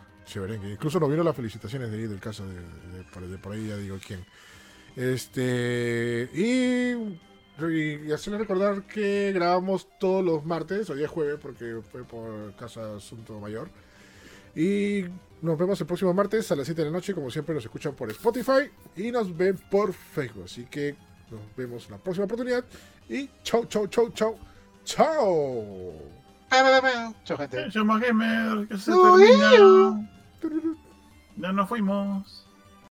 [0.70, 3.52] Incluso nos vieron las felicitaciones de ahí del caso de, de- de por, de por
[3.52, 4.24] ahí, ya digo quién.
[4.94, 6.28] Este.
[6.34, 7.18] Y.
[7.60, 12.54] Y hacerles recordar que grabamos todos los martes, hoy día es jueves porque fue por
[12.56, 13.68] caso de asunto mayor.
[14.56, 15.04] Y
[15.40, 17.14] nos vemos el próximo martes a las 7 de la noche.
[17.14, 20.44] Como siempre, nos escuchan por Spotify y nos ven por Facebook.
[20.44, 20.96] Así que
[21.30, 22.64] nos vemos en la próxima oportunidad.
[23.08, 24.36] Y chau, chau, chau, chau.
[24.84, 25.92] Chao.
[27.24, 27.70] Chao, gente.
[27.70, 30.10] Chama Gamer, que se termina.
[31.36, 32.43] Ya nos fuimos.